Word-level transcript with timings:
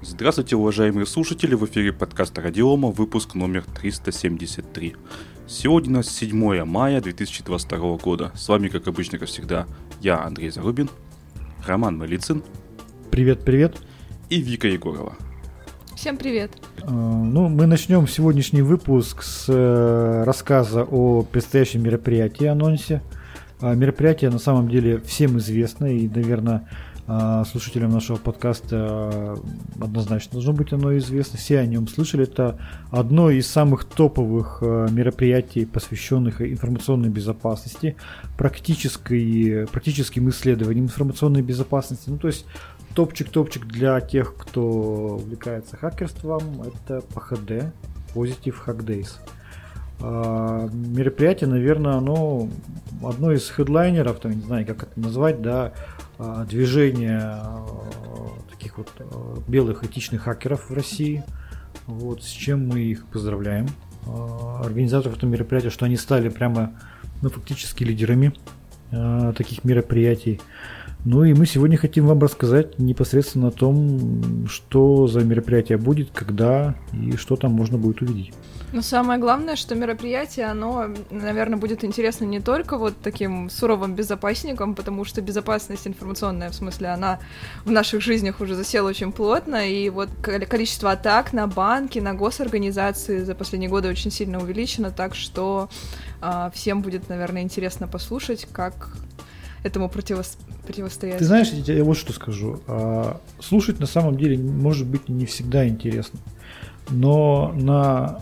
Здравствуйте, 0.00 0.54
уважаемые 0.54 1.06
слушатели, 1.06 1.56
в 1.56 1.64
эфире 1.66 1.92
подкаста 1.92 2.40
Радиома, 2.40 2.88
выпуск 2.90 3.34
номер 3.34 3.64
373. 3.80 4.94
Сегодня 5.48 5.90
у 5.90 5.96
нас 5.96 6.08
7 6.08 6.64
мая 6.64 7.00
2022 7.00 7.96
года. 7.96 8.30
С 8.36 8.48
вами, 8.48 8.68
как 8.68 8.86
обычно, 8.86 9.18
как 9.18 9.28
всегда, 9.28 9.66
я, 10.00 10.22
Андрей 10.22 10.50
Зарубин, 10.50 10.88
Роман 11.66 11.98
Малицын. 11.98 12.44
Привет, 13.10 13.40
привет. 13.44 13.76
И 14.30 14.40
Вика 14.40 14.68
Егорова. 14.68 15.16
Всем 15.96 16.16
привет. 16.16 16.52
А, 16.82 16.92
ну, 16.92 17.48
мы 17.48 17.66
начнем 17.66 18.06
сегодняшний 18.06 18.62
выпуск 18.62 19.24
с 19.24 19.46
э, 19.48 20.22
рассказа 20.24 20.84
о 20.84 21.24
предстоящем 21.24 21.82
мероприятии, 21.82 22.46
анонсе. 22.46 23.02
А, 23.60 23.74
мероприятие 23.74 24.30
на 24.30 24.38
самом 24.38 24.68
деле 24.68 25.00
всем 25.00 25.38
известно 25.38 25.86
и, 25.86 26.08
наверное, 26.08 26.68
слушателям 27.50 27.90
нашего 27.90 28.18
подкаста 28.18 28.76
а, 28.76 29.36
однозначно 29.80 30.32
должно 30.32 30.52
быть 30.52 30.74
оно 30.74 30.96
известно. 30.98 31.38
Все 31.38 31.58
о 31.58 31.66
нем 31.66 31.88
слышали. 31.88 32.24
Это 32.24 32.58
одно 32.90 33.30
из 33.30 33.46
самых 33.46 33.84
топовых 33.84 34.58
а, 34.60 34.88
мероприятий, 34.90 35.64
посвященных 35.64 36.42
информационной 36.42 37.08
безопасности, 37.08 37.96
практической, 38.36 39.66
практическим 39.68 40.28
исследованиям 40.28 40.84
информационной 40.84 41.40
безопасности. 41.40 42.10
Ну, 42.10 42.18
то 42.18 42.28
есть 42.28 42.44
топчик-топчик 42.94 43.64
для 43.64 43.98
тех, 44.02 44.34
кто 44.36 45.16
увлекается 45.16 45.78
хакерством, 45.78 46.62
это 46.62 47.02
PHD, 47.14 47.72
Positive 48.14 48.56
Hack 48.66 48.84
Days. 48.84 49.12
Мероприятие, 50.00 51.48
наверное, 51.48 51.94
оно 51.94 52.48
одно 53.02 53.32
из 53.32 53.48
хедлайнеров, 53.48 54.20
там, 54.20 54.32
не 54.32 54.42
знаю, 54.42 54.66
как 54.66 54.84
это 54.84 55.00
назвать, 55.00 55.42
да, 55.42 55.72
а, 55.72 56.07
движение 56.18 57.20
а, 57.20 57.66
таких 58.50 58.78
вот 58.78 58.88
а, 58.98 59.40
белых 59.46 59.84
этичных 59.84 60.22
хакеров 60.22 60.70
в 60.70 60.74
России. 60.74 61.22
Вот, 61.86 62.22
с 62.22 62.28
чем 62.28 62.68
мы 62.68 62.80
их 62.80 63.06
поздравляем. 63.06 63.66
Организаторов 64.06 65.16
этого 65.16 65.30
мероприятия, 65.30 65.70
что 65.70 65.84
они 65.84 65.96
стали 65.96 66.28
прямо 66.28 66.72
ну, 67.22 67.28
фактически 67.28 67.84
лидерами 67.84 68.32
таких 69.36 69.64
мероприятий. 69.64 70.40
Ну 71.04 71.24
и 71.24 71.34
мы 71.34 71.46
сегодня 71.46 71.76
хотим 71.76 72.06
вам 72.06 72.20
рассказать 72.20 72.78
непосредственно 72.78 73.48
о 73.48 73.50
том, 73.50 74.46
что 74.48 75.06
за 75.06 75.20
мероприятие 75.20 75.78
будет, 75.78 76.10
когда 76.12 76.74
и 76.92 77.16
что 77.16 77.36
там 77.36 77.52
можно 77.52 77.76
будет 77.78 78.02
увидеть. 78.02 78.32
Но 78.72 78.82
самое 78.82 79.18
главное, 79.18 79.56
что 79.56 79.74
мероприятие, 79.74 80.46
оно, 80.46 80.88
наверное, 81.10 81.58
будет 81.58 81.84
интересно 81.84 82.24
не 82.24 82.40
только 82.40 82.76
вот 82.76 82.94
таким 83.02 83.48
суровым 83.48 83.94
безопасникам, 83.94 84.74
потому 84.74 85.04
что 85.04 85.22
безопасность 85.22 85.86
информационная, 85.86 86.50
в 86.50 86.54
смысле, 86.54 86.88
она 86.88 87.18
в 87.64 87.70
наших 87.70 88.02
жизнях 88.02 88.40
уже 88.40 88.54
засела 88.54 88.88
очень 88.88 89.12
плотно, 89.12 89.66
и 89.68 89.88
вот 89.88 90.10
количество 90.20 90.90
атак 90.90 91.32
на 91.32 91.46
банки, 91.46 91.98
на 91.98 92.12
госорганизации 92.12 93.20
за 93.20 93.34
последние 93.34 93.70
годы 93.70 93.88
очень 93.88 94.10
сильно 94.10 94.38
увеличено, 94.38 94.90
так 94.90 95.14
что 95.14 95.70
э, 96.20 96.50
всем 96.52 96.82
будет, 96.82 97.08
наверное, 97.08 97.42
интересно 97.42 97.88
послушать, 97.88 98.46
как 98.52 98.90
этому 99.62 99.88
противо 99.88 100.22
противостоять. 100.66 101.18
Ты 101.18 101.24
знаешь, 101.24 101.48
я 101.48 101.62
тебе 101.62 101.82
вот 101.82 101.96
что 101.96 102.12
скажу. 102.12 102.60
А, 102.66 103.20
слушать 103.40 103.80
на 103.80 103.86
самом 103.86 104.18
деле 104.18 104.36
может 104.36 104.86
быть 104.86 105.08
не 105.08 105.24
всегда 105.24 105.66
интересно. 105.66 106.20
Но 106.90 107.52
на 107.56 108.20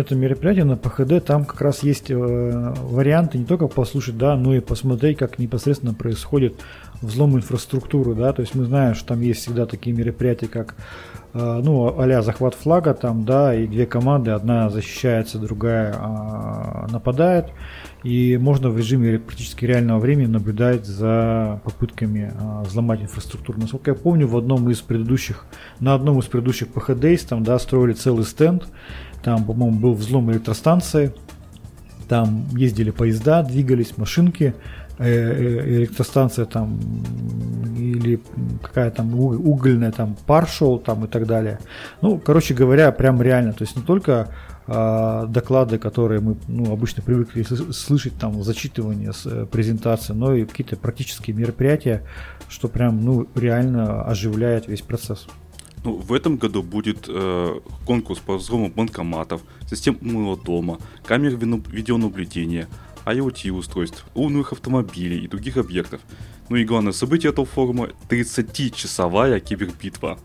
это 0.00 0.14
мероприятие 0.14 0.64
на 0.64 0.76
ПХД, 0.76 1.24
там 1.24 1.44
как 1.44 1.60
раз 1.60 1.82
есть 1.82 2.10
э, 2.10 2.14
варианты 2.14 3.38
не 3.38 3.44
только 3.44 3.66
послушать, 3.66 4.18
да, 4.18 4.36
но 4.36 4.54
и 4.54 4.60
посмотреть, 4.60 5.18
как 5.18 5.38
непосредственно 5.38 5.94
происходит 5.94 6.60
взлом 7.00 7.36
инфраструктуры, 7.36 8.14
да, 8.14 8.32
то 8.32 8.42
есть 8.42 8.54
мы 8.54 8.64
знаем, 8.64 8.94
что 8.94 9.08
там 9.08 9.20
есть 9.20 9.40
всегда 9.40 9.66
такие 9.66 9.96
мероприятия, 9.96 10.48
как 10.48 10.74
э, 11.32 11.60
ну, 11.64 11.98
а 11.98 12.22
захват 12.22 12.54
флага 12.54 12.94
там, 12.94 13.24
да, 13.24 13.54
и 13.54 13.66
две 13.66 13.86
команды, 13.86 14.32
одна 14.32 14.68
защищается, 14.68 15.38
другая 15.38 15.94
э, 15.94 16.92
нападает, 16.92 17.46
и 18.02 18.36
можно 18.36 18.70
в 18.70 18.78
режиме 18.78 19.18
практически 19.18 19.64
реального 19.64 19.98
времени 19.98 20.26
наблюдать 20.26 20.84
за 20.84 21.60
попытками 21.64 22.32
э, 22.32 22.62
взломать 22.64 23.02
инфраструктуру. 23.02 23.60
Насколько 23.60 23.92
я 23.92 23.94
помню, 23.96 24.28
в 24.28 24.36
одном 24.36 24.70
из 24.70 24.80
предыдущих, 24.80 25.46
на 25.80 25.94
одном 25.94 26.18
из 26.18 26.26
предыдущих 26.26 26.68
ПХД 26.68 27.28
там, 27.28 27.42
да, 27.42 27.58
строили 27.58 27.94
целый 27.94 28.24
стенд, 28.24 28.68
там, 29.26 29.44
по-моему, 29.44 29.80
был 29.80 29.94
взлом 29.94 30.30
электростанции. 30.30 31.12
Там 32.08 32.46
ездили 32.52 32.92
поезда, 32.92 33.42
двигались 33.42 33.98
машинки, 33.98 34.54
э, 34.98 35.04
э, 35.04 35.78
электростанция 35.78 36.44
там 36.44 36.78
или 37.76 38.20
какая 38.62 38.92
там 38.92 39.18
угольная 39.18 39.90
там 39.90 40.16
пар 40.26 40.46
шел 40.46 40.78
там 40.78 41.06
и 41.06 41.08
так 41.08 41.26
далее. 41.26 41.58
Ну, 42.02 42.18
короче 42.18 42.54
говоря, 42.54 42.92
прям 42.92 43.20
реально. 43.20 43.52
То 43.52 43.64
есть 43.64 43.74
не 43.74 43.82
только 43.82 44.28
э, 44.68 45.24
доклады, 45.28 45.78
которые 45.78 46.20
мы 46.20 46.36
ну, 46.46 46.72
обычно 46.72 47.02
привыкли 47.02 47.42
слышать 47.72 48.16
там 48.20 48.44
зачитывание 48.44 49.12
с 49.12 49.26
э, 49.26 49.44
презентации, 49.46 50.12
но 50.12 50.36
и 50.36 50.44
какие-то 50.44 50.76
практические 50.76 51.34
мероприятия, 51.34 52.04
что 52.48 52.68
прям 52.68 53.04
ну 53.04 53.26
реально 53.34 54.04
оживляет 54.04 54.68
весь 54.68 54.82
процесс. 54.82 55.26
Ну, 55.86 55.92
в 55.92 56.12
этом 56.12 56.36
году 56.36 56.64
будет 56.64 57.04
э, 57.06 57.60
конкурс 57.86 58.18
по 58.18 58.36
взлому 58.38 58.68
банкоматов, 58.68 59.40
систем 59.70 59.96
умного 60.02 60.36
дома, 60.36 60.80
камер 61.04 61.36
видеонаблюдения, 61.36 62.66
IoT-устройств, 63.04 64.04
умных 64.16 64.52
автомобилей 64.52 65.20
и 65.20 65.28
других 65.28 65.56
объектов. 65.56 66.00
Ну 66.48 66.56
и 66.56 66.64
главное 66.64 66.90
событие 66.90 67.30
этого 67.30 67.46
форума– 67.46 67.90
30-часовая 68.08 69.38
кибербитва. 69.38 70.18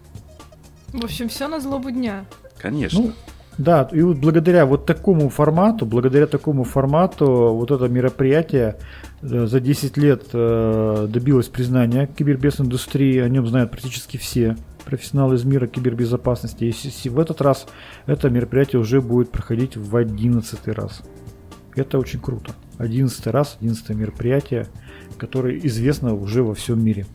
В 0.93 1.05
общем, 1.05 1.29
все 1.29 1.47
на 1.47 1.59
злобу 1.59 1.91
дня. 1.91 2.25
Конечно. 2.57 2.99
Ну, 2.99 3.11
да, 3.59 3.87
и 3.91 4.01
вот 4.01 4.17
благодаря 4.17 4.65
вот 4.65 4.87
такому 4.87 5.29
формату, 5.29 5.85
благодаря 5.85 6.25
такому 6.25 6.63
формату 6.63 7.53
вот 7.53 7.69
это 7.69 7.87
мероприятие 7.87 8.77
э, 9.21 9.45
за 9.45 9.59
10 9.59 9.95
лет 9.97 10.23
э, 10.33 11.05
добилось 11.07 11.49
признания 11.49 12.07
кибербез-индустрии, 12.07 13.19
о 13.19 13.29
нем 13.29 13.45
знают 13.45 13.69
практически 13.69 14.17
все 14.17 14.57
профессионал 14.83 15.33
из 15.33 15.43
мира 15.43 15.67
кибербезопасности. 15.67 16.73
И 17.03 17.09
в 17.09 17.19
этот 17.19 17.41
раз 17.41 17.67
это 18.05 18.29
мероприятие 18.29 18.79
уже 18.79 19.01
будет 19.01 19.31
проходить 19.31 19.77
в 19.77 19.95
одиннадцатый 19.95 20.73
раз. 20.73 21.01
Это 21.75 21.97
очень 21.99 22.19
круто. 22.19 22.53
Одиннадцатый 22.77 23.31
раз, 23.31 23.57
одиннадцатое 23.59 23.95
мероприятие, 23.95 24.67
которое 25.17 25.57
известно 25.59 26.13
уже 26.13 26.43
во 26.43 26.53
всем 26.53 26.83
мире. 26.83 27.05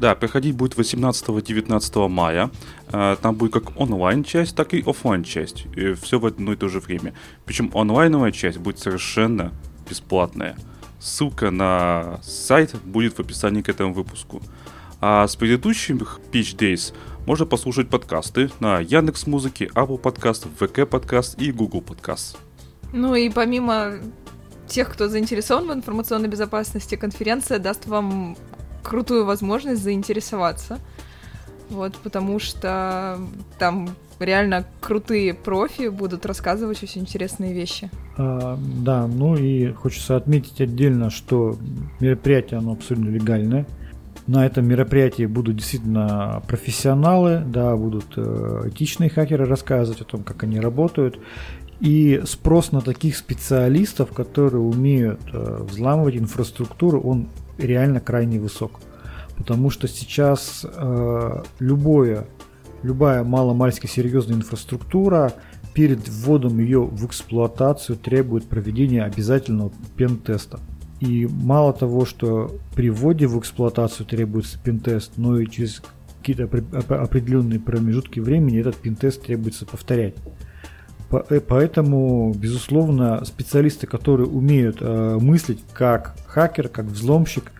Да, 0.00 0.14
проходить 0.14 0.56
будет 0.56 0.74
18-19 0.74 2.08
мая. 2.08 2.50
Э, 2.92 3.16
там 3.20 3.36
будет 3.36 3.52
как 3.52 3.80
онлайн 3.80 4.24
часть, 4.24 4.56
так 4.56 4.74
и 4.74 4.82
офлайн 4.84 5.22
часть. 5.22 5.66
И 5.76 5.94
все 5.94 6.18
в 6.18 6.26
одно 6.26 6.52
и 6.52 6.56
то 6.56 6.68
же 6.68 6.80
время. 6.80 7.14
Причем 7.44 7.70
онлайновая 7.74 8.32
часть 8.32 8.58
будет 8.58 8.78
совершенно 8.78 9.52
бесплатная. 9.88 10.56
Ссылка 10.98 11.50
на 11.50 12.18
сайт 12.22 12.74
будет 12.84 13.16
в 13.16 13.20
описании 13.20 13.62
к 13.62 13.68
этому 13.68 13.94
выпуску. 13.94 14.42
А 15.06 15.28
с 15.28 15.36
предыдущих 15.36 16.18
Pitch 16.32 16.56
Days 16.56 16.94
можно 17.26 17.44
послушать 17.44 17.90
подкасты 17.90 18.50
на 18.58 18.80
Яндекс 18.80 19.26
Музыке, 19.26 19.66
Apple 19.74 20.00
Podcast, 20.00 20.46
ВК 20.56 20.88
Подкаст 20.88 21.38
и 21.38 21.52
Google 21.52 21.82
Подкаст. 21.82 22.38
Ну 22.94 23.14
и 23.14 23.28
помимо 23.28 23.96
тех, 24.66 24.90
кто 24.90 25.08
заинтересован 25.08 25.68
в 25.68 25.74
информационной 25.74 26.28
безопасности, 26.28 26.94
конференция 26.94 27.58
даст 27.58 27.84
вам 27.86 28.38
крутую 28.82 29.26
возможность 29.26 29.82
заинтересоваться. 29.82 30.78
Вот, 31.68 31.94
потому 31.96 32.38
что 32.38 33.20
там 33.58 33.90
реально 34.18 34.64
крутые 34.80 35.34
профи 35.34 35.88
будут 35.88 36.24
рассказывать 36.24 36.82
очень 36.82 37.02
интересные 37.02 37.52
вещи. 37.52 37.90
А, 38.16 38.58
да, 38.58 39.06
ну 39.06 39.36
и 39.36 39.70
хочется 39.72 40.16
отметить 40.16 40.62
отдельно, 40.62 41.10
что 41.10 41.58
мероприятие 42.00 42.56
оно 42.56 42.72
абсолютно 42.72 43.10
легальное 43.10 43.66
на 44.26 44.46
этом 44.46 44.66
мероприятии 44.66 45.26
будут 45.26 45.56
действительно 45.56 46.42
профессионалы, 46.48 47.42
да, 47.46 47.76
будут 47.76 48.14
э, 48.16 48.68
этичные 48.68 49.10
хакеры 49.10 49.44
рассказывать 49.44 50.00
о 50.00 50.04
том, 50.04 50.22
как 50.22 50.44
они 50.44 50.60
работают. 50.60 51.18
И 51.80 52.22
спрос 52.24 52.72
на 52.72 52.80
таких 52.80 53.16
специалистов, 53.16 54.12
которые 54.12 54.62
умеют 54.62 55.20
э, 55.32 55.62
взламывать 55.68 56.16
инфраструктуру, 56.16 57.00
он 57.00 57.28
реально 57.58 58.00
крайне 58.00 58.40
высок. 58.40 58.80
Потому 59.36 59.68
что 59.68 59.88
сейчас 59.88 60.64
э, 60.64 61.42
любое, 61.58 62.26
любая 62.82 63.24
маломальски 63.24 63.86
серьезная 63.86 64.36
инфраструктура 64.36 65.34
перед 65.74 66.08
вводом 66.08 66.60
ее 66.60 66.82
в 66.82 67.04
эксплуатацию 67.04 67.96
требует 67.96 68.46
проведения 68.46 69.02
обязательного 69.02 69.72
пен-теста. 69.96 70.60
И 71.04 71.26
мало 71.26 71.72
того, 71.72 72.06
что 72.06 72.56
при 72.74 72.88
вводе 72.88 73.26
в 73.26 73.38
эксплуатацию 73.38 74.06
требуется 74.06 74.58
пинтест, 74.58 75.12
но 75.16 75.38
и 75.38 75.46
через 75.46 75.82
какие-то 76.18 76.44
определенные 76.44 77.60
промежутки 77.60 78.20
времени 78.20 78.58
этот 78.58 78.76
пинтест 78.76 79.22
требуется 79.22 79.66
повторять. 79.66 80.14
Э, 81.10 81.40
поэтому, 81.46 82.32
безусловно, 82.34 83.22
специалисты, 83.24 83.86
которые 83.86 84.28
умеют 84.28 84.78
э, 84.80 85.18
мыслить 85.20 85.62
как 85.74 86.16
хакер, 86.26 86.68
как 86.68 86.86
взломщик, 86.86 87.52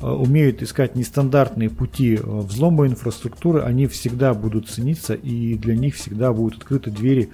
э, 0.00 0.06
умеют 0.06 0.62
искать 0.62 0.96
нестандартные 0.96 1.68
пути 1.68 2.18
взлома 2.22 2.86
инфраструктуры, 2.86 3.60
они 3.60 3.86
всегда 3.86 4.32
будут 4.32 4.70
цениться, 4.70 5.12
и 5.12 5.54
для 5.54 5.76
них 5.76 5.96
всегда 5.96 6.32
будут 6.32 6.62
открыты 6.62 6.90
двери 6.90 7.30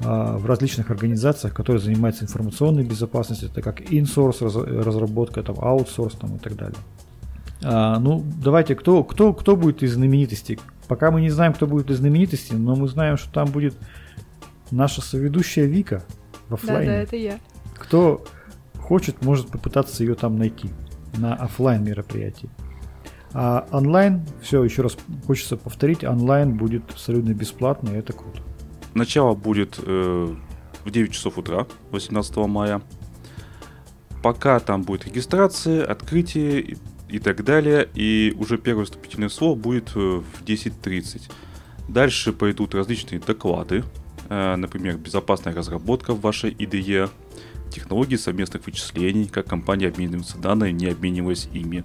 в 0.00 0.46
различных 0.46 0.90
организациях, 0.90 1.54
которые 1.54 1.80
занимаются 1.80 2.24
информационной 2.24 2.84
безопасностью, 2.84 3.48
это 3.48 3.62
как 3.62 3.80
in-source 3.80 4.44
разработка, 4.82 5.42
там, 5.42 5.56
outsource 5.56 6.18
там, 6.18 6.36
и 6.36 6.38
так 6.38 6.54
далее. 6.54 6.78
А, 7.62 7.98
ну, 7.98 8.24
давайте, 8.42 8.74
кто, 8.74 9.02
кто, 9.04 9.32
кто 9.32 9.56
будет 9.56 9.82
из 9.82 9.94
знаменитостей? 9.94 10.58
Пока 10.88 11.10
мы 11.10 11.20
не 11.20 11.30
знаем, 11.30 11.52
кто 11.54 11.66
будет 11.66 11.90
из 11.90 11.98
знаменитостей, 11.98 12.56
но 12.56 12.76
мы 12.76 12.88
знаем, 12.88 13.16
что 13.16 13.32
там 13.32 13.50
будет 13.50 13.74
наша 14.70 15.00
соведущая 15.00 15.64
Вика 15.64 16.02
в 16.48 16.54
офлайне. 16.54 16.86
Да, 16.86 16.92
да, 16.92 17.02
это 17.02 17.16
я. 17.16 17.38
Кто 17.74 18.24
хочет, 18.78 19.24
может 19.24 19.48
попытаться 19.48 20.04
ее 20.04 20.14
там 20.14 20.38
найти 20.38 20.70
на 21.16 21.34
офлайн 21.34 21.82
мероприятии. 21.82 22.50
А 23.32 23.66
онлайн, 23.72 24.24
все, 24.40 24.62
еще 24.62 24.82
раз 24.82 24.96
хочется 25.26 25.56
повторить, 25.56 26.04
онлайн 26.04 26.56
будет 26.56 26.90
абсолютно 26.90 27.32
бесплатно, 27.34 27.90
и 27.90 27.96
это 27.96 28.12
круто. 28.12 28.40
Начало 28.96 29.34
будет 29.34 29.78
э, 29.82 30.34
в 30.84 30.90
9 30.90 31.12
часов 31.12 31.36
утра, 31.36 31.66
18 31.90 32.34
мая. 32.48 32.80
Пока 34.22 34.58
там 34.58 34.84
будет 34.84 35.04
регистрация, 35.04 35.84
открытие 35.84 36.78
и 37.10 37.18
так 37.18 37.44
далее. 37.44 37.86
И 37.94 38.34
уже 38.38 38.56
первое 38.56 38.86
вступительное 38.86 39.28
слово 39.28 39.54
будет 39.54 39.90
э, 39.94 39.98
в 39.98 40.42
10.30. 40.46 41.30
Дальше 41.90 42.32
пойдут 42.32 42.74
различные 42.74 43.20
доклады, 43.20 43.84
э, 44.30 44.56
например, 44.56 44.96
безопасная 44.96 45.54
разработка 45.54 46.14
в 46.14 46.22
вашей 46.22 46.52
IDE, 46.52 47.10
технологии 47.70 48.16
совместных 48.16 48.64
вычислений, 48.64 49.28
как 49.28 49.46
компании 49.46 49.88
обмениваются 49.88 50.38
данными, 50.38 50.70
не 50.70 50.86
обмениваясь 50.86 51.50
ими. 51.52 51.84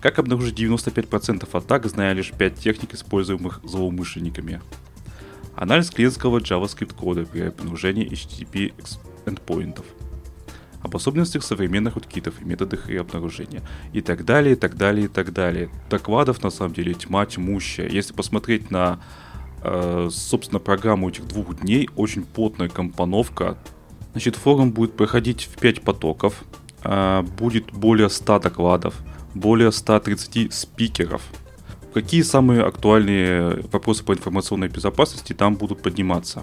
Как 0.00 0.20
обнаружить 0.20 0.56
95% 0.56 1.48
атак, 1.50 1.86
зная 1.86 2.12
лишь 2.12 2.30
5 2.30 2.54
техник, 2.54 2.94
используемых 2.94 3.58
злоумышленниками. 3.64 4.60
Анализ 5.56 5.90
клиентского 5.90 6.38
JavaScript 6.38 6.94
кода 6.94 7.24
при 7.24 7.40
обнаружении 7.40 8.06
HTTP 8.10 8.74
endpointов 9.24 9.86
об 10.82 10.94
особенностях 10.94 11.42
современных 11.42 11.96
уткитов 11.96 12.40
и 12.40 12.44
методах 12.44 12.88
их 12.88 13.00
обнаружения. 13.00 13.62
И 13.92 14.02
так 14.02 14.24
далее, 14.24 14.52
и 14.52 14.56
так 14.56 14.76
далее, 14.76 15.06
и 15.06 15.08
так 15.08 15.32
далее. 15.32 15.68
Докладов 15.90 16.42
на 16.42 16.50
самом 16.50 16.74
деле 16.74 16.94
тьма 16.94 17.26
тьмущая. 17.26 17.88
Если 17.88 18.12
посмотреть 18.12 18.70
на, 18.70 19.00
э, 19.62 20.08
собственно, 20.10 20.60
программу 20.60 21.08
этих 21.08 21.26
двух 21.26 21.58
дней, 21.58 21.88
очень 21.96 22.22
плотная 22.22 22.68
компоновка. 22.68 23.56
Значит, 24.12 24.36
форум 24.36 24.70
будет 24.70 24.96
проходить 24.96 25.44
в 25.44 25.58
5 25.58 25.82
потоков. 25.82 26.44
Э, 26.84 27.22
будет 27.22 27.72
более 27.72 28.08
100 28.08 28.38
докладов, 28.40 28.94
более 29.34 29.72
130 29.72 30.52
спикеров. 30.52 31.22
Какие 31.96 32.20
самые 32.20 32.62
актуальные 32.62 33.64
вопросы 33.72 34.04
по 34.04 34.12
информационной 34.12 34.68
безопасности 34.68 35.32
там 35.32 35.54
будут 35.56 35.80
подниматься? 35.80 36.42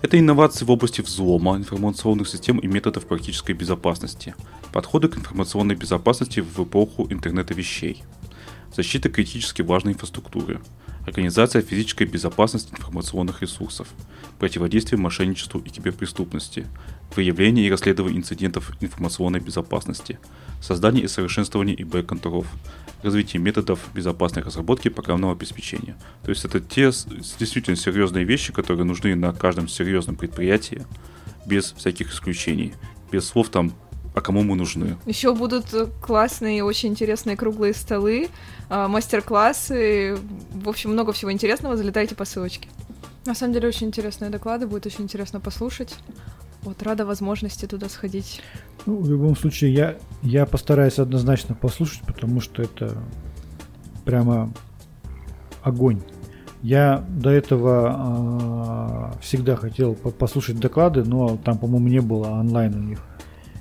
Это 0.00 0.16
инновации 0.16 0.64
в 0.64 0.70
области 0.70 1.00
взлома 1.00 1.56
информационных 1.56 2.28
систем 2.28 2.60
и 2.60 2.68
методов 2.68 3.04
практической 3.06 3.50
безопасности, 3.50 4.36
подходы 4.72 5.08
к 5.08 5.16
информационной 5.16 5.74
безопасности 5.74 6.38
в 6.38 6.56
эпоху 6.62 7.08
интернета 7.10 7.52
вещей, 7.52 8.04
защита 8.72 9.08
критически 9.08 9.62
важной 9.62 9.94
инфраструктуры, 9.94 10.60
организация 11.04 11.62
физической 11.62 12.04
безопасности 12.04 12.70
информационных 12.70 13.42
ресурсов, 13.42 13.88
противодействие 14.38 15.00
мошенничеству 15.00 15.58
и 15.58 15.68
киберпреступности, 15.68 16.68
выявление 17.16 17.66
и 17.66 17.70
расследование 17.72 18.18
инцидентов 18.18 18.70
информационной 18.80 19.40
безопасности, 19.40 20.20
создание 20.62 21.06
и 21.06 21.08
совершенствование 21.08 21.74
ИБ-контролов, 21.82 22.46
развитие 23.02 23.40
методов 23.40 23.80
безопасной 23.94 24.42
разработки 24.42 24.88
программного 24.88 25.32
обеспечения. 25.32 25.96
То 26.22 26.30
есть 26.30 26.44
это 26.44 26.60
те 26.60 26.90
действительно 27.38 27.76
серьезные 27.76 28.24
вещи, 28.24 28.52
которые 28.52 28.84
нужны 28.84 29.14
на 29.14 29.32
каждом 29.32 29.68
серьезном 29.68 30.16
предприятии, 30.16 30.86
без 31.46 31.72
всяких 31.72 32.12
исключений, 32.12 32.74
без 33.10 33.26
слов 33.26 33.48
там 33.48 33.72
а 34.12 34.20
кому 34.20 34.42
мы 34.42 34.56
нужны. 34.56 34.96
Еще 35.06 35.32
будут 35.34 35.66
классные, 36.02 36.64
очень 36.64 36.88
интересные 36.88 37.36
круглые 37.36 37.74
столы, 37.74 38.28
а, 38.68 38.88
мастер-классы, 38.88 40.18
в 40.52 40.68
общем, 40.68 40.90
много 40.90 41.12
всего 41.12 41.32
интересного, 41.32 41.76
залетайте 41.76 42.16
по 42.16 42.24
ссылочке. 42.24 42.68
На 43.24 43.34
самом 43.34 43.52
деле 43.52 43.68
очень 43.68 43.86
интересные 43.86 44.30
доклады, 44.30 44.66
будет 44.66 44.86
очень 44.86 45.04
интересно 45.04 45.40
послушать. 45.40 45.94
Вот, 46.62 46.82
рада 46.82 47.06
возможности 47.06 47.66
туда 47.66 47.88
сходить. 47.88 48.42
Ну, 48.86 49.00
в 49.00 49.08
любом 49.08 49.36
случае, 49.36 49.72
я, 49.72 49.96
я 50.22 50.46
постараюсь 50.46 50.98
однозначно 50.98 51.54
послушать, 51.54 52.02
потому 52.06 52.40
что 52.40 52.62
это 52.62 52.96
прямо 54.04 54.52
огонь. 55.62 56.02
Я 56.62 57.04
до 57.08 57.30
этого 57.30 59.14
э, 59.14 59.22
всегда 59.22 59.56
хотел 59.56 59.94
послушать 59.94 60.60
доклады, 60.60 61.04
но 61.04 61.38
там, 61.38 61.56
по-моему, 61.56 61.88
не 61.88 62.00
было 62.00 62.28
онлайн 62.28 62.74
у 62.74 62.82
них. 62.82 62.98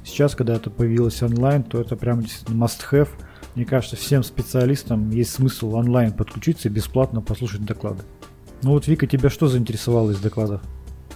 Сейчас, 0.04 0.36
когда 0.36 0.56
это 0.56 0.70
появилось 0.70 1.22
онлайн, 1.24 1.64
то 1.64 1.80
это 1.80 1.96
прям 1.96 2.22
действительно 2.22 2.66
must-have. 2.66 3.10
Мне 3.56 3.66
кажется, 3.66 3.96
всем 3.96 4.24
специалистам 4.24 5.12
есть 5.12 5.32
смысл 5.32 5.76
онлайн 5.76 6.12
подключиться 6.12 6.68
и 6.68 6.72
бесплатно 6.72 7.22
послушать 7.22 7.64
доклады. 7.64 8.04
Ну 8.64 8.72
вот, 8.72 8.88
Вика, 8.88 9.08
тебя 9.08 9.30
что 9.30 9.48
заинтересовало 9.48 10.12
из 10.12 10.20
докладов? 10.20 10.62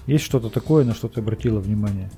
Есть 0.08 0.26
что-то 0.26 0.50
такое, 0.50 0.84
на 0.84 0.94
что 0.94 1.08
ты 1.08 1.22
обратила 1.22 1.60
внимание? 1.60 2.10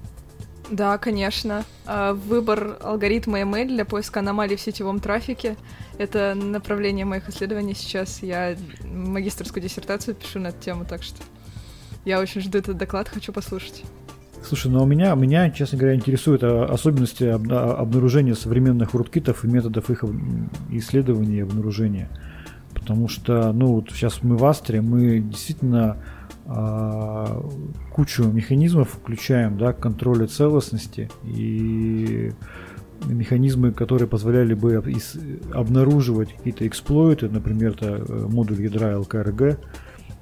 Да, 0.71 0.97
конечно. 0.97 1.63
А, 1.85 2.13
выбор 2.13 2.77
алгоритма 2.81 3.41
ML 3.41 3.67
для 3.67 3.85
поиска 3.85 4.21
аномалий 4.21 4.55
в 4.55 4.61
сетевом 4.61 4.99
трафике— 4.99 5.57
это 5.97 6.33
направление 6.35 7.05
моих 7.05 7.29
исследований 7.29 7.75
сейчас. 7.75 8.23
Я 8.23 8.55
магистрскую 8.83 9.61
диссертацию 9.61 10.15
пишу 10.15 10.39
на 10.39 10.47
эту 10.47 10.61
тему, 10.61 10.85
так 10.85 11.03
что 11.03 11.21
я 12.03 12.19
очень 12.19 12.41
жду 12.41 12.57
этот 12.57 12.77
доклад, 12.77 13.09
хочу 13.09 13.31
послушать. 13.31 13.83
Слушай, 14.43 14.71
ну 14.71 14.83
а 14.83 14.85
меня, 14.85 15.13
меня, 15.15 15.49
честно 15.49 15.77
говоря, 15.77 15.95
интересуют 15.95 16.43
а, 16.43 16.65
особенности 16.65 17.25
обнаружения 17.25 18.33
современных 18.33 18.95
руткитов 18.95 19.43
и 19.43 19.47
методов 19.47 19.91
их 19.91 20.03
исследования 20.71 21.37
и 21.37 21.41
обнаружения. 21.41 22.09
Потому 22.73 23.07
что, 23.07 23.53
ну, 23.53 23.67
вот 23.67 23.89
сейчас 23.91 24.21
мы 24.23 24.35
в 24.37 24.45
Астре, 24.45 24.81
мы 24.81 25.19
действительно 25.19 25.97
кучу 26.45 28.23
механизмов 28.23 28.89
включаем, 28.91 29.57
да, 29.57 29.73
контроля 29.73 30.27
целостности 30.27 31.09
и 31.23 32.31
механизмы, 33.05 33.71
которые 33.71 34.07
позволяли 34.07 34.53
бы 34.53 34.81
обнаруживать 35.53 36.33
какие-то 36.33 36.67
эксплойты, 36.67 37.29
например, 37.29 37.71
это 37.71 38.03
э, 38.07 38.27
модуль 38.29 38.61
ядра 38.61 38.93
LKRG, 38.93 39.57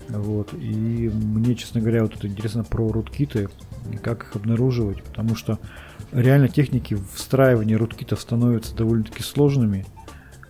вот, 0.09 0.53
и 0.53 1.09
мне, 1.13 1.55
честно 1.55 1.81
говоря, 1.81 2.01
вот 2.03 2.15
это 2.15 2.27
интересно 2.27 2.63
про 2.63 2.91
руткиты, 2.91 3.49
как 4.01 4.23
их 4.23 4.35
обнаруживать, 4.35 5.03
потому 5.03 5.35
что 5.35 5.59
реально 6.11 6.49
техники 6.49 6.97
встраивания 7.13 7.77
руткитов 7.77 8.19
становятся 8.19 8.75
довольно-таки 8.75 9.23
сложными, 9.23 9.85
а, 9.85 10.02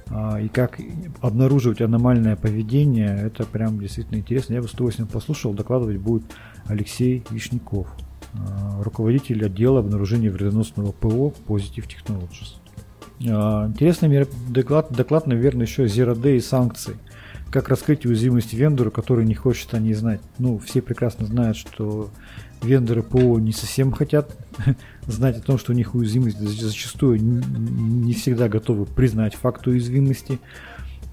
и 0.10 0.48
как 0.50 0.80
обнаруживать 1.22 1.82
аномальное 1.82 2.36
поведение, 2.36 3.18
это 3.18 3.46
прям 3.46 3.80
действительно 3.80 4.18
интересно. 4.18 4.54
Я 4.54 4.62
бы 4.62 4.68
с 4.68 4.74
удовольствием 4.74 5.08
послушал, 5.08 5.54
докладывать 5.54 5.98
будет 5.98 6.24
Алексей 6.66 7.24
Вишняков, 7.30 7.88
а, 8.34 8.82
руководитель 8.82 9.46
отдела 9.46 9.80
обнаружения 9.80 10.32
вредоносного 10.32 10.92
ПО 10.92 11.34
Positive 11.48 11.88
Technologies. 11.88 12.58
А, 13.30 13.68
интересный 13.68 14.28
доклад, 14.50 14.92
доклад, 14.92 15.28
наверное, 15.28 15.66
еще 15.66 15.86
Zero 15.86 16.16
Day 16.16 16.38
и 16.38 16.42
санкции. 16.42 16.98
Как 17.52 17.70
раскрыть 17.70 18.06
уязвимость 18.06 18.54
вендора, 18.54 18.90
который 18.90 19.26
не 19.26 19.36
хочет 19.36 19.74
о 19.74 19.80
ней 19.80 19.94
знать. 19.94 20.22
Ну, 20.40 20.58
все 20.58 20.82
прекрасно 20.82 21.28
знают, 21.28 21.56
что 21.56 22.10
вендоры 22.64 23.04
ПО 23.04 23.40
не 23.40 23.52
совсем 23.52 23.92
хотят 23.92 24.36
знать 25.08 25.38
о 25.38 25.42
том, 25.42 25.58
что 25.58 25.72
у 25.72 25.76
них 25.76 25.96
уязвимость, 25.96 26.40
зачастую 26.40 27.20
не 27.22 28.14
всегда 28.14 28.50
готовы 28.50 28.86
признать 28.86 29.36
факт 29.36 29.68
уязвимости, 29.68 30.40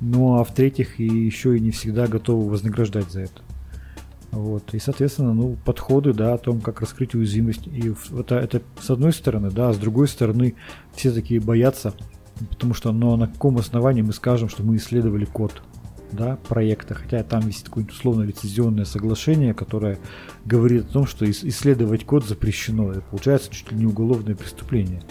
ну 0.01 0.39
а 0.39 0.45
в-третьих, 0.45 1.01
и 1.01 1.05
еще 1.05 1.57
и 1.57 1.61
не 1.61 1.71
всегда 1.71 2.07
готовы 2.07 2.49
вознаграждать 2.49 3.11
за 3.11 3.23
это. 3.23 3.43
Вот. 4.31 4.75
И, 4.75 4.79
соответственно, 4.79 5.35
ну, 5.35 5.57
подходы, 5.65 6.13
да, 6.13 6.35
о 6.35 6.39
том, 6.39 6.61
как 6.61 6.81
раскрыть 6.81 7.15
уязвимость. 7.15 7.67
И 7.67 7.93
это, 8.17 8.37
это 8.37 8.63
с 8.81 8.89
одной 8.91 9.13
стороны, 9.13 9.51
да, 9.51 9.71
а 9.71 9.73
с 9.73 9.79
другой 9.79 10.07
стороны, 10.07 10.55
все 10.95 11.11
такие 11.11 11.41
боятся, 11.41 11.95
потому 12.49 12.75
что, 12.75 12.93
ну, 12.93 13.17
на 13.17 13.27
каком 13.27 13.59
основании 13.59 14.03
мы 14.03 14.13
скажем, 14.13 14.49
что 14.49 14.63
мы 14.63 14.77
исследовали 14.77 15.25
код 15.25 15.63
да, 16.13 16.37
проекта, 16.49 16.95
хотя 16.95 17.23
там 17.23 17.47
есть 17.47 17.65
какое-нибудь 17.65 17.95
условно 17.97 18.23
лицензионное 18.23 18.85
соглашение, 18.85 19.55
которое 19.55 19.99
говорит 20.45 20.87
о 20.87 20.93
том, 20.93 21.07
что 21.07 21.31
исследовать 21.31 22.05
код 22.05 22.27
запрещено. 22.27 22.93
Это 22.93 23.03
получается 23.03 23.51
чуть 23.51 23.73
ли 23.73 23.79
не 23.79 23.87
уголовное 23.87 24.35
преступление. 24.35 25.03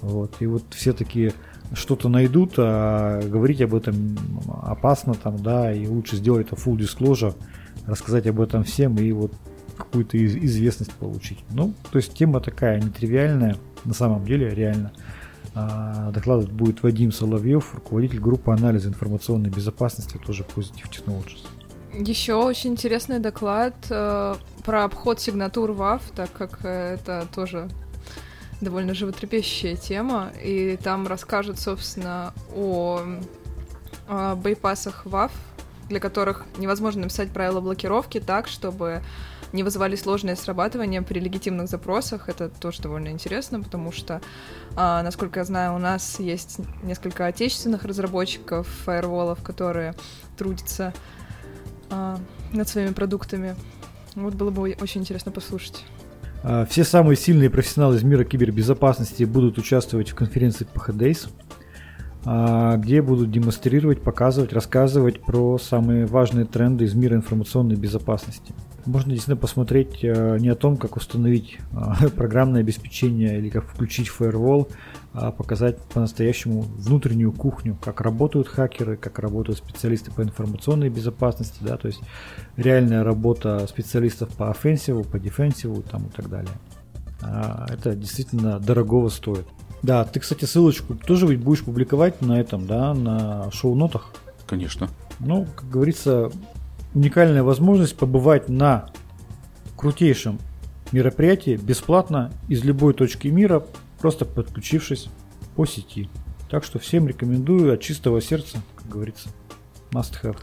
Вот. 0.00 0.36
И 0.40 0.46
вот 0.46 0.62
все 0.70 0.92
такие 0.92 1.32
что-то 1.72 2.08
найдут, 2.08 2.54
а 2.56 3.20
говорить 3.22 3.60
об 3.60 3.74
этом 3.74 4.16
опасно 4.62 5.14
там, 5.14 5.42
да, 5.42 5.72
и 5.72 5.86
лучше 5.86 6.16
сделать 6.16 6.46
это 6.46 6.56
full 6.56 6.76
disclosure, 6.76 7.34
рассказать 7.86 8.26
об 8.26 8.40
этом 8.40 8.64
всем 8.64 8.96
и 8.96 9.12
вот 9.12 9.32
какую-то 9.76 10.18
известность 10.24 10.92
получить. 10.92 11.38
Ну, 11.50 11.72
то 11.90 11.98
есть 11.98 12.14
тема 12.14 12.40
такая 12.40 12.80
нетривиальная, 12.80 13.56
на 13.84 13.94
самом 13.94 14.24
деле 14.24 14.50
реально. 14.50 14.92
А, 15.58 16.10
докладывать 16.12 16.52
будет 16.52 16.82
Вадим 16.82 17.10
Соловьев, 17.10 17.74
руководитель 17.74 18.20
группы 18.20 18.52
анализа 18.52 18.88
информационной 18.88 19.50
безопасности, 19.50 20.20
тоже 20.24 20.44
Positive 20.44 20.88
Technologies. 20.88 21.46
Еще 21.92 22.34
очень 22.34 22.72
интересный 22.72 23.18
доклад 23.18 23.74
э, 23.90 24.34
про 24.64 24.84
обход 24.84 25.20
сигнатур 25.20 25.70
WAF, 25.72 26.02
так 26.14 26.30
как 26.32 26.64
это 26.64 27.26
тоже 27.34 27.68
довольно 28.60 28.94
животрепещущая 28.94 29.74
тема, 29.74 30.30
и 30.42 30.78
там 30.80 31.08
расскажут, 31.08 31.58
собственно, 31.58 32.34
о, 32.54 33.00
о 34.06 34.36
байпасах 34.36 35.06
WAF, 35.06 35.32
для 35.88 35.98
которых 35.98 36.44
невозможно 36.58 37.02
написать 37.02 37.30
правила 37.30 37.60
блокировки 37.60 38.20
так, 38.20 38.46
чтобы 38.46 39.02
не 39.52 39.62
вызывали 39.62 39.96
сложные 39.96 40.36
срабатывания 40.36 41.02
при 41.02 41.20
легитимных 41.20 41.68
запросах. 41.68 42.28
Это 42.28 42.48
тоже 42.48 42.82
довольно 42.82 43.08
интересно, 43.08 43.60
потому 43.60 43.92
что, 43.92 44.20
а, 44.76 45.02
насколько 45.02 45.40
я 45.40 45.44
знаю, 45.44 45.74
у 45.74 45.78
нас 45.78 46.20
есть 46.20 46.58
несколько 46.82 47.26
отечественных 47.26 47.84
разработчиков 47.84 48.66
фаерволов, 48.66 49.42
которые 49.42 49.94
трудятся 50.36 50.92
а, 51.90 52.18
над 52.52 52.68
своими 52.68 52.92
продуктами. 52.92 53.56
Вот 54.14 54.34
было 54.34 54.50
бы 54.50 54.76
очень 54.80 55.00
интересно 55.02 55.32
послушать. 55.32 55.84
А, 56.42 56.66
все 56.66 56.84
самые 56.84 57.16
сильные 57.16 57.50
профессионалы 57.50 57.96
из 57.96 58.02
мира 58.02 58.24
кибербезопасности 58.24 59.24
будут 59.24 59.58
участвовать 59.58 60.10
в 60.10 60.14
конференции 60.14 60.66
PHDays, 60.66 61.28
где 62.78 63.00
будут 63.00 63.30
демонстрировать, 63.30 64.02
показывать, 64.02 64.52
рассказывать 64.52 65.22
про 65.22 65.56
самые 65.56 66.04
важные 66.04 66.44
тренды 66.44 66.84
из 66.84 66.92
мира 66.92 67.14
информационной 67.14 67.76
безопасности 67.76 68.52
можно 68.88 69.12
действительно 69.12 69.36
посмотреть 69.36 70.02
э, 70.02 70.38
не 70.40 70.48
о 70.48 70.54
том, 70.54 70.76
как 70.76 70.96
установить 70.96 71.58
э, 71.72 72.08
программное 72.16 72.60
обеспечение 72.60 73.38
или 73.38 73.50
как 73.50 73.66
включить 73.66 74.08
firewall, 74.08 74.70
а 75.12 75.30
показать 75.30 75.78
по-настоящему 75.94 76.62
внутреннюю 76.62 77.32
кухню, 77.32 77.76
как 77.82 78.00
работают 78.00 78.48
хакеры, 78.48 78.96
как 78.96 79.18
работают 79.18 79.58
специалисты 79.58 80.10
по 80.10 80.22
информационной 80.22 80.88
безопасности, 80.88 81.58
да, 81.60 81.76
то 81.76 81.88
есть 81.88 82.00
реальная 82.56 83.04
работа 83.04 83.66
специалистов 83.68 84.30
по 84.30 84.50
офенсиву, 84.50 85.04
по 85.04 85.18
дефенсиву 85.18 85.82
там 85.82 86.06
и 86.06 86.10
так 86.10 86.28
далее. 86.28 86.52
А, 87.20 87.66
это 87.68 87.94
действительно 87.94 88.58
дорогого 88.58 89.08
стоит. 89.08 89.46
Да, 89.82 90.04
ты, 90.04 90.20
кстати, 90.20 90.44
ссылочку 90.44 90.94
тоже 90.94 91.26
ведь 91.26 91.40
будешь 91.40 91.64
публиковать 91.64 92.20
на 92.20 92.40
этом, 92.40 92.66
да, 92.66 92.94
на 92.94 93.50
шоу-нотах? 93.52 94.12
Конечно. 94.46 94.88
Ну, 95.20 95.46
как 95.54 95.68
говорится, 95.68 96.30
уникальная 96.94 97.42
возможность 97.42 97.96
побывать 97.96 98.48
на 98.48 98.90
крутейшем 99.76 100.38
мероприятии 100.92 101.56
бесплатно 101.56 102.32
из 102.48 102.64
любой 102.64 102.94
точки 102.94 103.28
мира, 103.28 103.64
просто 104.00 104.24
подключившись 104.24 105.08
по 105.54 105.66
сети. 105.66 106.08
Так 106.50 106.64
что 106.64 106.78
всем 106.78 107.06
рекомендую 107.06 107.74
от 107.74 107.80
чистого 107.80 108.20
сердца, 108.20 108.62
как 108.76 108.88
говорится, 108.88 109.28
must 109.90 110.14
have. 110.22 110.38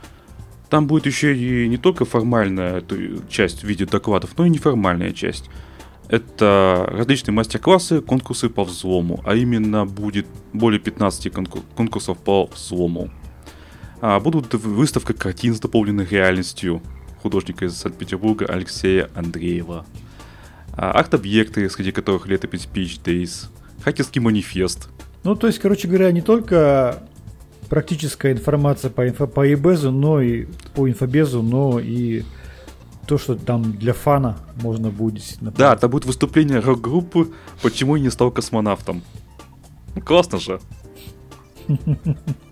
Там 0.69 0.87
будет 0.87 1.05
еще 1.05 1.35
и 1.35 1.67
не 1.67 1.77
только 1.77 2.05
формальная 2.05 2.83
часть 3.29 3.61
в 3.61 3.63
виде 3.65 3.85
докладов, 3.85 4.37
но 4.37 4.45
и 4.45 4.49
неформальная 4.49 5.11
часть. 5.11 5.49
Это 6.07 6.85
различные 6.87 7.33
мастер-классы, 7.33 8.01
конкурсы 8.01 8.49
по 8.49 8.63
взлому, 8.63 9.21
а 9.25 9.35
именно 9.35 9.85
будет 9.85 10.27
более 10.53 10.79
15 10.79 11.33
конкурсов 11.75 12.17
по 12.19 12.45
взлому. 12.45 13.09
А, 14.07 14.19
будут 14.19 14.53
выставка 14.53 15.15
картин 15.15 15.55
с 15.55 15.59
дополненной 15.59 16.05
реальностью 16.05 16.83
художника 17.23 17.65
из 17.65 17.75
Санкт-Петербурга 17.75 18.45
Алексея 18.45 19.09
Андреева. 19.15 19.83
А, 20.77 20.91
арт-объекты, 20.91 21.67
среди 21.71 21.91
которых 21.91 22.27
летопись 22.27 22.69
Peach 22.71 23.01
Days, 23.03 23.47
хакерский 23.83 24.21
манифест. 24.21 24.89
Ну, 25.23 25.35
то 25.35 25.47
есть, 25.47 25.57
короче 25.57 25.87
говоря, 25.87 26.11
не 26.11 26.21
только 26.21 27.01
практическая 27.67 28.31
информация 28.33 28.91
по, 28.91 29.09
инфо, 29.09 29.25
по 29.25 29.51
eBez, 29.51 29.89
но 29.89 30.21
и 30.21 30.45
по 30.75 30.87
инфобезу, 30.87 31.41
но 31.41 31.79
и 31.79 32.25
то, 33.07 33.17
что 33.17 33.33
там 33.33 33.73
для 33.73 33.93
фана 33.93 34.37
можно 34.61 34.91
будет 34.91 35.15
действительно... 35.15 35.49
Да, 35.49 35.75
там 35.77 35.89
будет 35.89 36.05
выступление 36.05 36.59
рок-группы 36.59 37.33
«Почему 37.63 37.95
я 37.95 38.03
не 38.03 38.11
стал 38.11 38.29
космонавтом». 38.29 39.01
Классно 40.05 40.39
же. 40.39 40.59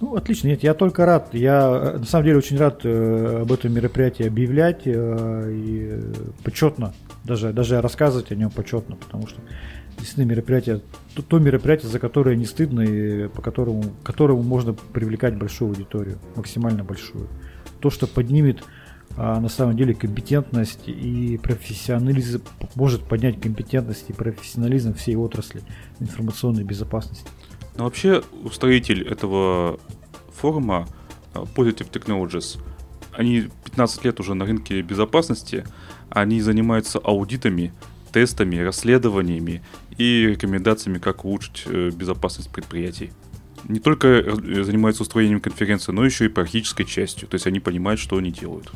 Ну, 0.00 0.16
отлично. 0.16 0.48
Нет, 0.48 0.62
я 0.62 0.72
только 0.72 1.04
рад. 1.04 1.34
Я 1.34 1.96
на 1.98 2.06
самом 2.06 2.24
деле 2.24 2.38
очень 2.38 2.56
рад 2.56 2.80
э, 2.84 3.40
об 3.42 3.52
этом 3.52 3.72
мероприятии 3.72 4.26
объявлять 4.26 4.82
э, 4.86 5.52
и 5.52 6.00
почетно, 6.42 6.94
даже, 7.24 7.52
даже 7.52 7.80
рассказывать 7.82 8.32
о 8.32 8.34
нем 8.34 8.50
почетно, 8.50 8.96
потому 8.96 9.26
что 9.26 9.40
действительно 9.98 10.24
мероприятие, 10.24 10.80
то, 11.14 11.22
то 11.22 11.38
мероприятие, 11.38 11.90
за 11.90 11.98
которое 11.98 12.34
не 12.34 12.46
стыдно 12.46 12.80
и 12.80 13.28
по 13.28 13.42
которому, 13.42 13.84
которому 14.02 14.42
можно 14.42 14.72
привлекать 14.72 15.36
большую 15.36 15.70
аудиторию, 15.70 16.18
максимально 16.34 16.82
большую. 16.82 17.28
То, 17.80 17.90
что 17.90 18.06
поднимет 18.06 18.62
а, 19.16 19.40
на 19.40 19.48
самом 19.48 19.76
деле 19.76 19.94
компетентность 19.94 20.88
и 20.88 21.38
профессионализм, 21.42 22.42
может 22.74 23.02
поднять 23.02 23.40
компетентность 23.40 24.06
и 24.08 24.12
профессионализм 24.12 24.94
всей 24.94 25.16
отрасли 25.16 25.62
информационной 25.98 26.64
безопасности. 26.64 27.28
Но 27.76 27.84
вообще 27.84 28.22
устроитель 28.44 29.06
этого 29.06 29.78
форума 30.34 30.88
э, 31.34 31.44
Positive 31.54 31.90
Technologies, 31.90 32.58
они 33.12 33.48
15 33.64 34.04
лет 34.04 34.20
уже 34.20 34.34
на 34.34 34.44
рынке 34.44 34.80
безопасности, 34.82 35.64
они 36.08 36.40
занимаются 36.40 36.98
аудитами, 36.98 37.72
тестами, 38.12 38.56
расследованиями 38.56 39.62
и 39.96 40.26
рекомендациями, 40.26 40.98
как 40.98 41.24
улучшить 41.24 41.64
э, 41.66 41.90
безопасность 41.90 42.50
предприятий. 42.50 43.12
Не 43.68 43.78
только 43.78 44.08
э, 44.08 44.64
занимаются 44.64 45.02
устроением 45.02 45.40
конференции, 45.40 45.92
но 45.92 46.04
еще 46.04 46.26
и 46.26 46.28
практической 46.28 46.84
частью, 46.84 47.28
то 47.28 47.34
есть 47.34 47.46
они 47.46 47.60
понимают, 47.60 48.00
что 48.00 48.16
они 48.16 48.30
делают. 48.30 48.70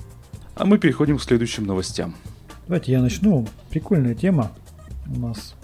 А 0.54 0.64
мы 0.64 0.78
переходим 0.78 1.18
к 1.18 1.22
следующим 1.22 1.66
новостям. 1.66 2.14
Давайте 2.66 2.92
я 2.92 3.02
начну. 3.02 3.46
Прикольная 3.70 4.14
тема 4.14 4.52
у 5.06 5.18
нас 5.18 5.54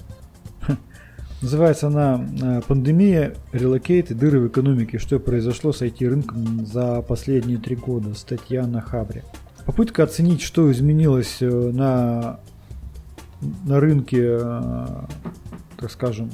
Называется 1.43 1.87
она 1.87 2.23
э, 2.43 2.61
«Пандемия, 2.69 3.35
релокейт 3.53 4.11
и 4.11 4.15
дыры 4.15 4.41
в 4.41 4.49
экономике. 4.49 4.99
Что 4.99 5.19
произошло 5.19 5.73
с 5.73 5.81
IT-рынком 5.81 6.67
за 6.67 7.01
последние 7.01 7.57
три 7.57 7.77
года?» 7.77 8.15
Статья 8.15 8.67
на 8.67 8.83
Хабре. 8.83 9.25
Попытка 9.65 10.03
оценить, 10.03 10.43
что 10.43 10.71
изменилось 10.71 11.39
э, 11.41 11.49
на, 11.49 12.41
на 13.65 13.81
рынке, 13.81 14.39
э, 14.39 14.87
так 15.79 15.91
скажем, 15.91 16.31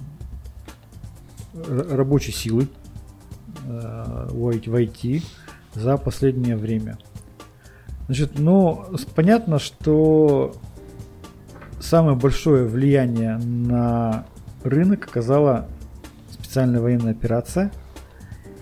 рабочей 1.55 2.33
силы 2.33 2.69
в 3.65 4.53
IT 4.53 5.23
за 5.75 5.97
последнее 5.97 6.57
время. 6.57 6.99
Значит, 8.07 8.39
ну, 8.39 8.85
понятно, 9.15 9.59
что 9.59 10.55
самое 11.81 12.17
большое 12.17 12.67
влияние 12.67 13.39
на 13.39 14.27
рынок 14.67 15.07
оказала 15.07 15.69
специальная 16.31 16.81
военная 16.81 17.13
операция. 17.13 17.73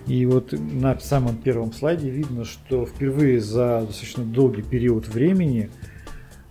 И 0.07 0.25
вот 0.25 0.53
на 0.53 0.99
самом 0.99 1.37
первом 1.37 1.73
слайде 1.73 2.09
видно, 2.09 2.45
что 2.45 2.85
впервые 2.85 3.41
за 3.41 3.81
достаточно 3.87 4.23
долгий 4.23 4.61
период 4.61 5.07
времени 5.07 5.71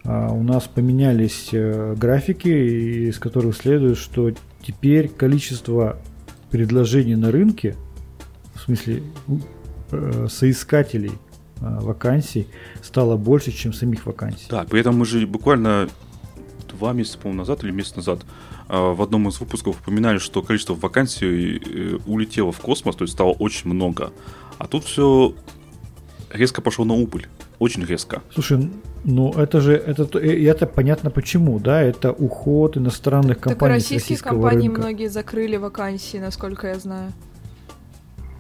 а, 0.05 0.33
у 0.33 0.43
нас 0.43 0.65
поменялись 0.65 1.51
а, 1.53 1.95
графики, 1.95 2.49
из 3.09 3.19
которых 3.19 3.57
следует, 3.57 3.97
что 3.97 4.33
теперь 4.61 5.09
количество 5.09 5.99
предложений 6.51 7.17
на 7.17 7.31
рынке, 7.31 7.77
в 8.55 8.61
смысле 8.61 9.03
э, 9.91 10.27
соискателей 10.31 11.11
э, 11.11 11.79
вакансий, 11.81 12.47
стало 12.81 13.17
больше, 13.17 13.51
чем 13.51 13.73
самих 13.73 14.07
вакансий. 14.07 14.47
Да, 14.49 14.65
при 14.65 14.81
этом 14.81 14.97
мы 14.97 15.05
же 15.05 15.27
буквально 15.27 15.89
два 16.75 16.93
месяца, 16.93 17.19
по-моему, 17.19 17.41
назад 17.41 17.65
или 17.65 17.71
месяц 17.71 17.97
назад 17.97 18.21
а, 18.69 18.93
в 18.93 19.03
одном 19.03 19.29
из 19.29 19.41
выпусков 19.41 19.81
упоминали, 19.81 20.19
что 20.19 20.43
количество 20.43 20.75
вакансий 20.75 21.59
э, 21.59 21.99
улетело 22.07 22.53
в 22.53 22.61
космос, 22.61 22.97
то 22.97 23.05
есть 23.05 23.15
стало 23.15 23.33
очень 23.33 23.71
много. 23.71 24.13
А 24.59 24.67
тут 24.67 24.85
все 24.85 25.35
резко 26.31 26.61
пошло 26.61 26.85
на 26.85 26.95
убыль. 26.95 27.27
Очень 27.59 27.85
резко. 27.85 28.23
Слушай, 28.33 28.71
ну 29.05 29.33
это 29.33 29.61
же 29.61 29.75
это, 29.75 30.19
это 30.19 30.67
понятно 30.67 31.11
почему, 31.11 31.59
да? 31.59 31.81
Это 31.81 32.11
уход 32.11 32.77
иностранных 32.77 33.39
компаний 33.39 33.59
так 33.59 33.69
российские 33.69 33.99
с 33.99 34.03
российского 34.03 34.31
компании 34.31 34.67
рынка. 34.69 34.81
многие 34.81 35.09
закрыли 35.09 35.57
вакансии, 35.57 36.19
насколько 36.19 36.67
я 36.67 36.79
знаю. 36.79 37.13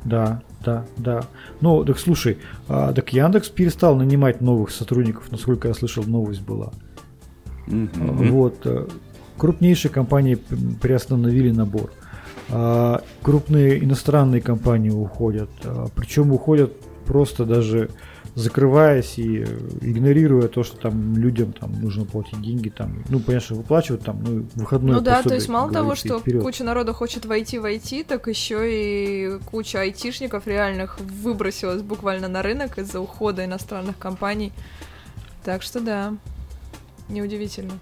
Да, 0.04 0.42
да, 0.64 0.84
да. 0.96 1.24
Ну, 1.60 1.84
так 1.84 1.98
слушай, 1.98 2.38
а, 2.68 2.92
так 2.92 3.12
Яндекс 3.12 3.48
перестал 3.48 3.96
нанимать 3.96 4.40
новых 4.40 4.70
сотрудников, 4.70 5.30
насколько 5.30 5.68
я 5.68 5.74
слышал, 5.74 6.04
новость 6.04 6.42
была. 6.42 6.72
Mm-hmm. 7.66 8.30
Вот. 8.30 8.58
Э, 8.64 8.86
крупнейшие 9.36 9.90
компании 9.90 10.34
приостановили 10.34 11.50
набор. 11.50 11.92
А 12.50 13.02
крупные 13.22 13.82
иностранные 13.82 14.42
компании 14.42 14.90
уходят. 14.90 15.50
А, 15.64 15.86
причем 15.94 16.32
уходят 16.32 16.72
просто 17.06 17.44
даже 17.44 17.90
закрываясь 18.34 19.16
и 19.18 19.44
игнорируя 19.80 20.48
то, 20.48 20.64
что 20.64 20.76
там 20.76 21.16
людям 21.16 21.52
там 21.52 21.72
нужно 21.80 22.04
платить 22.04 22.42
деньги, 22.42 22.68
там, 22.68 23.04
ну, 23.08 23.20
понятно, 23.20 23.46
что 23.46 23.54
выплачивают 23.54 24.02
там, 24.02 24.24
ну, 24.24 24.46
выходной 24.56 24.96
Ну 24.96 25.00
да, 25.00 25.22
то 25.22 25.34
есть 25.34 25.48
мало 25.48 25.72
того, 25.72 25.94
что 25.94 26.18
вперед. 26.18 26.42
куча 26.42 26.64
народа 26.64 26.92
хочет 26.92 27.26
войти 27.26 27.58
в 27.58 27.64
IT, 27.64 28.04
так 28.04 28.26
еще 28.26 28.64
и 28.66 29.38
куча 29.44 29.80
айтишников 29.80 30.48
реальных 30.48 30.98
выбросилась 30.98 31.82
буквально 31.82 32.26
на 32.26 32.42
рынок 32.42 32.78
из-за 32.78 33.00
ухода 33.00 33.44
иностранных 33.44 33.98
компаний. 33.98 34.52
Так 35.44 35.62
что 35.62 35.80
да, 35.80 36.14
неудивительно. 37.08 37.74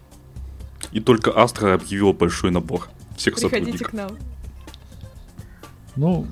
И 0.92 1.00
только 1.00 1.36
Астра 1.36 1.74
объявила 1.74 2.12
большой 2.12 2.50
набор 2.50 2.88
всех 3.16 3.34
Приходите 3.36 3.78
сотрудников. 3.78 3.90
к 3.90 3.92
нам. 3.92 4.10
Ну, 5.96 6.26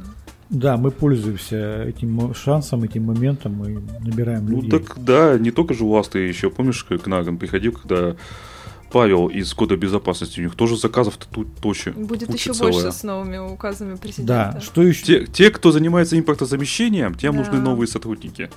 да, 0.48 0.76
мы 0.76 0.90
пользуемся 0.90 1.84
этим 1.84 2.34
шансом, 2.34 2.82
этим 2.82 3.04
моментом, 3.04 3.54
мы 3.54 3.82
набираем 4.00 4.46
ну, 4.46 4.56
людей. 4.56 4.70
Ну 4.70 4.78
так 4.78 5.02
да, 5.02 5.38
не 5.38 5.50
только 5.50 5.74
же 5.74 5.84
у 5.84 5.96
Астры 5.96 6.22
еще, 6.22 6.50
помнишь, 6.50 6.84
к 6.84 7.06
нам 7.06 7.38
приходил, 7.38 7.72
когда 7.72 8.16
Павел 8.90 9.28
из 9.28 9.52
кода 9.54 9.76
безопасности, 9.76 10.40
у 10.40 10.42
них 10.42 10.56
тоже 10.56 10.76
заказов-то 10.76 11.26
тут 11.30 11.48
точно. 11.60 11.92
Будет 11.92 12.32
еще 12.34 12.52
целая. 12.52 12.72
больше 12.72 12.90
с 12.90 13.02
новыми 13.04 13.38
указами 13.38 13.94
президента. 13.94 14.52
Да, 14.54 14.60
что 14.60 14.82
еще? 14.82 15.04
Те, 15.04 15.26
те 15.26 15.50
кто 15.50 15.70
занимается 15.70 16.18
импортозамещением, 16.18 17.14
тем 17.14 17.34
да. 17.34 17.38
нужны 17.38 17.60
новые 17.60 17.86
сотрудники. 17.86 18.50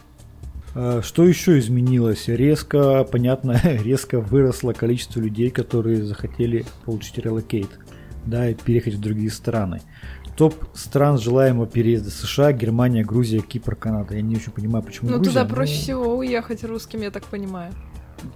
А, 0.76 1.02
что 1.02 1.24
еще 1.24 1.60
изменилось? 1.60 2.28
Резко, 2.28 3.04
понятно, 3.04 3.60
резко 3.64 4.20
выросло 4.20 4.74
количество 4.74 5.20
людей, 5.20 5.50
которые 5.50 6.04
захотели 6.04 6.66
получить 6.86 7.18
relocate, 7.18 7.70
да, 8.26 8.50
и 8.50 8.54
переехать 8.54 8.96
в 8.96 9.00
другие 9.00 9.32
страны. 9.32 9.82
Топ 10.36 10.56
стран 10.74 11.20
желаемого 11.20 11.68
переезда 11.68 12.10
США, 12.10 12.54
Германия, 12.54 13.04
Грузия, 13.04 13.42
Кипр, 13.42 13.76
Канада. 13.76 14.16
Я 14.16 14.22
не 14.22 14.36
очень 14.36 14.52
понимаю, 14.52 14.84
почему 14.84 15.12
Ну, 15.12 15.22
туда 15.22 15.46
проще 15.46 15.76
всего 15.76 16.18
уехать 16.18 16.64
русским, 16.64 17.02
я 17.02 17.12
так 17.12 17.24
понимаю. 17.26 17.72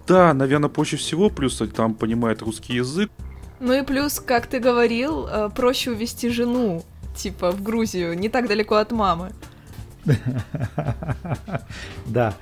Да, 0.08 0.34
наверное, 0.34 0.70
проще 0.70 0.98
всего, 0.98 1.30
плюс 1.30 1.62
там 1.76 1.96
понимает 1.96 2.44
русский 2.44 2.76
язык. 2.76 3.10
Ну 3.60 3.74
и 3.74 3.82
плюс, 3.82 4.20
как 4.20 4.46
ты 4.46 4.60
говорил, 4.60 5.26
э, 5.28 5.50
проще 5.56 5.92
увезти 5.92 6.30
жену, 6.30 6.84
типа, 7.16 7.52
в 7.52 7.64
Грузию, 7.64 8.18
не 8.18 8.30
так 8.30 8.48
далеко 8.48 8.76
от 8.76 8.92
мамы. 8.92 9.32
Да. 12.08 12.34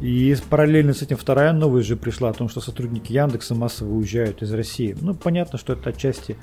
И 0.00 0.36
параллельно 0.50 0.94
с 0.94 1.02
этим 1.02 1.16
вторая 1.16 1.52
новость 1.52 1.86
же 1.86 1.96
пришла 1.96 2.30
о 2.30 2.32
том, 2.32 2.48
что 2.48 2.60
сотрудники 2.60 3.12
Яндекса 3.12 3.54
массово 3.54 3.92
уезжают 3.92 4.42
из 4.42 4.52
России. 4.52 4.96
Ну, 5.00 5.14
понятно, 5.14 5.58
что 5.58 5.74
это 5.74 5.90
отчасти 5.90 6.36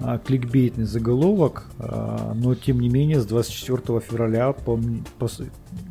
а, 0.00 0.18
кликбейтный 0.18 0.84
заголовок, 0.84 1.66
а, 1.78 2.32
но 2.34 2.56
тем 2.56 2.80
не 2.80 2.88
менее 2.88 3.20
с 3.20 3.26
24 3.26 4.00
февраля 4.00 4.52
по, 4.52 4.80
по, 5.18 5.28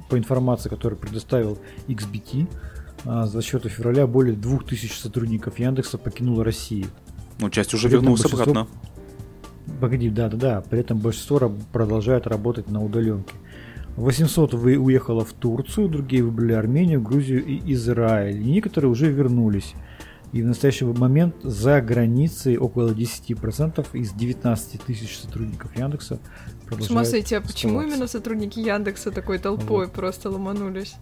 по 0.09 0.17
информации, 0.17 0.67
которую 0.67 0.99
предоставил 0.99 1.57
XBT, 1.87 2.47
с 3.05 3.31
24 3.31 3.73
февраля 3.73 4.05
более 4.05 4.35
2000 4.35 4.91
сотрудников 4.91 5.59
Яндекса 5.59 5.97
покинуло 5.97 6.43
Россию. 6.43 6.87
Ну, 7.39 7.49
часть 7.49 7.73
уже 7.73 7.87
вернулась 7.87 8.25
обратно. 8.25 8.67
Погоди, 9.79 10.09
да-да-да, 10.09 10.61
при 10.61 10.79
этом 10.79 10.99
большинство 10.99 11.51
продолжает 11.71 12.27
работать 12.27 12.69
на 12.69 12.83
удаленке. 12.83 13.33
800 13.95 14.53
вы 14.53 14.77
уехало 14.77 15.23
в 15.23 15.33
Турцию, 15.33 15.87
другие 15.87 16.23
выбрали 16.23 16.53
Армению, 16.53 17.01
Грузию 17.01 17.45
и 17.45 17.73
Израиль. 17.73 18.41
И 18.41 18.51
некоторые 18.51 18.89
уже 18.89 19.11
вернулись. 19.11 19.73
И 20.31 20.41
в 20.41 20.47
настоящий 20.47 20.85
момент 20.85 21.35
за 21.43 21.79
границей 21.79 22.57
около 22.57 22.89
10% 22.89 23.85
из 23.93 24.13
19 24.13 24.81
тысяч 24.81 25.19
сотрудников 25.19 25.77
Яндекса 25.77 26.19
продолжают 26.61 26.87
С 26.87 26.89
ума 26.89 27.05
сойти, 27.05 27.35
а 27.35 27.41
почему 27.41 27.83
именно 27.83 28.07
сотрудники 28.07 28.59
Яндекса 28.59 29.11
такой 29.11 29.37
толпой 29.37 29.85
вот. 29.85 29.93
просто 29.93 30.31
ломанулись? 30.31 30.95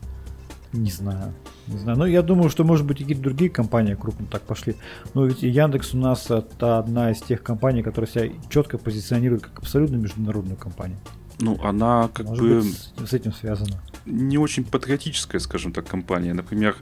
Не 0.74 0.92
знаю. 0.92 1.34
Не 1.68 1.78
знаю. 1.78 1.98
Но 1.98 2.06
я 2.06 2.22
думаю, 2.22 2.50
что, 2.50 2.66
может 2.66 2.86
быть, 2.86 3.00
и 3.00 3.04
какие-то 3.04 3.24
другие 3.24 3.50
компании 3.50 3.94
крупно 3.94 4.26
так 4.26 4.42
пошли. 4.42 4.76
Но 5.14 5.26
ведь 5.26 5.44
Яндекс 5.44 5.94
у 5.94 5.98
нас 5.98 6.30
это 6.30 6.80
одна 6.80 7.12
из 7.12 7.22
тех 7.22 7.42
компаний, 7.42 7.84
которая 7.84 8.12
себя 8.12 8.30
четко 8.50 8.78
позиционирует 8.78 9.44
как 9.44 9.60
абсолютно 9.60 9.96
международную 9.96 10.58
компанию. 10.58 10.98
Ну, 11.42 11.60
она 11.64 12.10
как 12.14 12.28
Может 12.28 12.44
бы... 12.44 12.62
Быть, 12.62 13.10
с 13.10 13.14
этим 13.14 13.34
связано. 13.34 13.82
Не 14.06 14.38
очень 14.38 14.64
патриотическая, 14.64 15.42
скажем 15.42 15.74
так, 15.74 15.88
компания. 15.88 16.34
Например, 16.34 16.76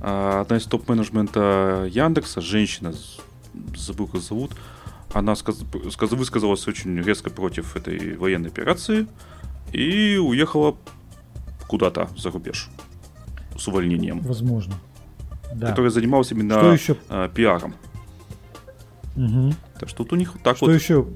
а, 0.00 0.42
одна 0.42 0.56
из 0.56 0.64
топ-менеджмента 0.64 1.88
Яндекса, 1.88 2.40
женщина, 2.40 2.92
забыл, 3.76 4.08
как 4.08 4.20
зовут, 4.20 4.52
она 5.12 5.36
сказ... 5.36 5.62
Сказ... 5.90 6.10
высказалась 6.10 6.66
очень 6.66 7.00
резко 7.00 7.30
против 7.30 7.76
этой 7.76 8.16
военной 8.16 8.48
операции 8.48 9.06
и 9.72 10.16
уехала 10.16 10.76
куда-то 11.68 12.08
за 12.16 12.30
рубеж 12.30 12.68
с 13.56 13.68
увольнением. 13.68 14.20
Возможно. 14.20 14.74
Да. 15.54 15.68
Которая 15.68 15.90
занималась 15.90 16.32
именно 16.32 16.58
что 16.58 16.72
еще? 16.72 16.96
А, 17.08 17.28
пиаром. 17.28 17.74
Угу. 19.16 19.54
Так 19.78 19.88
что 19.88 19.98
тут 19.98 20.12
у 20.12 20.16
них 20.16 20.32
так 20.42 20.56
что 20.56 20.66
вот... 20.66 20.72
еще? 20.72 21.06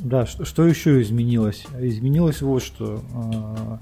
Да, 0.00 0.26
что, 0.26 0.44
что 0.44 0.66
еще 0.66 1.02
изменилось? 1.02 1.66
Изменилось 1.78 2.42
вот 2.42 2.62
что. 2.62 3.02
А, 3.14 3.80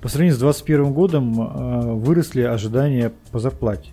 по 0.00 0.08
сравнению 0.08 0.36
с 0.36 0.38
2021 0.38 0.92
годом 0.92 1.40
а, 1.40 1.94
выросли 1.94 2.42
ожидания 2.42 3.12
по 3.32 3.38
зарплате. 3.38 3.90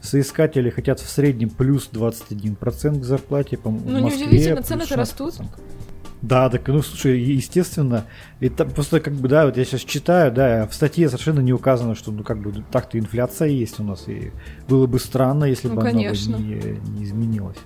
Соискатели 0.00 0.70
хотят 0.70 1.00
в 1.00 1.08
среднем 1.08 1.48
плюс 1.48 1.88
21% 1.92 3.00
к 3.00 3.04
зарплате. 3.04 3.56
По 3.56 3.70
ну, 3.70 3.98
неудивительно, 3.98 4.62
цены-то 4.62 4.96
растут. 4.96 5.34
Да, 6.24 6.48
так, 6.48 6.66
ну, 6.68 6.80
слушай, 6.80 7.20
естественно, 7.20 8.04
это 8.40 8.64
просто 8.64 9.00
как 9.00 9.12
бы, 9.12 9.28
да, 9.28 9.44
вот 9.44 9.58
я 9.58 9.64
сейчас 9.66 9.82
читаю, 9.82 10.32
да, 10.32 10.66
в 10.66 10.72
статье 10.72 11.06
совершенно 11.08 11.40
не 11.40 11.52
указано, 11.52 11.94
что, 11.94 12.12
ну, 12.12 12.22
как 12.22 12.38
бы, 12.38 12.64
так-то 12.72 12.98
инфляция 12.98 13.48
есть 13.48 13.78
у 13.78 13.82
нас, 13.82 14.08
и 14.08 14.32
было 14.66 14.86
бы 14.86 14.98
странно, 14.98 15.44
если 15.44 15.68
ну, 15.68 15.74
бы 15.74 15.82
конечно. 15.82 16.36
она 16.36 16.46
бы 16.46 16.52
не, 16.52 16.98
не 16.98 17.04
изменилась. 17.04 17.58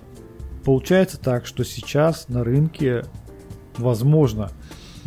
Получается 0.68 1.18
так, 1.18 1.46
что 1.46 1.64
сейчас 1.64 2.28
на 2.28 2.44
рынке, 2.44 3.06
возможно, 3.78 4.50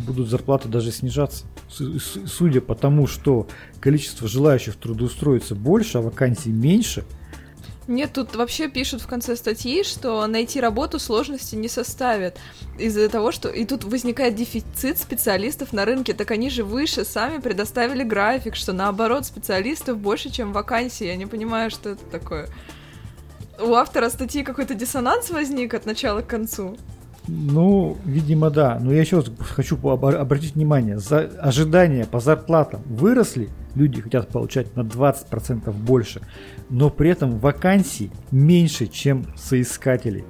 будут 0.00 0.28
зарплаты 0.28 0.66
даже 0.66 0.90
снижаться. 0.90 1.44
Судя 1.68 2.60
по 2.60 2.74
тому, 2.74 3.06
что 3.06 3.46
количество 3.78 4.26
желающих 4.26 4.74
трудоустроиться 4.74 5.54
больше, 5.54 5.98
а 5.98 6.00
вакансий 6.00 6.50
меньше– 6.50 7.04
нет, 7.88 8.12
тут 8.12 8.36
вообще 8.36 8.68
пишут 8.68 9.02
в 9.02 9.08
конце 9.08 9.34
статьи, 9.34 9.82
что 9.82 10.24
найти 10.28 10.60
работу 10.60 11.00
сложности 11.00 11.56
не 11.56 11.68
составит. 11.68 12.38
Из-за 12.78 13.08
того, 13.08 13.32
что... 13.32 13.48
И 13.48 13.64
тут 13.64 13.82
возникает 13.82 14.36
дефицит 14.36 14.98
специалистов 14.98 15.72
на 15.72 15.84
рынке, 15.84 16.14
так 16.14 16.30
они 16.30 16.48
же 16.48 16.62
выше 16.62 17.04
сами 17.04 17.38
предоставили 17.38 18.04
график, 18.04 18.54
что 18.54 18.72
наоборот 18.72 19.26
специалистов 19.26 19.98
больше, 19.98 20.30
чем 20.30 20.52
вакансий. 20.52 21.06
Я 21.06 21.16
не 21.16 21.26
понимаю, 21.26 21.72
что 21.72 21.90
это 21.90 22.04
такое. 22.04 22.48
У 23.62 23.74
автора 23.74 24.10
статьи 24.10 24.42
какой-то 24.42 24.74
диссонанс 24.74 25.30
возник 25.30 25.74
от 25.74 25.86
начала 25.86 26.20
к 26.20 26.26
концу. 26.26 26.76
Ну, 27.28 27.96
видимо, 28.04 28.50
да. 28.50 28.78
Но 28.80 28.92
я 28.92 29.00
еще 29.00 29.16
раз 29.16 29.26
хочу 29.40 29.76
обратить 29.88 30.54
внимание. 30.54 30.98
За 30.98 31.20
ожидания 31.40 32.04
по 32.04 32.20
зарплатам 32.20 32.82
выросли. 32.86 33.50
Люди 33.74 34.00
хотят 34.00 34.28
получать 34.28 34.76
на 34.76 34.80
20% 34.80 35.70
больше. 35.72 36.20
Но 36.68 36.90
при 36.90 37.10
этом 37.10 37.38
вакансий 37.38 38.10
меньше, 38.30 38.86
чем 38.86 39.26
соискателей. 39.36 40.24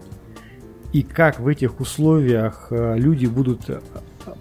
И 0.93 1.03
как 1.03 1.41
в 1.41 1.49
этих 1.49 1.81
условиях 1.81 2.67
э, 2.71 2.97
люди 2.99 3.25
будут 3.25 3.71
э, 3.71 3.81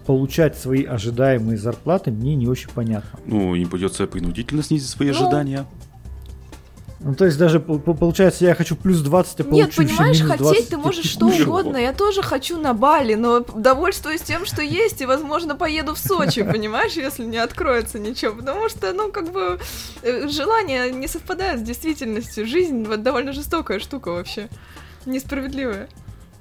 получать 0.06 0.56
свои 0.58 0.84
ожидаемые 0.84 1.56
зарплаты, 1.56 2.10
мне 2.10 2.34
не 2.34 2.46
очень 2.46 2.68
понятно. 2.68 3.18
Ну, 3.24 3.54
им 3.54 3.70
придется 3.70 4.06
принудительно 4.06 4.62
снизить 4.62 4.88
свои 4.88 5.10
ну, 5.10 5.14
ожидания. 5.14 5.66
Ну, 7.04 7.14
то 7.16 7.24
есть 7.24 7.36
даже 7.36 7.58
получается, 7.58 8.44
я 8.44 8.54
хочу 8.54 8.76
плюс 8.76 9.00
20, 9.00 9.40
а 9.40 9.44
Нет, 9.44 9.74
понимаешь, 9.74 10.20
хотеть 10.20 10.68
ты 10.68 10.76
можешь 10.76 11.06
что 11.06 11.26
угодно. 11.26 11.76
Я 11.76 11.92
тоже 11.92 12.22
хочу 12.22 12.58
на 12.58 12.74
Бали, 12.74 13.14
но 13.14 13.40
довольствуюсь 13.40 14.22
тем, 14.22 14.46
что 14.46 14.62
есть, 14.62 15.00
и, 15.00 15.06
возможно, 15.06 15.56
поеду 15.56 15.94
в 15.94 15.98
Сочи, 15.98 16.42
понимаешь, 16.52 16.92
если 16.92 17.24
не 17.24 17.38
откроется 17.38 17.98
ничего. 17.98 18.36
Потому 18.36 18.68
что, 18.68 18.92
ну, 18.92 19.10
как 19.10 19.32
бы, 19.32 19.58
э, 20.02 20.28
желания 20.28 20.90
не 20.90 21.08
совпадают 21.08 21.60
с 21.60 21.64
действительностью. 21.64 22.46
Жизнь 22.46 22.84
вот, 22.84 23.02
довольно 23.02 23.32
жестокая 23.32 23.80
штука 23.80 24.10
вообще. 24.10 24.48
Несправедливая. 25.04 25.88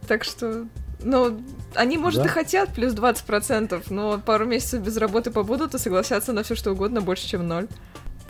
Так 0.08 0.24
что, 0.24 0.68
ну, 1.04 1.42
они, 1.74 1.98
может, 1.98 2.22
да? 2.22 2.28
и 2.28 2.30
хотят 2.30 2.74
плюс 2.74 2.94
20%, 2.94 3.82
но 3.90 4.20
пару 4.20 4.46
месяцев 4.46 4.82
без 4.82 4.98
работы 4.98 5.32
побудут 5.32 5.74
и 5.74 5.80
согласятся 5.80 6.34
на 6.34 6.44
все 6.44 6.56
что 6.56 6.72
угодно 6.72 7.02
больше, 7.02 7.28
чем 7.28 7.48
ноль. 7.48 7.68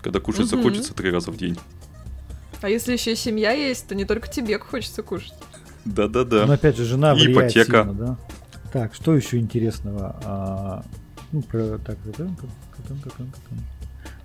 Когда 0.01 0.19
кушать 0.19 0.51
угу. 0.53 0.63
хочется 0.63 0.93
три 0.93 1.11
раза 1.11 1.31
в 1.31 1.37
день. 1.37 1.57
А 2.61 2.69
если 2.69 2.93
еще 2.93 3.15
семья 3.15 3.51
есть, 3.51 3.87
то 3.87 3.95
не 3.95 4.05
только 4.05 4.29
тебе 4.29 4.59
хочется 4.59 5.03
кушать. 5.03 5.33
Да-да-да. 5.85 6.45
Но 6.45 6.53
опять 6.53 6.77
же, 6.77 6.85
жена 6.85 7.13
влияет 7.15 7.51
ипотека. 7.51 7.83
Сильно, 7.83 7.93
да? 7.93 8.17
Так, 8.71 8.93
что 8.93 9.15
еще 9.15 9.39
интересного? 9.39 10.19
А, 10.23 10.85
ну, 11.31 11.41
про, 11.41 11.79
так, 11.79 11.97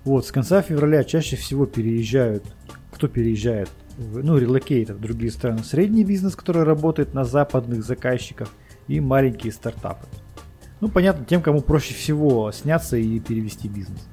вот, 0.05 0.25
с 0.25 0.31
конца 0.31 0.61
февраля 0.61 1.03
чаще 1.03 1.35
всего 1.35 1.65
переезжают, 1.65 2.43
кто 2.91 3.07
переезжает, 3.07 3.69
в, 3.97 4.23
ну, 4.23 4.37
релокейт 4.37 4.91
в 4.91 4.99
другие 4.99 5.31
страны, 5.31 5.63
средний 5.63 6.05
бизнес, 6.05 6.35
который 6.35 6.63
работает 6.63 7.13
на 7.13 7.25
западных 7.25 7.83
заказчиках, 7.83 8.49
и 8.87 8.99
маленькие 9.01 9.51
стартапы. 9.51 10.05
Ну, 10.79 10.87
понятно, 10.89 11.25
тем, 11.25 11.41
кому 11.41 11.61
проще 11.61 11.93
всего 11.93 12.51
сняться 12.51 12.97
и 12.97 13.19
перевести 13.19 13.67
бизнес. 13.67 14.07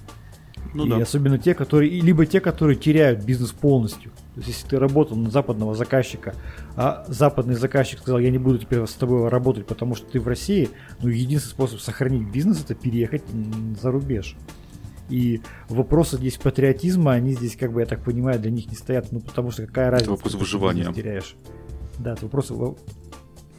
Ну 0.75 0.87
и 0.87 0.91
да. 0.91 0.97
особенно 0.99 1.39
те, 1.39 1.55
которые, 1.55 1.91
и 1.91 2.01
либо 2.01 2.27
те, 2.27 2.41
которые 2.41 2.77
теряют 2.77 3.25
бизнес 3.25 3.53
полностью. 3.53 4.11
То 4.35 4.41
есть, 4.41 4.49
если 4.49 4.69
ты 4.69 4.79
работал 4.79 5.17
на 5.17 5.31
западного 5.31 5.75
заказчика, 5.75 6.35
а 6.77 7.05
западный 7.07 7.55
заказчик 7.55 8.01
сказал, 8.01 8.19
я 8.19 8.31
не 8.31 8.39
буду 8.39 8.59
теперь 8.59 8.85
с 8.85 8.95
тобой 8.95 9.29
работать, 9.29 9.67
потому 9.67 9.95
что 9.95 10.07
ты 10.07 10.19
в 10.19 10.27
России, 10.27 10.71
ну, 11.01 11.09
единственный 11.09 11.53
способ 11.53 11.81
сохранить 11.81 12.29
бизнес 12.29 12.63
это 12.63 12.75
переехать 12.75 13.23
за 13.81 13.91
рубеж. 13.93 14.37
И 15.09 15.43
вопросы 15.69 16.17
здесь 16.17 16.37
патриотизма, 16.37 17.13
они 17.13 17.35
здесь, 17.35 17.57
как 17.57 17.73
бы, 17.73 17.81
я 17.81 17.87
так 17.87 18.03
понимаю, 18.03 18.41
для 18.41 18.51
них 18.51 18.69
не 18.69 18.75
стоят, 18.75 19.13
ну, 19.13 19.21
потому 19.21 19.51
что 19.51 19.67
какая 19.67 19.91
разница. 19.91 20.11
вопрос 20.11 20.33
ты 20.33 20.39
выживания. 20.39 20.93
теряешь. 20.93 21.37
Да, 21.99 22.15
это 22.15 22.25
вопрос, 22.25 22.51
во- 22.51 22.77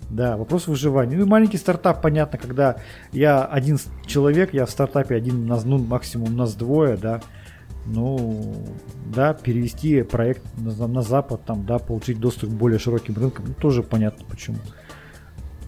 да, 0.09 0.37
вопрос 0.37 0.67
выживания. 0.67 1.17
Ну 1.17 1.23
и 1.23 1.27
маленький 1.27 1.57
стартап, 1.57 2.01
понятно, 2.01 2.37
когда 2.37 2.77
я 3.11 3.43
один 3.43 3.77
человек, 4.05 4.53
я 4.53 4.65
в 4.65 4.69
стартапе 4.69 5.15
один, 5.15 5.45
нас, 5.47 5.65
ну, 5.65 5.77
максимум 5.77 6.35
нас 6.35 6.55
двое, 6.55 6.97
да, 6.97 7.21
ну, 7.85 8.55
да, 9.13 9.33
перевести 9.33 10.01
проект 10.03 10.43
на, 10.57 10.87
на 10.87 11.01
Запад, 11.01 11.45
там, 11.45 11.65
да, 11.65 11.79
получить 11.79 12.19
доступ 12.19 12.49
к 12.49 12.53
более 12.53 12.79
широким 12.79 13.15
рынкам, 13.15 13.45
ну, 13.47 13.53
тоже 13.53 13.83
понятно 13.83 14.25
почему. 14.25 14.57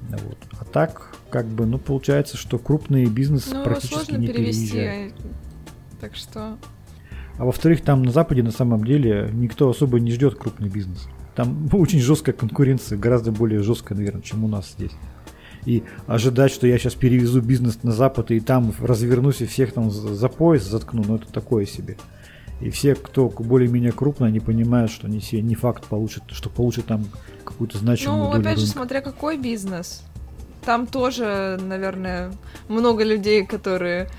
Вот. 0.09 0.37
А 0.59 0.65
так, 0.65 1.15
как 1.29 1.47
бы, 1.47 1.65
ну, 1.65 1.77
получается, 1.77 2.37
что 2.37 2.57
крупные 2.57 3.07
бизнесы 3.07 3.53
Ну, 3.53 3.63
практически 3.63 4.15
не 4.15 4.27
перевести. 4.27 4.71
переезжают. 4.71 5.15
Так 5.99 6.15
что... 6.15 6.57
А 7.37 7.45
во-вторых, 7.45 7.81
там 7.81 8.01
на 8.03 8.11
Западе 8.11 8.41
на 8.41 8.51
самом 8.51 8.83
деле 8.83 9.29
никто 9.33 9.69
особо 9.69 9.99
не 9.99 10.11
ждет 10.11 10.35
крупный 10.35 10.69
бизнес. 10.69 11.07
Там 11.37 11.69
очень 11.71 11.99
жесткая 11.99 12.35
конкуренция, 12.35 12.97
гораздо 12.97 13.31
более 13.31 13.61
жесткая, 13.61 13.97
наверное, 13.97 14.23
чем 14.23 14.43
у 14.43 14.47
нас 14.47 14.71
здесь. 14.71 14.91
И 15.65 15.83
ожидать, 16.07 16.51
что 16.51 16.65
я 16.65 16.77
сейчас 16.77 16.95
перевезу 16.95 17.41
бизнес 17.41 17.83
на 17.83 17.91
Запад 17.91 18.31
и 18.31 18.39
там 18.39 18.73
развернусь 18.79 19.41
и 19.41 19.45
всех 19.45 19.73
там 19.73 19.91
за 19.91 20.29
пояс 20.29 20.63
заткну, 20.63 21.03
ну 21.05 21.15
это 21.15 21.31
такое 21.31 21.65
себе. 21.65 21.97
И 22.59 22.71
все, 22.71 22.95
кто 22.95 23.29
более-менее 23.29 23.91
крупно, 23.91 24.25
они 24.25 24.39
понимают, 24.39 24.89
что 24.89 25.07
не, 25.07 25.19
все, 25.19 25.41
не 25.41 25.53
факт 25.53 25.85
получат, 25.85 26.23
что 26.31 26.49
получат 26.49 26.85
там 26.85 27.05
какую-то 27.43 27.77
значимую 27.77 28.17
Ну, 28.17 28.31
долю 28.31 28.41
опять 28.41 28.57
же, 28.57 28.63
рынка. 28.65 28.73
смотря 28.73 29.01
какой 29.01 29.37
бизнес. 29.37 30.03
Там 30.65 30.87
тоже, 30.87 31.59
наверное, 31.61 32.33
много 32.67 33.03
людей, 33.03 33.45
которые 33.45 34.09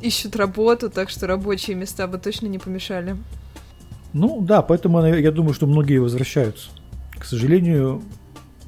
ищут 0.00 0.36
работу, 0.36 0.90
так 0.90 1.10
что 1.10 1.26
рабочие 1.26 1.74
места 1.74 2.06
бы 2.06 2.18
точно 2.18 2.46
не 2.46 2.58
помешали. 2.58 3.16
Ну 4.12 4.40
да, 4.42 4.62
поэтому 4.62 5.04
я 5.04 5.30
думаю, 5.30 5.54
что 5.54 5.66
многие 5.66 5.98
возвращаются. 5.98 6.70
К 7.18 7.24
сожалению, 7.24 8.02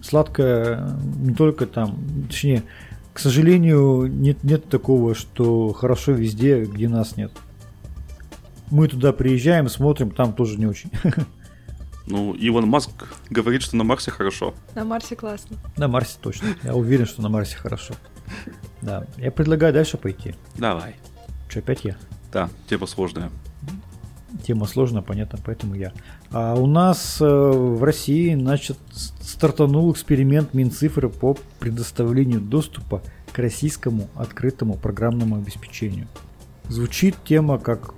сладкое 0.03 0.97
не 1.19 1.35
только 1.35 1.67
там, 1.67 1.99
точнее, 2.29 2.63
к 3.13 3.19
сожалению, 3.19 4.07
нет, 4.07 4.43
нет 4.43 4.69
такого, 4.69 5.15
что 5.15 5.73
хорошо 5.73 6.13
везде, 6.13 6.65
где 6.65 6.89
нас 6.89 7.17
нет. 7.17 7.33
Мы 8.71 8.89
туда 8.89 9.13
приезжаем, 9.13 9.69
смотрим, 9.69 10.11
там 10.11 10.33
тоже 10.33 10.59
не 10.59 10.67
очень. 10.67 10.91
Ну, 12.07 12.35
Илон 12.35 12.69
Маск 12.69 12.91
говорит, 13.31 13.63
что 13.63 13.77
на 13.77 13.85
Марсе 13.85 14.11
хорошо. 14.11 14.53
На 14.75 14.85
Марсе 14.85 15.17
классно. 15.17 15.57
На 15.79 15.89
Марсе 15.89 16.19
точно. 16.21 16.49
Я 16.63 16.75
уверен, 16.75 17.07
что 17.07 17.23
на 17.23 17.31
Марсе 17.31 17.57
хорошо. 17.57 17.95
Да. 18.83 19.07
Я 19.17 19.31
предлагаю 19.31 19.73
дальше 19.73 19.97
пойти. 19.97 20.35
Давай. 20.57 20.97
Что, 21.49 21.61
опять 21.61 21.85
я? 21.85 21.97
Да, 22.31 22.51
тема 22.69 22.87
сложная. 22.87 23.31
Тема 24.43 24.67
сложная, 24.67 25.03
понятно, 25.03 25.39
поэтому 25.45 25.75
я. 25.75 25.93
А 26.31 26.55
у 26.55 26.67
нас 26.67 27.19
э, 27.21 27.25
в 27.25 27.83
России, 27.85 28.35
значит, 28.35 28.77
стартанул 29.21 29.93
эксперимент 29.93 30.55
Минцифры 30.55 31.09
по 31.09 31.37
предоставлению 31.61 32.41
доступа 32.41 33.03
к 33.33 33.39
российскому 33.39 34.09
открытому 34.17 34.75
программному 34.75 35.37
обеспечению. 35.37 36.09
Звучит 36.69 37.17
тема 37.25 37.59
как 37.59 37.95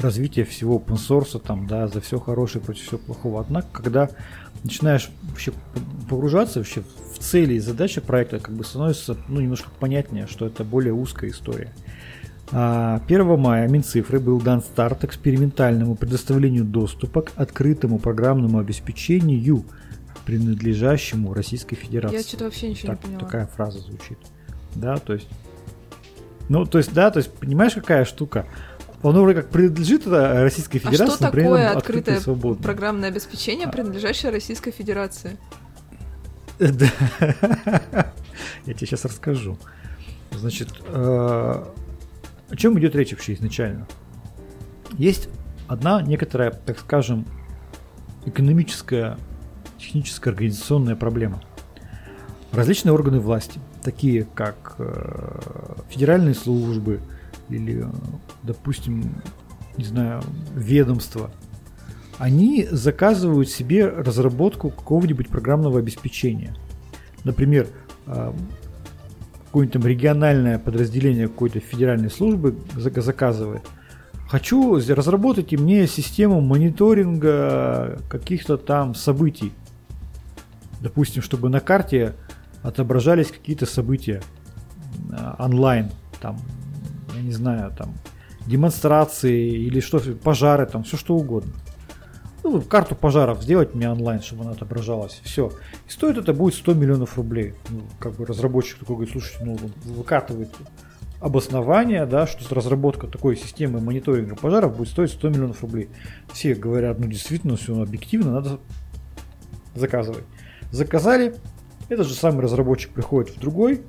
развитие 0.00 0.44
всего 0.44 0.78
open 0.78 0.96
source, 0.96 1.38
там, 1.38 1.66
да, 1.66 1.86
за 1.86 2.00
все 2.00 2.18
хорошее 2.18 2.64
против 2.64 2.82
всего 2.82 2.98
плохого. 2.98 3.40
Однако, 3.40 3.68
когда 3.72 4.10
начинаешь 4.64 5.10
вообще 5.22 5.52
погружаться 6.08 6.58
вообще 6.58 6.82
в 7.14 7.18
цели 7.18 7.54
и 7.54 7.58
задачи 7.58 8.00
проекта, 8.00 8.40
как 8.40 8.54
бы 8.54 8.64
становится 8.64 9.16
ну, 9.28 9.40
немножко 9.40 9.70
понятнее, 9.78 10.26
что 10.26 10.46
это 10.46 10.64
более 10.64 10.92
узкая 10.92 11.30
история. 11.30 11.72
А, 12.52 13.00
1 13.06 13.38
мая 13.38 13.68
Минцифры 13.68 14.18
был 14.18 14.40
дан 14.40 14.60
старт 14.62 15.04
экспериментальному 15.04 15.94
предоставлению 15.94 16.64
доступа 16.64 17.22
к 17.22 17.32
открытому 17.36 17.98
программному 17.98 18.58
обеспечению, 18.58 19.64
принадлежащему 20.26 21.32
Российской 21.32 21.76
Федерации. 21.76 22.16
Я 22.16 22.22
что-то 22.22 22.44
вообще 22.44 22.68
ничего 22.70 22.92
Так- 22.92 23.02
не 23.02 23.06
поняла. 23.10 23.20
Такая 23.20 23.46
фраза 23.46 23.78
звучит. 23.78 24.18
Да, 24.74 24.96
то 24.96 25.12
есть... 25.14 25.28
Ну, 26.48 26.66
то 26.66 26.78
есть, 26.78 26.92
да, 26.92 27.10
то 27.12 27.18
есть, 27.18 27.32
понимаешь, 27.32 27.74
какая 27.74 28.04
штука? 28.04 28.46
Оно 29.02 29.22
вроде 29.22 29.42
как 29.42 29.50
принадлежит 29.50 30.02
это 30.02 30.42
Российской 30.42 30.78
А 30.78 30.80
Федерации, 30.80 31.14
что 31.14 31.24
но 31.26 31.30
при 31.30 31.42
этом 31.42 31.52
такое 31.54 31.72
и 31.72 31.76
открытое 31.76 32.20
свободно. 32.20 32.62
программное 32.62 33.08
обеспечение, 33.08 33.68
принадлежащее 33.68 34.32
Российской 34.32 34.72
Федерации? 34.72 35.36
Да. 36.58 36.90
Я 38.66 38.74
тебе 38.74 38.86
сейчас 38.86 39.04
расскажу. 39.06 39.56
Значит, 40.32 40.68
э, 40.88 41.64
о 42.50 42.56
чем 42.56 42.78
идет 42.78 42.94
речь 42.94 43.12
вообще 43.12 43.34
изначально? 43.34 43.86
Есть 44.98 45.28
одна 45.68 46.02
некоторая, 46.02 46.50
так 46.50 46.78
скажем, 46.78 47.26
экономическая, 48.26 49.18
техническая, 49.78 50.32
организационная 50.32 50.96
проблема. 50.96 51.42
Различные 52.52 52.92
органы 52.92 53.20
власти, 53.20 53.60
такие 53.82 54.24
как 54.24 54.74
э, 54.78 55.40
федеральные 55.88 56.34
службы 56.34 57.00
или, 57.48 57.86
э, 57.86 57.90
допустим, 58.42 59.22
не 59.76 59.84
знаю, 59.84 60.22
ведомства, 60.54 61.30
они 62.18 62.66
заказывают 62.70 63.48
себе 63.48 63.86
разработку 63.88 64.70
какого-нибудь 64.70 65.28
программного 65.28 65.78
обеспечения. 65.78 66.54
Например, 67.24 67.66
а, 68.06 68.34
какое-нибудь 69.50 69.72
там 69.72 69.86
региональное 69.86 70.60
подразделение 70.60 71.26
какой-то 71.26 71.58
федеральной 71.58 72.08
службы 72.08 72.54
зак- 72.76 73.00
заказывает. 73.00 73.62
Хочу 74.28 74.76
разработать 74.76 75.52
и 75.52 75.56
мне 75.56 75.88
систему 75.88 76.40
мониторинга 76.40 77.98
каких-то 78.08 78.56
там 78.58 78.94
событий. 78.94 79.52
Допустим, 80.80 81.20
чтобы 81.20 81.48
на 81.48 81.58
карте 81.58 82.14
отображались 82.62 83.32
какие-то 83.32 83.66
события 83.66 84.22
а, 85.12 85.34
онлайн, 85.40 85.90
там, 86.20 86.38
я 87.16 87.22
не 87.22 87.32
знаю, 87.32 87.74
там, 87.76 87.92
демонстрации 88.46 89.50
или 89.50 89.80
что, 89.80 89.98
пожары, 90.22 90.66
там, 90.66 90.84
все 90.84 90.96
что 90.96 91.16
угодно. 91.16 91.52
Ну, 92.42 92.60
карту 92.62 92.94
пожаров 92.94 93.42
сделать 93.42 93.74
мне 93.74 93.90
онлайн, 93.90 94.22
чтобы 94.22 94.42
она 94.42 94.52
отображалась. 94.52 95.20
Все. 95.24 95.52
И 95.86 95.90
стоит 95.90 96.16
это 96.16 96.32
будет 96.32 96.54
100 96.54 96.74
миллионов 96.74 97.16
рублей. 97.16 97.54
Ну, 97.68 97.82
как 97.98 98.14
бы 98.14 98.24
разработчик 98.24 98.78
такой 98.78 98.96
говорит, 98.96 99.12
слушайте, 99.12 99.44
ну, 99.44 99.58
выкатывает 99.84 100.50
обоснование, 101.20 102.06
да, 102.06 102.26
что 102.26 102.54
разработка 102.54 103.06
такой 103.06 103.36
системы 103.36 103.80
мониторинга 103.80 104.36
пожаров 104.36 104.76
будет 104.76 104.88
стоить 104.88 105.10
100 105.10 105.28
миллионов 105.28 105.62
рублей. 105.62 105.90
Все 106.32 106.54
говорят, 106.54 106.98
ну, 106.98 107.06
действительно, 107.06 107.56
все 107.56 107.78
объективно, 107.80 108.32
надо 108.32 108.58
заказывать. 109.74 110.24
Заказали, 110.72 111.34
этот 111.90 112.06
же 112.06 112.14
самый 112.14 112.40
разработчик 112.40 112.90
приходит 112.92 113.36
в 113.36 113.40
другой, 113.40 113.82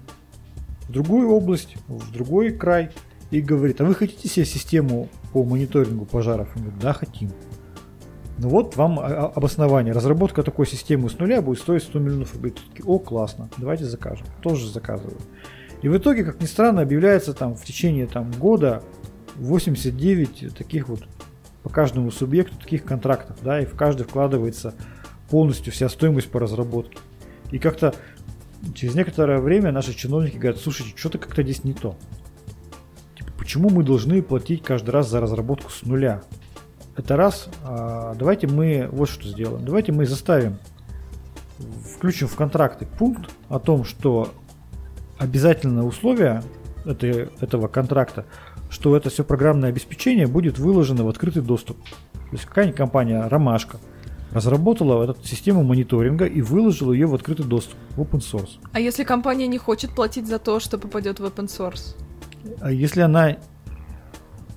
в 0.87 0.91
другую 0.91 1.29
область, 1.29 1.77
в 1.87 2.11
другой 2.11 2.51
край 2.51 2.91
и 3.29 3.39
говорит, 3.39 3.79
а 3.79 3.85
вы 3.85 3.95
хотите 3.95 4.27
себе 4.27 4.45
систему 4.45 5.07
по 5.31 5.43
мониторингу 5.43 6.05
пожаров? 6.05 6.49
Он 6.55 6.63
говорит, 6.63 6.81
да, 6.81 6.93
хотим. 6.93 7.31
Ну 8.41 8.49
вот 8.49 8.75
вам 8.75 8.99
а- 8.99 9.03
а- 9.03 9.25
обоснование. 9.35 9.93
Разработка 9.93 10.41
такой 10.41 10.65
системы 10.65 11.11
с 11.11 11.19
нуля 11.19 11.43
будет 11.43 11.59
стоить 11.59 11.83
100 11.83 11.99
миллионов 11.99 12.33
рублей. 12.33 12.51
Такие, 12.51 12.83
О, 12.87 12.97
классно, 12.97 13.51
давайте 13.57 13.85
закажем. 13.85 14.25
Тоже 14.41 14.67
заказывают. 14.67 15.21
И 15.83 15.87
в 15.87 15.95
итоге, 15.95 16.23
как 16.23 16.41
ни 16.41 16.47
странно, 16.47 16.81
объявляется 16.81 17.35
там 17.35 17.53
в 17.55 17.63
течение 17.63 18.07
там, 18.07 18.31
года 18.31 18.81
89 19.35 20.55
таких 20.55 20.89
вот 20.89 21.03
по 21.61 21.69
каждому 21.69 22.09
субъекту 22.09 22.57
таких 22.57 22.83
контрактов, 22.83 23.37
да, 23.43 23.61
и 23.61 23.65
в 23.65 23.75
каждый 23.75 24.07
вкладывается 24.07 24.73
полностью 25.29 25.71
вся 25.71 25.87
стоимость 25.87 26.31
по 26.31 26.39
разработке. 26.39 26.97
И 27.51 27.59
как-то 27.59 27.93
через 28.73 28.95
некоторое 28.95 29.37
время 29.37 29.71
наши 29.71 29.93
чиновники 29.93 30.37
говорят, 30.37 30.59
слушайте, 30.59 30.93
что-то 30.95 31.19
как-то 31.19 31.43
здесь 31.43 31.63
не 31.63 31.73
то. 31.73 31.95
Типа, 33.15 33.31
почему 33.37 33.69
мы 33.69 33.83
должны 33.83 34.23
платить 34.23 34.63
каждый 34.63 34.89
раз 34.89 35.09
за 35.09 35.21
разработку 35.21 35.69
с 35.69 35.83
нуля? 35.83 36.23
Это 37.03 37.17
раз. 37.17 37.49
А, 37.63 38.13
давайте 38.13 38.45
мы 38.45 38.87
вот 38.91 39.09
что 39.09 39.27
сделаем. 39.27 39.65
Давайте 39.65 39.91
мы 39.91 40.05
заставим, 40.05 40.59
включим 41.95 42.27
в 42.27 42.35
контракты 42.35 42.85
пункт 42.85 43.31
о 43.49 43.57
том, 43.57 43.85
что 43.85 44.31
обязательное 45.17 45.83
условие 45.83 46.43
этой- 46.85 47.29
этого 47.39 47.67
контракта, 47.67 48.25
что 48.69 48.95
это 48.95 49.09
все 49.09 49.23
программное 49.23 49.69
обеспечение 49.69 50.27
будет 50.27 50.59
выложено 50.59 51.03
в 51.03 51.09
открытый 51.09 51.41
доступ. 51.41 51.77
То 52.13 52.33
есть 52.33 52.45
какая-нибудь 52.45 52.77
компания 52.77 53.27
Ромашка 53.27 53.77
разработала 54.31 55.03
эту 55.03 55.25
систему 55.25 55.63
мониторинга 55.63 56.25
и 56.25 56.41
выложила 56.41 56.93
ее 56.93 57.07
в 57.07 57.15
открытый 57.15 57.45
доступ, 57.45 57.77
в 57.95 58.01
open 58.01 58.19
source. 58.19 58.59
А 58.73 58.79
если 58.79 59.03
компания 59.03 59.47
не 59.47 59.57
хочет 59.57 59.91
платить 59.95 60.27
за 60.27 60.37
то, 60.37 60.59
что 60.59 60.77
попадет 60.77 61.19
в 61.19 61.25
open 61.25 61.47
source? 61.47 61.95
А 62.61 62.71
если 62.71 63.01
она 63.01 63.37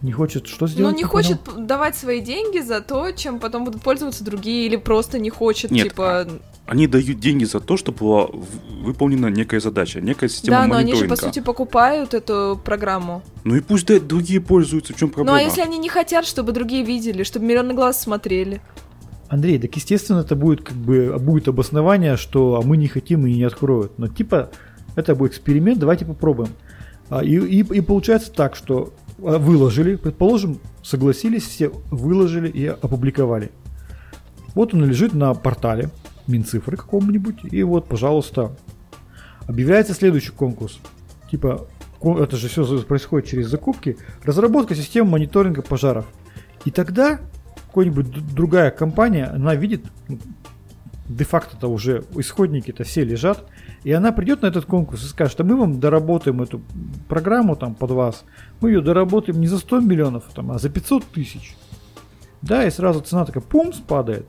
Не 0.05 0.12
хочет 0.12 0.47
что 0.47 0.67
Ну, 0.67 0.69
сделать? 0.69 0.97
не 0.97 1.03
не 1.03 1.05
хочет 1.05 1.40
понял? 1.40 1.67
давать 1.67 1.97
свои 1.97 2.21
деньги 2.21 2.59
за 2.59 2.83
то, 2.83 3.11
чем 3.12 3.40
потом 3.40 3.64
будут 3.64 3.81
пользоваться 3.81 4.23
другие, 4.23 4.67
или 4.67 4.77
просто 4.77 5.19
не 5.19 5.31
хочет, 5.31 5.71
Нет, 5.71 5.88
типа... 5.88 6.29
Они 6.67 6.87
дают 6.87 7.21
деньги 7.21 7.45
за 7.45 7.59
то, 7.61 7.79
чтобы 7.79 7.99
была 8.01 8.29
выполнена 8.83 9.29
некая 9.29 9.61
задача, 9.61 10.03
некая 10.03 10.29
система 10.29 10.59
Да, 10.59 10.67
но 10.67 10.75
они 10.77 10.95
же, 10.95 11.09
по 11.09 11.17
сути, 11.17 11.40
покупают 11.40 12.12
эту 12.12 12.61
программу. 12.62 13.23
Ну 13.45 13.57
и 13.57 13.61
пусть 13.61 13.87
да, 13.87 13.99
другие 13.99 14.43
пользуются, 14.43 14.93
в 14.93 14.97
чем 14.97 15.09
Ну, 15.09 15.14
проблема? 15.14 15.38
а 15.38 15.40
если 15.40 15.62
они 15.62 15.79
не 15.79 15.88
хотят, 15.88 16.27
чтобы 16.27 16.53
другие 16.53 16.85
видели, 16.85 17.23
чтобы 17.23 17.47
миллионы 17.47 17.73
глаз 17.73 18.03
смотрели? 18.03 18.61
Андрей, 19.29 19.59
так 19.59 19.75
естественно 19.75 20.19
это 20.19 20.37
будет 20.37 20.62
как 20.62 20.77
бы 20.77 21.17
будет 21.19 21.49
обоснование, 21.49 22.19
что 22.19 22.57
а 22.57 22.62
мы 22.62 22.77
не 22.77 22.88
хотим 22.88 23.27
и 23.27 23.33
не 23.33 23.45
откроют. 23.45 23.99
Но 23.99 24.09
типа 24.09 24.51
это 24.97 25.14
будет 25.14 25.31
эксперимент, 25.33 25.79
давайте 25.79 26.05
попробуем. 26.05 26.51
А, 27.09 27.25
и, 27.25 27.37
и, 27.37 27.59
и 27.61 27.81
получается 27.81 28.31
так, 28.31 28.55
что 28.55 28.93
а, 28.99 29.04
выложили, 29.18 29.96
предположим, 29.96 30.59
согласились 30.83 31.44
все, 31.44 31.70
выложили 31.90 32.48
и 32.48 32.66
опубликовали. 32.66 33.50
Вот 34.55 34.74
он 34.74 34.85
лежит 34.85 35.14
на 35.14 35.35
портале 35.35 35.90
Минцифры 36.27 36.77
каком-нибудь, 36.77 37.40
и 37.44 37.62
вот, 37.62 37.87
пожалуйста, 37.87 38.57
объявляется 39.46 39.94
следующий 39.94 40.33
конкурс. 40.33 40.79
Типа, 41.31 41.66
это 42.03 42.37
же 42.37 42.48
все 42.48 42.64
происходит 42.83 43.29
через 43.29 43.48
закупки. 43.48 43.96
Разработка 44.22 44.74
системы 44.74 45.11
мониторинга 45.12 45.62
пожаров. 45.62 46.07
И 46.64 46.70
тогда 46.70 47.20
какой-нибудь 47.66 48.11
д- 48.11 48.20
другая 48.35 48.70
компания, 48.70 49.27
она 49.27 49.55
видит, 49.55 49.85
ну, 50.09 50.18
де-факто-то 51.09 51.68
уже 51.68 52.05
исходники-то 52.14 52.85
все 52.85 53.05
лежат, 53.05 53.46
и 53.85 53.92
она 53.92 54.12
придет 54.12 54.42
на 54.42 54.47
этот 54.47 54.64
конкурс 54.64 55.05
и 55.05 55.09
скажет, 55.09 55.40
а 55.40 55.44
мы 55.44 55.57
вам 55.57 55.79
доработаем 55.79 56.42
эту 56.42 56.62
программу 57.09 57.55
там 57.55 57.75
под 57.75 57.90
вас, 57.92 58.25
мы 58.61 58.70
ее 58.70 58.81
доработаем 58.81 59.40
не 59.40 59.47
за 59.47 59.59
100 59.59 59.81
миллионов, 59.81 60.25
там, 60.35 60.51
а 60.51 60.59
за 60.59 60.70
500 60.70 61.05
тысяч. 61.05 61.55
Да, 62.42 62.66
и 62.66 62.70
сразу 62.70 63.01
цена 63.01 63.25
такая 63.25 63.42
пум 63.42 63.73
спадает. 63.73 64.27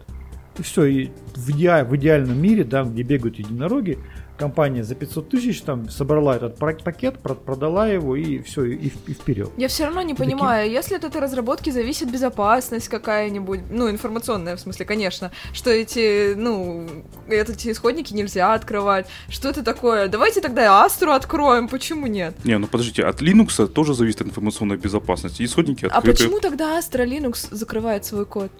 И 0.58 0.62
все, 0.62 0.86
и 0.86 1.10
в, 1.36 1.50
иде- 1.50 1.84
в 1.84 1.96
идеальном 1.96 2.42
мире, 2.42 2.64
да, 2.64 2.84
где 2.84 3.04
бегают 3.04 3.38
единороги, 3.38 4.00
компания 4.38 4.84
за 4.84 4.96
500 4.96 5.30
тысяч 5.30 5.62
там 5.62 5.90
собрала 5.90 6.36
этот 6.36 6.58
пакет, 6.58 7.20
про- 7.20 7.36
продала 7.36 7.88
его 7.88 8.16
и 8.16 8.40
все, 8.40 8.64
и, 8.66 8.92
и 9.08 9.14
вперед. 9.14 9.50
Я 9.58 9.68
все 9.68 9.86
равно 9.86 10.02
не 10.02 10.14
Таким- 10.14 10.26
понимаю, 10.38 10.70
если 10.70 10.96
от 10.96 11.04
этой 11.04 11.22
разработки 11.22 11.70
зависит 11.70 12.12
безопасность 12.12 12.88
какая-нибудь, 12.90 13.62
ну, 13.72 13.90
информационная 13.90 14.56
в 14.56 14.60
смысле, 14.60 14.86
конечно, 14.86 15.32
что 15.54 15.70
эти, 15.70 16.34
ну, 16.36 16.88
эти 17.28 17.72
исходники 17.72 18.14
нельзя 18.14 18.54
открывать, 18.54 19.08
что 19.30 19.50
это 19.50 19.64
такое? 19.64 20.08
Давайте 20.08 20.42
тогда 20.42 20.64
и 20.64 20.68
Астру 20.68 21.12
откроем, 21.12 21.68
почему 21.68 22.08
нет? 22.08 22.36
Не, 22.44 22.58
ну 22.58 22.68
подождите, 22.68 23.04
от 23.04 23.22
Linux 23.22 23.68
тоже 23.68 23.94
зависит 23.94 24.22
информационная 24.22 24.78
безопасность. 24.78 25.42
Исходники 25.42 25.86
А 25.86 25.98
открыты. 25.98 26.18
почему 26.24 26.40
тогда 26.40 26.78
Astra 26.80 27.06
Linux 27.06 27.48
закрывает 27.52 28.06
свой 28.06 28.26
код? 28.26 28.52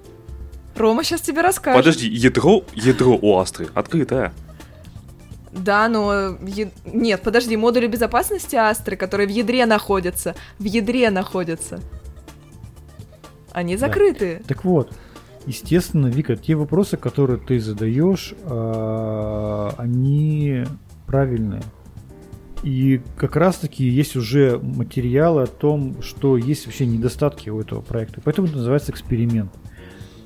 Рома 0.76 1.04
сейчас 1.04 1.22
тебе 1.22 1.42
расскажет. 1.42 1.80
Подожди, 1.80 2.08
ядро, 2.08 2.64
ядро 2.74 3.18
у 3.22 3.38
Астры 3.38 3.68
открытое. 3.74 4.34
Да, 5.56 5.88
но... 5.88 6.38
е- 6.46 6.72
Нет, 6.86 7.22
подожди, 7.22 7.56
модули 7.58 7.88
безопасности 7.88 8.56
Астры, 8.56 8.96
которые 8.98 9.28
в 9.28 9.32
ядре 9.32 9.66
находятся, 9.66 10.36
в 10.60 10.64
ядре 10.64 11.10
находятся, 11.10 11.80
они 13.52 13.76
Да. 13.78 13.88
закрыты. 13.88 14.42
Так 14.48 14.66
вот, 14.66 14.92
естественно, 15.46 16.08
Вика, 16.08 16.36
те 16.36 16.56
вопросы, 16.56 16.98
которые 16.98 17.40
ты 17.40 17.60
задаешь, 17.60 18.34
а, 18.44 19.74
они 19.78 20.66
правильные. 21.08 21.64
И 22.64 23.02
как 23.18 23.36
раз 23.36 23.58
таки 23.58 23.86
есть 23.88 24.16
уже 24.16 24.60
материалы 24.62 25.44
о 25.44 25.48
том, 25.48 26.02
что 26.02 26.36
есть 26.36 26.66
вообще 26.66 26.86
недостатки 26.88 27.50
у 27.50 27.62
этого 27.62 27.82
проекта. 27.82 28.22
Поэтому 28.24 28.48
это 28.48 28.58
называется 28.58 28.92
эксперимент. 28.92 29.52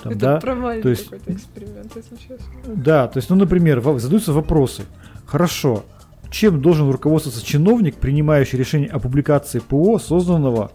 Там, 0.02 0.14
это 0.14 0.22
да, 0.22 0.40
провальный 0.40 0.82
то 0.82 0.90
есть- 0.90 1.04
какой-то 1.04 1.34
эксперимент, 1.34 1.92
если 1.96 2.16
честно. 2.16 2.46
да, 2.66 3.08
то 3.10 3.18
есть, 3.18 3.30
ну, 3.30 3.36
например, 3.36 3.82
задаются 4.00 4.32
вопросы. 4.32 4.84
Хорошо, 5.30 5.86
чем 6.32 6.60
должен 6.60 6.90
руководствоваться 6.90 7.46
чиновник, 7.46 7.98
принимающий 7.98 8.58
решение 8.58 8.90
о 8.90 8.98
публикации 8.98 9.60
ПО, 9.60 10.00
созданного 10.00 10.72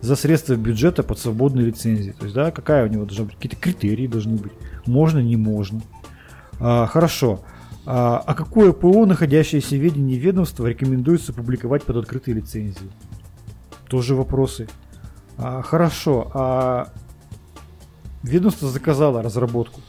за 0.00 0.14
средства 0.14 0.54
бюджета 0.54 1.02
под 1.02 1.18
свободной 1.18 1.64
лицензией? 1.64 2.12
То 2.12 2.26
есть, 2.26 2.34
да, 2.36 2.52
какая 2.52 2.84
у 2.84 2.88
него 2.88 3.04
должна 3.04 3.24
быть, 3.24 3.34
какие-то 3.34 3.56
критерии 3.56 4.06
должны 4.06 4.36
быть, 4.36 4.52
можно, 4.86 5.18
не 5.18 5.36
можно. 5.36 5.82
А, 6.60 6.86
хорошо, 6.86 7.40
а, 7.84 8.22
а 8.24 8.34
какое 8.34 8.72
ПО, 8.72 9.06
находящееся 9.06 9.74
в 9.74 9.80
ведении 9.80 10.14
ведомства, 10.14 10.68
рекомендуется 10.68 11.32
публиковать 11.32 11.82
под 11.82 11.96
открытой 11.96 12.34
лицензией? 12.34 12.92
Тоже 13.88 14.14
вопросы. 14.14 14.68
А, 15.36 15.62
хорошо, 15.62 16.30
а 16.32 16.92
ведомство 18.22 18.68
заказало 18.68 19.20
разработку 19.20 19.80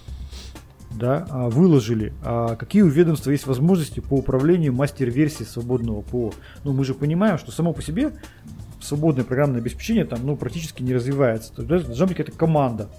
да, 0.97 1.25
а, 1.29 1.49
выложили, 1.49 2.13
а 2.23 2.55
какие 2.55 2.81
у 2.81 2.87
ведомства 2.87 3.31
есть 3.31 3.47
возможности 3.47 3.99
по 3.99 4.15
управлению 4.15 4.73
мастер-версией 4.73 5.47
свободного 5.47 6.01
ПО. 6.01 6.33
Ну, 6.63 6.73
мы 6.73 6.83
же 6.85 6.93
понимаем, 6.93 7.37
что 7.37 7.51
само 7.51 7.73
по 7.73 7.81
себе 7.81 8.13
свободное 8.81 9.23
программное 9.23 9.59
обеспечение 9.59 10.05
там, 10.05 10.19
ну, 10.23 10.35
практически 10.35 10.83
не 10.83 10.93
развивается. 10.93 11.53
То 11.53 11.61
есть 11.75 11.87
должна 11.87 12.05
быть 12.05 12.17
какая-то 12.17 12.37
команда, 12.37 12.89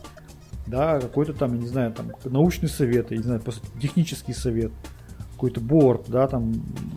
да, 0.66 1.00
какой-то 1.00 1.32
там, 1.32 1.54
я 1.54 1.60
не 1.60 1.68
знаю, 1.68 1.92
там, 1.92 2.12
научный 2.24 2.68
совет, 2.68 3.10
я 3.10 3.16
не 3.16 3.22
знаю, 3.22 3.42
технический 3.80 4.32
совет, 4.32 4.72
какой-то 5.32 5.60
борт, 5.60 6.06
да, 6.08 6.26
там, 6.26 6.52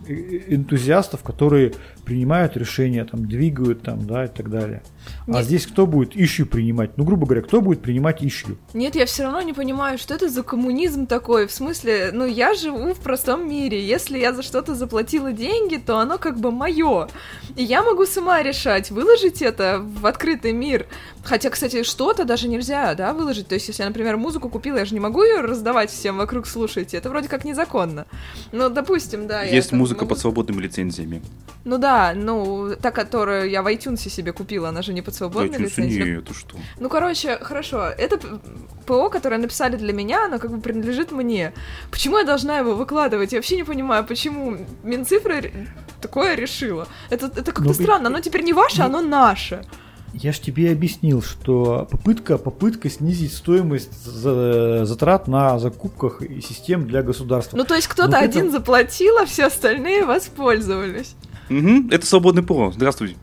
э- 0.08 0.12
э- 0.14 0.54
энтузиастов, 0.54 1.22
которые 1.22 1.74
принимают 2.04 2.56
решения, 2.56 3.04
там, 3.04 3.26
двигают, 3.26 3.82
там, 3.82 4.06
да, 4.06 4.24
и 4.24 4.28
так 4.28 4.50
далее. 4.50 4.82
А 5.26 5.32
Нет. 5.32 5.44
здесь 5.44 5.66
кто 5.66 5.86
будет 5.86 6.16
ищу 6.16 6.46
принимать? 6.46 6.96
Ну, 6.96 7.04
грубо 7.04 7.26
говоря, 7.26 7.42
кто 7.42 7.60
будет 7.60 7.82
принимать 7.82 8.22
ищу? 8.22 8.56
Нет, 8.74 8.94
я 8.94 9.06
все 9.06 9.24
равно 9.24 9.40
не 9.42 9.52
понимаю, 9.52 9.98
что 9.98 10.14
это 10.14 10.28
за 10.28 10.42
коммунизм 10.42 11.06
такой. 11.06 11.46
В 11.46 11.52
смысле, 11.52 12.10
ну 12.12 12.26
я 12.26 12.54
живу 12.54 12.94
в 12.94 12.98
простом 13.00 13.48
мире. 13.48 13.84
Если 13.84 14.18
я 14.18 14.32
за 14.32 14.42
что-то 14.42 14.74
заплатила 14.74 15.32
деньги, 15.32 15.76
то 15.76 15.98
оно 15.98 16.18
как 16.18 16.38
бы 16.38 16.50
мое. 16.50 17.08
И 17.56 17.62
я 17.62 17.82
могу 17.82 18.06
сама 18.06 18.42
решать, 18.42 18.90
выложить 18.90 19.42
это 19.42 19.80
в 19.82 20.06
открытый 20.06 20.52
мир. 20.52 20.86
Хотя, 21.24 21.50
кстати, 21.50 21.82
что-то 21.84 22.24
даже 22.24 22.48
нельзя, 22.48 22.94
да, 22.94 23.12
выложить. 23.12 23.48
То 23.48 23.54
есть, 23.54 23.68
если 23.68 23.82
я, 23.82 23.88
например, 23.88 24.16
музыку 24.16 24.48
купила, 24.48 24.78
я 24.78 24.84
же 24.84 24.94
не 24.94 25.00
могу 25.00 25.22
ее 25.22 25.40
раздавать 25.40 25.90
всем 25.90 26.16
вокруг, 26.16 26.46
слушайте. 26.46 26.96
Это 26.96 27.10
вроде 27.10 27.28
как 27.28 27.44
незаконно. 27.44 28.06
Ну, 28.50 28.68
допустим, 28.68 29.26
да. 29.28 29.42
Есть 29.42 29.72
музыка 29.72 30.00
могу- 30.04 30.10
под 30.10 30.18
свободными 30.18 30.60
лицензиями. 30.60 31.22
Ну 31.64 31.78
да, 31.78 31.91
ну, 32.14 32.74
та, 32.80 32.90
которую 32.90 33.50
я 33.50 33.62
в 33.62 33.66
iTunes 33.66 34.08
себе 34.08 34.32
купила, 34.32 34.68
она 34.68 34.82
же 34.82 34.92
не 34.92 35.02
под 35.02 35.14
свободной 35.14 35.58
лицензией. 35.58 36.04
не, 36.04 36.18
это 36.20 36.34
что? 36.34 36.56
Ну, 36.80 36.88
короче, 36.88 37.38
хорошо. 37.40 37.86
Это 37.98 38.18
ПО, 38.86 39.08
которое 39.10 39.38
написали 39.38 39.76
для 39.76 39.92
меня, 39.92 40.24
оно 40.26 40.38
как 40.38 40.50
бы 40.50 40.60
принадлежит 40.60 41.12
мне. 41.12 41.52
Почему 41.90 42.18
я 42.18 42.24
должна 42.24 42.58
его 42.58 42.74
выкладывать? 42.74 43.32
Я 43.32 43.38
вообще 43.38 43.56
не 43.56 43.64
понимаю, 43.64 44.04
почему 44.04 44.56
Минцифра 44.82 45.42
такое 46.00 46.34
решила. 46.36 46.86
Это, 47.10 47.26
это 47.26 47.52
как-то 47.52 47.62
Ну, 47.64 47.74
странно. 47.74 48.08
Оно 48.08 48.20
теперь 48.20 48.42
не 48.42 48.52
ваше, 48.52 48.82
оно 48.82 49.00
наше. 49.00 49.64
Я 50.14 50.32
ж 50.32 50.40
тебе 50.40 50.70
объяснил, 50.70 51.22
что 51.22 51.88
попытка, 51.90 52.36
попытка 52.36 52.90
снизить 52.90 53.32
стоимость 53.32 54.04
за- 54.04 54.84
затрат 54.84 55.26
на 55.26 55.58
закупках 55.58 56.20
и 56.20 56.42
систем 56.42 56.86
для 56.86 57.02
государства. 57.02 57.56
Ну, 57.56 57.64
то 57.64 57.74
есть 57.74 57.86
кто-то 57.88 58.10
Ну, 58.10 58.16
это- 58.16 58.24
один 58.26 58.50
заплатил, 58.52 59.16
а 59.18 59.24
все 59.24 59.46
остальные 59.46 60.04
воспользовались. 60.04 61.14
Мгм, 61.52 61.88
это 61.90 62.06
свободный 62.06 62.42
ПО. 62.42 62.72
Здравствуйте. 62.74 63.16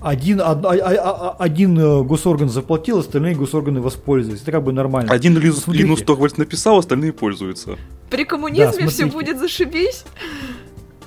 Один, 0.00 0.40
од- 0.40 0.64
а- 0.64 0.70
а- 0.70 1.30
а- 1.30 1.36
один 1.38 1.76
э, 1.78 2.02
госорган 2.02 2.48
заплатил, 2.48 2.98
остальные 2.98 3.34
госорганы 3.34 3.80
воспользовались. 3.80 4.42
Это 4.42 4.52
как 4.52 4.62
бы 4.62 4.72
нормально. 4.72 5.10
Один 5.12 5.36
Линус, 5.38 5.62
Смотрите. 5.64 5.84
Линус 5.84 6.02
Торвальдс 6.02 6.36
написал, 6.36 6.78
остальные 6.78 7.12
пользуются. 7.12 7.76
При 8.10 8.24
коммунизме 8.24 8.84
Да, 8.84 8.88
все 8.88 9.06
будет 9.06 9.38
зашибись, 9.38 10.04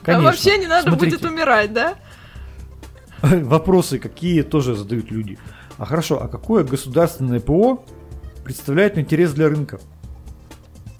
Конечно. 0.01 0.27
а 0.27 0.31
вообще 0.31 0.57
не 0.57 0.67
надо 0.67 0.89
Смотрите. 0.89 1.17
будет 1.17 1.31
умирать, 1.31 1.71
да? 1.71 1.95
Вопросы 3.21 3.99
какие 3.99 4.41
тоже 4.41 4.75
задают 4.75 5.11
люди. 5.11 5.37
А 5.77 5.85
хорошо, 5.85 6.21
а 6.21 6.27
какое 6.27 6.63
государственное 6.63 7.39
ПО 7.39 7.85
представляет 8.43 8.97
интерес 8.97 9.31
для 9.33 9.47
рынка? 9.49 9.79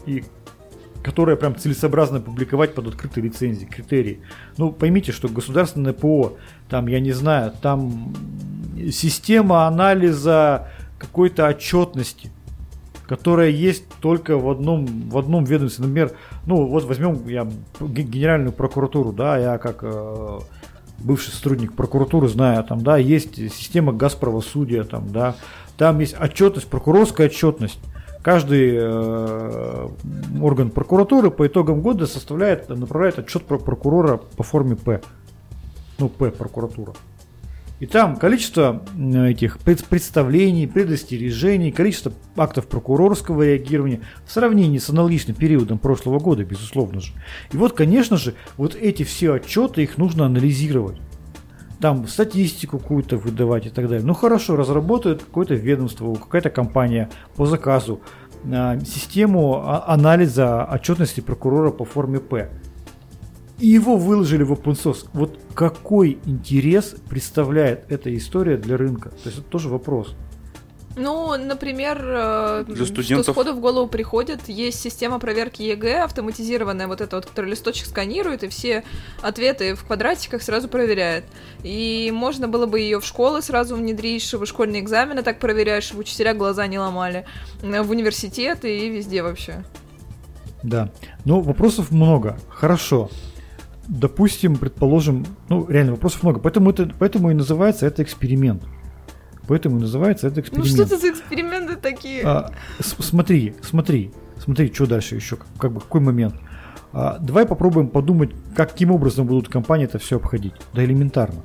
И 0.05 0.23
которое 1.03 1.35
прям 1.35 1.55
целесообразно 1.55 2.19
публиковать 2.19 2.73
под 2.75 2.88
открытой 2.88 3.23
лицензией, 3.23 3.69
критерии. 3.69 4.19
Ну, 4.57 4.71
поймите, 4.71 5.12
что 5.12 5.29
государственное 5.29 5.93
ПО, 5.93 6.38
там, 6.69 6.88
я 6.88 6.99
не 6.99 7.12
знаю, 7.12 7.53
там 7.62 8.13
система 8.91 9.67
анализа 9.67 10.67
какой-то 10.97 11.47
отчетности, 11.47 12.31
которая 13.07 13.49
есть 13.49 13.85
только 14.01 14.38
в 14.38 14.49
одном, 14.49 14.85
в 14.85 15.17
одном 15.17 15.43
ведомстве. 15.43 15.85
Например, 15.85 16.12
ну 16.45 16.65
вот 16.65 16.83
возьмем 16.83 17.27
я 17.27 17.49
генеральную 17.79 18.53
прокуратуру, 18.53 19.12
да, 19.12 19.38
я 19.38 19.57
как 19.57 19.79
э, 19.81 20.39
бывший 20.99 21.31
сотрудник 21.31 21.73
прокуратуры 21.73 22.27
знаю, 22.27 22.63
там, 22.63 22.81
да, 22.83 22.97
есть 22.97 23.35
система 23.35 23.93
газправосудия, 23.93 24.83
там, 24.83 25.12
да, 25.12 25.35
там 25.77 25.99
есть 25.99 26.15
отчетность, 26.19 26.67
прокурорская 26.67 27.27
отчетность. 27.27 27.79
Каждый 28.21 28.75
э, 28.75 29.88
орган 30.41 30.71
прокуратуры 30.71 31.32
по 31.32 31.47
итогам 31.47 31.82
года 31.82 32.05
составляет, 32.05 32.67
направляет 32.67 33.17
отчет 33.17 33.45
про 33.45 33.58
прокурора 33.58 34.17
по 34.17 34.43
форме 34.43 34.75
П. 34.75 35.01
Ну, 35.97 36.10
П, 36.10 36.29
прокуратура. 36.32 36.93
И 37.79 37.86
там 37.86 38.17
количество 38.17 38.84
этих 38.97 39.58
представлений, 39.60 40.67
предостережений, 40.67 41.71
количество 41.71 42.12
актов 42.36 42.67
прокурорского 42.67 43.43
реагирования 43.43 44.01
в 44.25 44.32
сравнении 44.34 44.79
с 44.79 44.89
аналогичным 44.89 45.38
периодом 45.38 45.79
прошлого 45.79 46.19
года, 46.19 46.43
безусловно 46.43 46.99
же. 46.99 47.13
И 47.53 47.58
вот, 47.58 47.71
конечно 47.71 48.17
же, 48.17 48.36
вот 48.58 48.75
эти 48.75 49.03
все 49.03 49.34
отчеты, 49.34 49.84
их 49.84 49.97
нужно 49.97 50.25
анализировать. 50.25 50.97
Там 51.79 52.07
статистику 52.07 52.79
какую-то 52.79 53.17
выдавать 53.17 53.67
и 53.67 53.69
так 53.69 53.87
далее. 53.87 54.05
Ну 54.05 54.13
хорошо, 54.13 54.55
разработают 54.55 55.23
какое-то 55.23 55.55
ведомство, 55.55 56.13
какая-то 56.13 56.49
компания 56.49 57.09
по 57.35 57.45
заказу 57.45 58.01
а, 58.45 58.79
систему 58.79 59.63
а, 59.63 59.85
анализа 59.87 60.65
отчетности 60.65 61.21
прокурора 61.21 61.71
по 61.71 61.85
форме 61.85 62.19
П 62.19 62.49
и 63.59 63.67
его 63.67 63.97
выложили 63.97 64.43
в 64.43 64.53
open 64.53 64.73
source. 64.73 65.07
Вот 65.13 65.37
какой 65.53 66.19
интерес 66.25 66.95
представляет 67.09 67.91
эта 67.91 68.15
история 68.15 68.57
для 68.57 68.77
рынка? 68.77 69.09
То 69.09 69.25
есть 69.25 69.39
это 69.39 69.47
тоже 69.47 69.69
вопрос. 69.69 70.15
Ну, 70.99 71.38
например, 71.38 71.97
э, 72.03 72.63
для 72.67 72.85
студентов... 72.85 73.23
что 73.23 73.31
сходу 73.31 73.53
в 73.53 73.62
голову 73.62 73.88
приходит, 73.88 74.49
есть 74.49 74.81
система 74.81 75.17
проверки 75.17 75.62
ЕГЭ, 75.62 76.03
автоматизированная 76.03 76.88
вот 76.88 76.99
эта 76.99 77.15
вот, 77.15 77.25
которая 77.25 77.51
листочек 77.51 77.88
сканирует 77.88 78.43
и 78.43 78.49
все 78.49 78.83
ответы 79.21 79.75
в 79.75 79.85
квадратиках 79.85 80.43
сразу 80.43 80.67
проверяет. 80.67 81.23
И 81.63 82.12
можно 82.13 82.49
было 82.49 82.65
бы 82.65 82.81
ее 82.81 82.99
в 82.99 83.05
школы 83.05 83.41
сразу 83.41 83.77
внедрить, 83.77 84.23
чтобы 84.23 84.45
школьные 84.45 84.81
экзамены 84.81 85.23
так 85.23 85.39
проверяешь, 85.39 85.85
чтобы 85.85 86.01
учителя 86.01 86.33
глаза 86.33 86.67
не 86.67 86.77
ломали. 86.77 87.25
В 87.62 87.89
университеты 87.89 88.79
и 88.79 88.89
везде 88.89 89.23
вообще. 89.23 89.63
Да. 90.63 90.91
Ну, 91.23 91.39
вопросов 91.39 91.91
много. 91.91 92.38
Хорошо 92.49 93.09
допустим, 93.88 94.55
предположим, 94.55 95.25
ну, 95.47 95.65
реально 95.67 95.93
вопросов 95.93 96.21
много, 96.21 96.39
поэтому, 96.39 96.69
это, 96.69 96.91
поэтому 96.99 97.31
и 97.31 97.33
называется 97.33 97.88
это 97.88 98.03
эксперимент. 98.03 98.62
Поэтому 99.49 99.79
и 99.79 99.81
называется 99.81 100.27
это 100.27 100.41
эксперимент. 100.41 100.69
Ну 100.69 100.75
что 100.75 100.83
это 100.83 101.01
за 101.01 101.09
эксперименты 101.09 101.75
такие? 101.75 102.21
А, 102.23 102.51
смотри, 102.79 103.55
смотри, 103.63 104.12
смотри, 104.38 104.71
что 104.71 104.85
дальше 104.85 105.15
еще, 105.15 105.39
как 105.57 105.73
бы 105.73 105.79
какой 105.79 106.01
момент. 106.01 106.35
А, 106.93 107.17
давай 107.17 107.47
попробуем 107.47 107.88
подумать, 107.88 108.29
каким 108.55 108.91
образом 108.91 109.25
будут 109.25 109.49
компании 109.49 109.85
это 109.85 109.97
все 109.97 110.17
обходить. 110.17 110.53
Да 110.75 110.85
элементарно. 110.85 111.41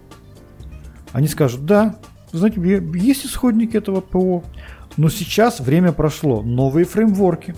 Они 1.12 1.28
скажут, 1.28 1.64
да, 1.64 1.96
знаете, 2.30 2.60
есть 2.92 3.24
исходники 3.24 3.78
этого 3.78 4.02
ПО, 4.02 4.44
но 4.98 5.08
сейчас 5.08 5.60
время 5.60 5.92
прошло, 5.92 6.42
новые 6.42 6.84
фреймворки. 6.84 7.54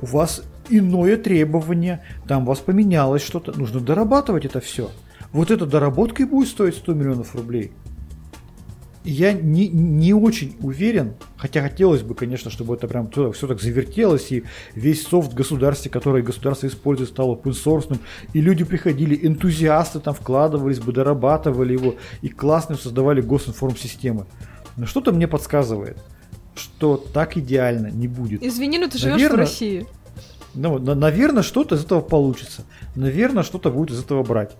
У 0.00 0.06
вас 0.06 0.42
иное 0.70 1.16
требование, 1.16 2.02
там 2.26 2.42
у 2.42 2.46
вас 2.46 2.58
поменялось 2.58 3.22
что-то, 3.22 3.56
нужно 3.56 3.78
дорабатывать 3.78 4.44
это 4.44 4.58
все. 4.58 4.90
Вот 5.30 5.52
эта 5.52 5.66
доработка 5.66 6.24
и 6.24 6.26
будет 6.26 6.48
стоить 6.48 6.74
100 6.74 6.94
миллионов 6.94 7.36
рублей. 7.36 7.70
Я 9.04 9.34
не, 9.34 9.68
не 9.68 10.14
очень 10.14 10.56
уверен, 10.60 11.14
хотя 11.36 11.60
хотелось 11.60 12.02
бы, 12.02 12.14
конечно, 12.14 12.50
чтобы 12.50 12.74
это 12.74 12.88
прям 12.88 13.10
все 13.10 13.46
так 13.46 13.60
завертелось, 13.60 14.32
и 14.32 14.44
весь 14.74 15.06
софт 15.06 15.32
в 15.32 15.34
государстве, 15.34 15.90
который 15.90 16.22
государство 16.22 16.66
использует, 16.66 17.10
стал 17.10 17.34
open 17.34 17.52
source, 17.52 17.98
и 18.32 18.40
люди 18.40 18.64
приходили, 18.64 19.26
энтузиасты 19.26 20.00
там 20.00 20.14
вкладывались 20.14 20.80
бы, 20.80 20.92
дорабатывали 20.92 21.74
его, 21.74 21.96
и 22.22 22.28
классно 22.28 22.76
создавали 22.76 23.20
госинформ-системы. 23.20 24.24
Но 24.78 24.86
что-то 24.86 25.12
мне 25.12 25.28
подсказывает, 25.28 25.98
что 26.54 26.96
так 26.96 27.36
идеально 27.36 27.88
не 27.88 28.08
будет. 28.08 28.42
Извини, 28.42 28.78
но 28.78 28.88
ты 28.88 28.96
живешь 28.96 29.16
Наверное, 29.16 29.36
в 29.36 29.40
России. 29.40 29.86
Ну, 30.54 30.78
на, 30.78 30.94
наверное, 30.94 31.42
что-то 31.42 31.74
из 31.74 31.84
этого 31.84 32.00
получится. 32.00 32.62
Наверное, 32.94 33.42
что-то 33.42 33.70
будет 33.70 33.90
из 33.90 34.00
этого 34.00 34.22
брать. 34.22 34.56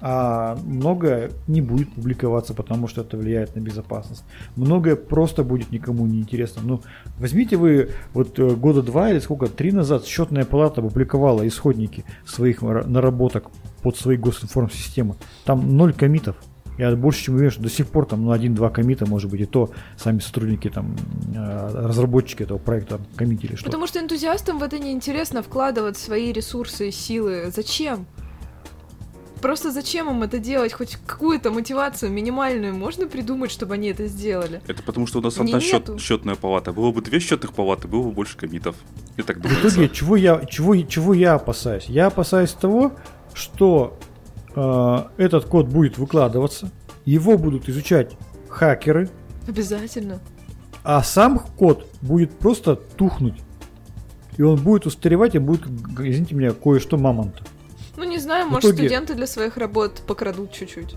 А 0.00 0.56
многое 0.64 1.30
не 1.46 1.60
будет 1.60 1.92
публиковаться, 1.92 2.54
потому 2.54 2.86
что 2.86 3.00
это 3.00 3.16
влияет 3.16 3.56
на 3.56 3.60
безопасность. 3.60 4.24
Многое 4.56 4.96
просто 4.96 5.42
будет 5.42 5.72
никому 5.72 6.06
не 6.06 6.20
интересно. 6.20 6.62
Ну, 6.64 6.82
возьмите 7.18 7.56
вы 7.56 7.90
вот 8.14 8.38
э, 8.38 8.54
года 8.54 8.82
два 8.82 9.10
или 9.10 9.18
сколько, 9.18 9.46
три 9.46 9.72
назад 9.72 10.04
счетная 10.04 10.44
палата 10.44 10.80
опубликовала 10.80 11.46
исходники 11.46 12.04
своих 12.24 12.62
наработок 12.62 13.50
под 13.82 13.96
свои 13.96 14.16
госинформсистемы. 14.16 15.16
Там 15.44 15.76
ноль 15.76 15.92
комитов. 15.92 16.36
Я 16.78 16.94
больше 16.94 17.24
чем 17.24 17.34
уверен, 17.34 17.50
что 17.50 17.62
до 17.62 17.70
сих 17.70 17.88
пор 17.88 18.06
там 18.06 18.24
ну, 18.24 18.30
один-два 18.30 18.70
комита, 18.70 19.04
может 19.04 19.28
быть, 19.28 19.40
и 19.40 19.46
то 19.46 19.70
сами 19.96 20.20
сотрудники, 20.20 20.70
там, 20.70 20.96
э, 21.34 21.70
разработчики 21.74 22.44
этого 22.44 22.58
проекта 22.58 23.00
коммитили 23.16 23.56
что 23.56 23.64
Потому 23.64 23.88
что 23.88 23.98
энтузиастам 23.98 24.60
в 24.60 24.62
это 24.62 24.78
неинтересно 24.78 25.42
вкладывать 25.42 25.96
свои 25.96 26.30
ресурсы 26.30 26.90
и 26.90 26.92
силы. 26.92 27.50
Зачем? 27.52 28.06
Просто 29.40 29.70
зачем 29.70 30.10
им 30.10 30.22
это 30.22 30.38
делать? 30.38 30.72
Хоть 30.72 30.98
какую-то 31.06 31.50
мотивацию 31.50 32.10
минимальную 32.10 32.74
можно 32.74 33.06
придумать, 33.06 33.50
чтобы 33.50 33.74
они 33.74 33.88
это 33.88 34.06
сделали? 34.06 34.60
Это 34.66 34.82
потому, 34.82 35.06
что 35.06 35.18
у 35.18 35.22
нас 35.22 35.38
одна 35.38 35.60
счет, 35.60 35.90
счетная 36.00 36.34
палата. 36.34 36.72
Было 36.72 36.92
бы 36.92 37.02
две 37.02 37.20
счетных 37.20 37.52
палаты, 37.52 37.88
было 37.88 38.02
бы 38.02 38.10
больше 38.12 38.36
комитов. 38.36 38.76
И 39.16 39.22
так 39.22 39.38
В 39.38 39.66
итоге, 39.66 39.88
чего 39.88 40.16
я, 40.16 40.44
чего, 40.44 40.76
чего 40.76 41.14
я 41.14 41.34
опасаюсь? 41.34 41.86
Я 41.86 42.06
опасаюсь 42.06 42.52
того, 42.52 42.92
что 43.34 43.98
Э, 44.60 45.04
этот 45.18 45.44
код 45.44 45.68
будет 45.68 45.98
выкладываться, 45.98 46.70
его 47.04 47.38
будут 47.38 47.68
изучать 47.68 48.16
хакеры. 48.48 49.08
Обязательно. 49.46 50.18
А 50.82 51.02
сам 51.04 51.38
код 51.38 51.86
будет 52.02 52.36
просто 52.38 52.74
тухнуть. 52.74 53.40
И 54.36 54.42
он 54.42 54.56
будет 54.56 54.86
устаревать, 54.86 55.34
и 55.34 55.38
будет, 55.38 55.66
извините 55.98 56.34
меня, 56.34 56.52
кое-что 56.52 56.96
мамонта. 56.96 57.44
Ну, 57.98 58.04
не 58.04 58.18
знаю, 58.18 58.46
В 58.46 58.50
может, 58.52 58.70
итоге... 58.70 58.88
студенты 58.88 59.14
для 59.14 59.26
своих 59.26 59.56
работ 59.56 60.02
покрадут 60.06 60.52
чуть-чуть. 60.52 60.94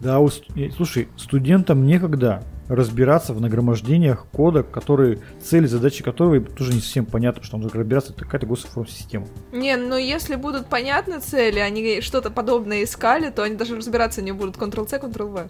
Да, 0.00 0.18
у, 0.18 0.30
слушай, 0.74 1.08
студентам 1.18 1.84
некогда 1.86 2.42
разбираться 2.68 3.34
в 3.34 3.40
нагромождениях 3.40 4.24
кода, 4.32 4.62
который, 4.62 5.20
цели, 5.42 5.66
задачи 5.66 6.02
которого 6.02 6.40
тоже 6.40 6.72
не 6.72 6.80
совсем 6.80 7.04
понятно, 7.04 7.42
что 7.42 7.56
он 7.56 7.62
нужно 7.62 7.80
разбираться, 7.80 8.12
это 8.12 8.24
какая-то 8.24 8.46
госинформсистема. 8.46 9.26
Не, 9.52 9.76
но 9.76 9.98
если 9.98 10.36
будут 10.36 10.68
понятны 10.68 11.20
цели, 11.20 11.58
они 11.58 12.00
что-то 12.00 12.30
подобное 12.30 12.84
искали, 12.84 13.28
то 13.28 13.42
они 13.42 13.56
даже 13.56 13.76
разбираться 13.76 14.22
не 14.22 14.32
будут. 14.32 14.56
Ctrl-C, 14.56 14.98
Ctrl-V. 14.98 15.48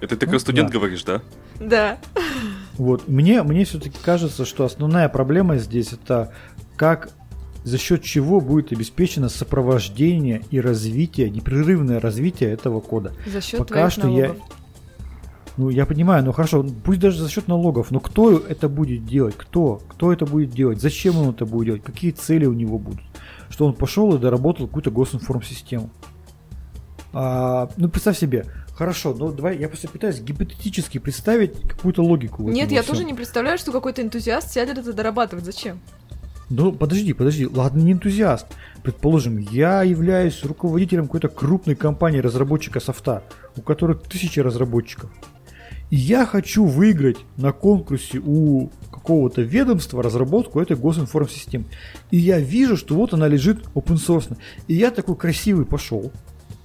Это 0.00 0.16
ты 0.16 0.26
ну, 0.26 0.32
как 0.32 0.40
студент 0.40 0.72
да. 0.72 0.78
говоришь, 0.78 1.04
да? 1.04 1.22
Да. 1.60 1.98
Вот, 2.74 3.06
мне, 3.06 3.42
мне 3.44 3.64
все-таки 3.64 3.98
кажется, 4.02 4.44
что 4.44 4.64
основная 4.64 5.08
проблема 5.08 5.58
здесь 5.58 5.92
это 5.92 6.32
как 6.76 7.10
за 7.64 7.78
счет 7.78 8.02
чего 8.02 8.40
будет 8.40 8.72
обеспечено 8.72 9.28
сопровождение 9.28 10.42
и 10.50 10.60
развитие, 10.60 11.30
непрерывное 11.30 12.00
развитие 12.00 12.50
этого 12.50 12.80
кода. 12.80 13.12
За 13.26 13.40
счет 13.40 13.58
Пока 13.58 13.90
что 13.90 14.06
налогов. 14.06 14.36
я 14.36 14.58
ну, 15.58 15.70
я 15.70 15.86
понимаю, 15.86 16.24
ну 16.24 16.30
хорошо, 16.30 16.64
пусть 16.84 17.00
даже 17.00 17.20
за 17.20 17.28
счет 17.28 17.48
налогов, 17.48 17.90
но 17.90 17.98
кто 17.98 18.38
это 18.38 18.68
будет 18.68 19.04
делать? 19.04 19.34
Кто? 19.36 19.82
Кто 19.88 20.12
это 20.12 20.24
будет 20.24 20.50
делать? 20.50 20.80
Зачем 20.80 21.18
он 21.18 21.30
это 21.30 21.46
будет 21.46 21.66
делать? 21.66 21.82
Какие 21.82 22.12
цели 22.12 22.46
у 22.46 22.52
него 22.52 22.78
будут? 22.78 23.00
Что 23.50 23.66
он 23.66 23.74
пошел 23.74 24.14
и 24.14 24.18
доработал 24.20 24.68
какую-то 24.68 24.92
госинформсистему. 24.92 25.90
А, 27.12 27.68
ну, 27.76 27.88
представь 27.88 28.16
себе, 28.16 28.46
Хорошо, 28.78 29.12
ну 29.12 29.32
давай, 29.32 29.58
я 29.58 29.66
просто 29.66 29.88
пытаюсь 29.88 30.20
гипотетически 30.20 30.98
представить 30.98 31.60
какую-то 31.68 32.00
логику. 32.00 32.44
Нет, 32.44 32.70
я 32.70 32.82
всем. 32.82 32.94
тоже 32.94 33.04
не 33.04 33.12
представляю, 33.12 33.58
что 33.58 33.72
какой-то 33.72 34.02
энтузиаст 34.02 34.52
сядет 34.52 34.78
это 34.78 34.92
дорабатывать. 34.92 35.44
Зачем? 35.44 35.80
Ну, 36.50 36.72
подожди, 36.72 37.12
подожди, 37.12 37.46
ладно, 37.46 37.80
не 37.80 37.92
энтузиаст. 37.92 38.46
Предположим, 38.82 39.38
я 39.38 39.82
являюсь 39.82 40.44
руководителем 40.44 41.04
какой-то 41.04 41.28
крупной 41.28 41.74
компании 41.74 42.20
разработчика 42.20 42.80
софта, 42.80 43.22
у 43.56 43.60
которых 43.60 44.02
тысячи 44.02 44.40
разработчиков. 44.40 45.10
И 45.90 45.96
я 45.96 46.26
хочу 46.26 46.64
выиграть 46.64 47.18
на 47.36 47.52
конкурсе 47.52 48.20
у 48.24 48.70
какого-то 48.90 49.42
ведомства 49.42 50.02
разработку 50.02 50.60
этой 50.60 50.76
госинформсистемы. 50.76 51.66
И 52.10 52.18
я 52.18 52.38
вижу, 52.38 52.76
что 52.76 52.94
вот 52.94 53.14
она 53.14 53.28
лежит 53.28 53.64
open 53.74 53.96
source. 53.96 54.36
И 54.66 54.74
я 54.74 54.90
такой 54.90 55.16
красивый 55.16 55.64
пошел. 55.64 56.12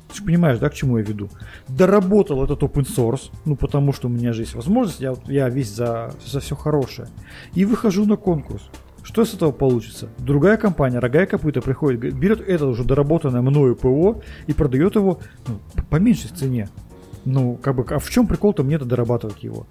Ты 0.10 0.18
же 0.18 0.24
понимаешь, 0.24 0.60
да, 0.60 0.70
к 0.70 0.74
чему 0.74 0.98
я 0.98 1.04
веду? 1.04 1.30
Доработал 1.68 2.44
этот 2.44 2.62
open 2.64 2.86
source, 2.86 3.32
ну 3.46 3.56
потому 3.56 3.94
что 3.94 4.08
у 4.08 4.12
меня 4.12 4.32
же 4.34 4.44
есть 4.44 4.54
возможность, 4.56 5.00
я, 5.00 5.16
я 5.26 5.50
весь 5.50 5.70
за, 5.70 6.14
за 6.26 6.40
все 6.40 6.56
хорошее. 6.56 7.08
И 7.54 7.66
выхожу 7.66 8.06
на 8.06 8.16
конкурс. 8.16 8.70
Что 9.04 9.26
с 9.26 9.34
этого 9.34 9.52
получится? 9.52 10.10
Другая 10.18 10.58
компания, 10.58 11.00
рогая 11.00 11.26
копыта, 11.26 11.62
приходит, 11.62 12.00
берет 12.00 12.42
это 12.42 12.66
уже 12.68 12.84
доработанное 12.84 13.42
мною 13.42 13.76
ПО 13.76 14.22
и 14.48 14.54
продает 14.54 14.96
его 14.96 15.20
ну, 15.48 15.60
по 15.90 15.98
меньшей 15.98 16.30
цене. 16.30 16.70
Ну, 17.26 17.58
как 17.62 17.76
бы, 17.76 17.86
а 17.90 18.00
в 18.00 18.10
чем 18.10 18.28
прикол-то 18.28 18.64
мне-то 18.64 18.86
дорабатывать 18.86 19.44
его? 19.44 19.68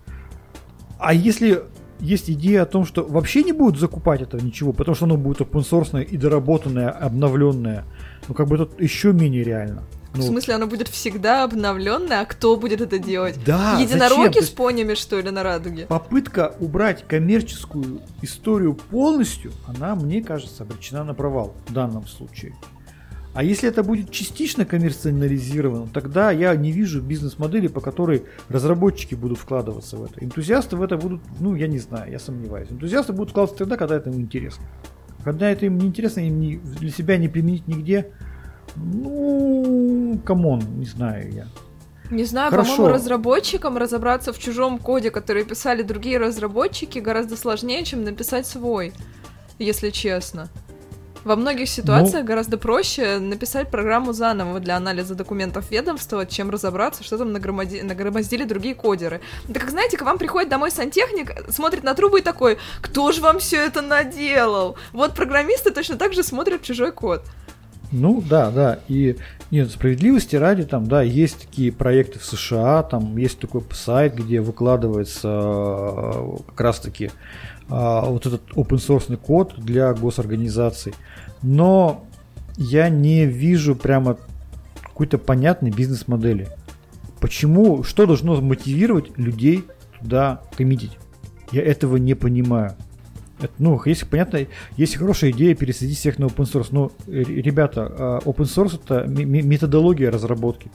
А 0.98 1.14
если 1.14 1.62
есть 1.98 2.30
идея 2.30 2.62
о 2.62 2.66
том, 2.66 2.84
что 2.84 3.04
вообще 3.04 3.42
не 3.42 3.52
будут 3.52 3.80
закупать 3.80 4.20
этого 4.20 4.40
ничего, 4.40 4.72
потому 4.72 4.94
что 4.94 5.06
оно 5.06 5.16
будет 5.16 5.40
open 5.40 5.62
source 5.62 6.02
и 6.04 6.16
доработанное, 6.16 6.90
обновленное, 6.90 7.84
ну, 8.28 8.34
как 8.34 8.48
бы 8.48 8.58
тут 8.58 8.80
еще 8.80 9.12
менее 9.12 9.44
реально. 9.44 9.82
Ну, 10.14 10.20
в 10.20 10.24
смысле, 10.24 10.54
оно 10.54 10.66
будет 10.66 10.88
всегда 10.88 11.44
обновленное, 11.44 12.20
а 12.20 12.24
кто 12.26 12.56
будет 12.56 12.80
это 12.80 12.98
делать? 12.98 13.38
Да, 13.46 13.78
Единороги 13.80 14.34
зачем? 14.34 14.42
с 14.44 14.50
понями, 14.50 14.94
что 14.94 15.18
ли, 15.18 15.30
на 15.30 15.42
радуге? 15.42 15.86
Попытка 15.86 16.54
убрать 16.60 17.06
коммерческую 17.08 18.02
историю 18.20 18.74
полностью, 18.74 19.52
она, 19.66 19.94
мне 19.94 20.22
кажется, 20.22 20.64
обречена 20.64 21.04
на 21.04 21.14
провал 21.14 21.54
в 21.66 21.72
данном 21.72 22.06
случае. 22.06 22.54
А 23.34 23.42
если 23.42 23.66
это 23.66 23.82
будет 23.82 24.10
частично 24.10 24.66
коммерциализировано, 24.66 25.86
тогда 25.86 26.30
я 26.30 26.54
не 26.54 26.70
вижу 26.70 27.00
бизнес-модели, 27.00 27.66
по 27.68 27.80
которой 27.80 28.24
разработчики 28.50 29.14
будут 29.14 29.38
вкладываться 29.38 29.96
в 29.96 30.04
это. 30.04 30.22
Энтузиасты 30.22 30.76
в 30.76 30.82
это 30.82 30.98
будут, 30.98 31.22
ну, 31.40 31.54
я 31.54 31.66
не 31.66 31.78
знаю, 31.78 32.12
я 32.12 32.18
сомневаюсь. 32.18 32.70
Энтузиасты 32.70 33.14
будут 33.14 33.30
вкладываться 33.30 33.64
тогда, 33.64 33.78
когда 33.78 33.96
это 33.96 34.10
им 34.10 34.20
интересно. 34.20 34.64
Когда 35.24 35.48
это 35.48 35.64
им 35.64 35.78
не 35.78 35.86
интересно, 35.86 36.20
им 36.20 36.40
не, 36.40 36.56
для 36.56 36.90
себя 36.90 37.16
не 37.16 37.28
применить 37.28 37.66
нигде, 37.66 38.08
ну, 38.76 40.18
come 40.24 40.46
on, 40.46 40.62
не 40.78 40.86
знаю 40.86 41.32
я. 41.32 41.46
Не 42.10 42.24
знаю, 42.24 42.50
Хорошо. 42.50 42.76
по-моему, 42.76 42.94
разработчикам 42.94 43.78
разобраться 43.78 44.32
в 44.32 44.38
чужом 44.38 44.78
коде, 44.78 45.10
который 45.10 45.44
писали 45.44 45.82
другие 45.82 46.18
разработчики, 46.18 46.98
гораздо 46.98 47.36
сложнее, 47.36 47.84
чем 47.84 48.04
написать 48.04 48.46
свой, 48.46 48.92
если 49.58 49.88
честно. 49.90 50.48
Во 51.24 51.36
многих 51.36 51.68
ситуациях 51.68 52.22
Ну- 52.22 52.26
гораздо 52.26 52.58
проще 52.58 53.18
написать 53.18 53.70
программу 53.70 54.12
заново 54.12 54.58
для 54.58 54.76
анализа 54.76 55.14
документов 55.14 55.70
ведомства, 55.70 56.26
чем 56.26 56.50
разобраться, 56.50 57.04
что 57.04 57.16
там 57.16 57.32
нагромоди- 57.32 57.82
нагромоздили 57.82 58.44
другие 58.44 58.74
кодеры. 58.74 59.20
Это 59.48 59.60
как, 59.60 59.70
знаете, 59.70 59.96
к 59.96 60.02
вам 60.02 60.18
приходит 60.18 60.50
домой 60.50 60.72
сантехник, 60.72 61.32
смотрит 61.48 61.84
на 61.84 61.94
трубы 61.94 62.18
и 62.18 62.22
такой, 62.22 62.58
кто 62.80 63.12
же 63.12 63.20
вам 63.22 63.38
все 63.38 63.58
это 63.64 63.82
наделал? 63.82 64.76
Вот 64.92 65.14
программисты 65.14 65.70
точно 65.70 65.96
так 65.96 66.12
же 66.12 66.24
смотрят 66.24 66.62
чужой 66.62 66.90
код. 66.90 67.22
Ну 67.92 68.22
да, 68.26 68.50
да. 68.50 68.80
И 68.88 69.16
нет, 69.50 69.70
справедливости 69.70 70.34
ради, 70.34 70.64
там, 70.64 70.86
да, 70.86 71.02
есть 71.02 71.42
такие 71.42 71.70
проекты 71.70 72.18
в 72.18 72.24
США, 72.24 72.82
там 72.82 73.16
есть 73.18 73.38
такой 73.38 73.62
сайт, 73.72 74.14
где 74.14 74.40
выкладывается 74.40 75.28
э, 75.28 76.36
как 76.48 76.60
раз-таки 76.60 77.10
а, 77.68 78.06
вот 78.06 78.26
этот 78.26 78.42
open 78.52 78.78
source 78.78 79.14
код 79.16 79.54
для 79.58 79.92
госорганизаций. 79.92 80.94
Но 81.42 82.04
я 82.56 82.88
не 82.88 83.26
вижу 83.26 83.76
прямо 83.76 84.16
какой-то 84.82 85.18
понятной 85.18 85.70
бизнес-модели. 85.70 86.48
Почему, 87.20 87.82
что 87.84 88.06
должно 88.06 88.40
мотивировать 88.40 89.16
людей 89.18 89.64
туда 90.00 90.42
коммитить? 90.56 90.98
Я 91.50 91.62
этого 91.62 91.96
не 91.96 92.14
понимаю. 92.14 92.74
Это, 93.42 93.52
ну, 93.58 93.80
если 93.84 94.06
понятно, 94.06 94.46
есть 94.76 94.96
хорошая 94.96 95.32
идея 95.32 95.54
пересадить 95.54 95.98
всех 95.98 96.18
на 96.18 96.26
open 96.26 96.44
source, 96.44 96.68
но, 96.70 96.92
э, 97.08 97.22
ребята, 97.24 97.86
а, 97.98 98.18
open 98.20 98.44
source 98.44 98.80
это 98.82 99.04
методология 99.06 100.10
разработки. 100.10 100.70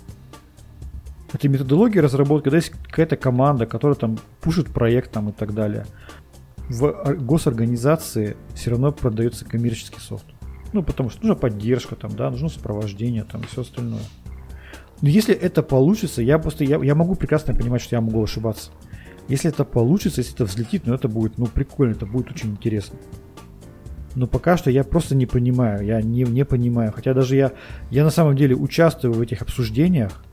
Это 1.31 1.47
методология 1.49 2.01
разработки, 2.01 2.45
когда 2.45 2.57
есть 2.57 2.69
какая-то 2.69 3.15
команда, 3.15 3.65
которая 3.65 3.95
там 3.95 4.17
пушит 4.41 4.67
проект 4.67 5.11
там 5.11 5.29
и 5.29 5.31
так 5.31 5.53
далее. 5.53 5.85
В 6.69 6.83
ор- 6.83 7.15
госорганизации 7.15 8.35
все 8.53 8.71
равно 8.71 8.91
продается 8.91 9.45
коммерческий 9.45 9.99
софт. 9.99 10.25
Ну, 10.73 10.83
потому 10.83 11.09
что 11.09 11.21
нужна 11.21 11.35
поддержка 11.35 11.95
там, 11.95 12.15
да, 12.15 12.29
нужно 12.29 12.49
сопровождение 12.49 13.23
там 13.23 13.41
и 13.41 13.45
все 13.45 13.61
остальное. 13.61 14.01
Но 15.01 15.09
если 15.09 15.33
это 15.33 15.63
получится, 15.63 16.21
я 16.21 16.39
просто, 16.39 16.63
я, 16.63 16.83
я 16.83 16.95
могу 16.95 17.15
прекрасно 17.15 17.53
понимать, 17.53 17.81
что 17.81 17.95
я 17.95 18.01
могу 18.01 18.21
ошибаться. 18.23 18.71
Если 19.27 19.49
это 19.49 19.65
получится, 19.65 20.21
если 20.21 20.35
это 20.35 20.45
взлетит, 20.45 20.83
ну 20.85 20.93
это 20.93 21.07
будет, 21.07 21.37
ну 21.37 21.47
прикольно, 21.47 21.91
это 21.93 22.05
будет 22.05 22.31
очень 22.31 22.51
интересно. 22.51 22.97
Но 24.15 24.25
пока 24.25 24.57
что 24.57 24.71
я 24.71 24.83
просто 24.83 25.15
не 25.15 25.25
понимаю, 25.25 25.85
я 25.85 26.01
не, 26.01 26.23
не 26.23 26.43
понимаю. 26.43 26.91
Хотя 26.95 27.13
даже 27.13 27.35
я, 27.35 27.51
я 27.91 28.03
на 28.03 28.09
самом 28.09 28.35
деле 28.35 28.55
участвую 28.55 29.13
в 29.13 29.21
этих 29.21 29.41
обсуждениях, 29.41 30.23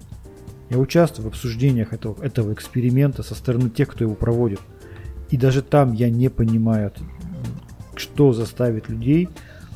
я 0.71 0.79
участвую 0.79 1.27
в 1.27 1.29
обсуждениях 1.29 1.93
этого, 1.93 2.23
этого 2.23 2.53
эксперимента 2.53 3.23
со 3.23 3.35
стороны 3.35 3.69
тех, 3.69 3.89
кто 3.89 4.05
его 4.05 4.15
проводит. 4.15 4.61
И 5.31 5.37
даже 5.37 5.61
там 5.61 5.93
я 5.93 6.09
не 6.09 6.31
понимаю, 6.31 6.93
что 7.97 8.33
заставит 8.33 8.89
людей 8.89 9.29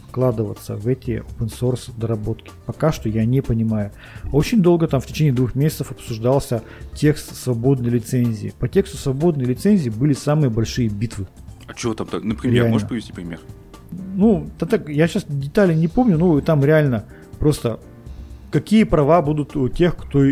вкладываться 0.08 0.76
в 0.76 0.86
эти 0.88 1.22
open 1.38 1.48
source 1.48 1.90
доработки. 1.96 2.50
Пока 2.66 2.92
что 2.92 3.08
я 3.08 3.24
не 3.24 3.40
понимаю. 3.40 3.92
Очень 4.32 4.62
долго 4.62 4.88
там 4.88 5.00
в 5.00 5.06
течение 5.06 5.32
двух 5.32 5.54
месяцев 5.54 5.90
обсуждался 5.90 6.62
текст 6.94 7.36
свободной 7.36 7.90
лицензии. 7.90 8.52
По 8.58 8.68
тексту 8.68 8.96
свободной 8.96 9.44
лицензии 9.44 9.90
были 9.90 10.14
самые 10.14 10.50
большие 10.50 10.88
битвы. 10.88 11.26
А 11.66 11.74
чего 11.74 11.94
там 11.94 12.06
так? 12.06 12.24
Например, 12.24 12.54
Реально. 12.54 12.72
можешь 12.72 12.88
привести 12.88 13.12
пример? 13.12 13.40
Ну, 13.90 14.48
да 14.58 14.66
так, 14.66 14.88
я 14.88 15.06
сейчас 15.06 15.24
детали 15.28 15.74
не 15.74 15.88
помню, 15.88 16.18
но 16.18 16.40
там 16.40 16.64
реально 16.64 17.04
просто 17.38 17.78
какие 18.50 18.84
права 18.84 19.22
будут 19.22 19.56
у 19.56 19.68
тех, 19.68 19.96
кто 19.96 20.24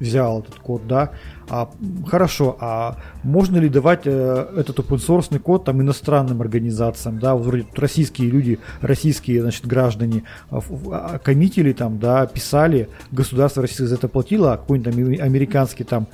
взял 0.00 0.40
этот 0.40 0.56
код, 0.56 0.86
да. 0.86 1.12
А, 1.50 1.70
хорошо, 2.06 2.56
а 2.60 2.96
можно 3.22 3.56
ли 3.56 3.68
давать 3.68 4.02
э, 4.04 4.46
этот 4.56 4.78
open 4.78 4.98
source 4.98 5.38
код 5.38 5.64
там 5.64 5.80
иностранным 5.80 6.42
организациям, 6.42 7.18
да, 7.18 7.34
вот 7.34 7.46
вроде 7.46 7.62
тут 7.62 7.78
российские 7.78 8.28
люди, 8.28 8.58
российские, 8.82 9.40
значит, 9.40 9.66
граждане 9.66 10.24
а, 10.50 11.18
коммитили 11.18 11.72
там, 11.72 11.98
да, 11.98 12.26
писали, 12.26 12.88
государство 13.12 13.62
российское 13.62 13.86
за 13.86 13.94
это 13.94 14.08
платило, 14.08 14.52
а 14.52 14.56
какой-нибудь 14.58 15.18
там 15.18 15.26
американский 15.26 15.84
там, 15.84 16.06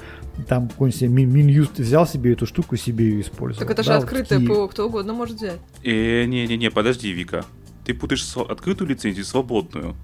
там 0.48 0.68
какой-нибудь 0.68 1.02
Минюст 1.02 1.78
взял 1.78 2.06
себе 2.06 2.32
эту 2.32 2.46
штуку, 2.46 2.76
себе 2.76 3.06
ее 3.06 3.20
использовал. 3.22 3.66
Так 3.66 3.70
это 3.72 3.82
же 3.82 3.88
да, 3.88 3.96
вот 3.96 4.04
открытое 4.04 4.38
такие- 4.38 4.48
ПО, 4.48 4.68
кто 4.68 4.86
угодно 4.86 5.14
может 5.14 5.36
взять. 5.36 5.58
Э, 5.82 6.24
не-не-не, 6.26 6.70
подожди, 6.70 7.10
Вика. 7.10 7.44
Ты 7.84 7.92
путаешь 7.94 8.24
открытую 8.36 8.88
лицензию 8.88 9.24
и 9.24 9.26
свободную. 9.26 9.96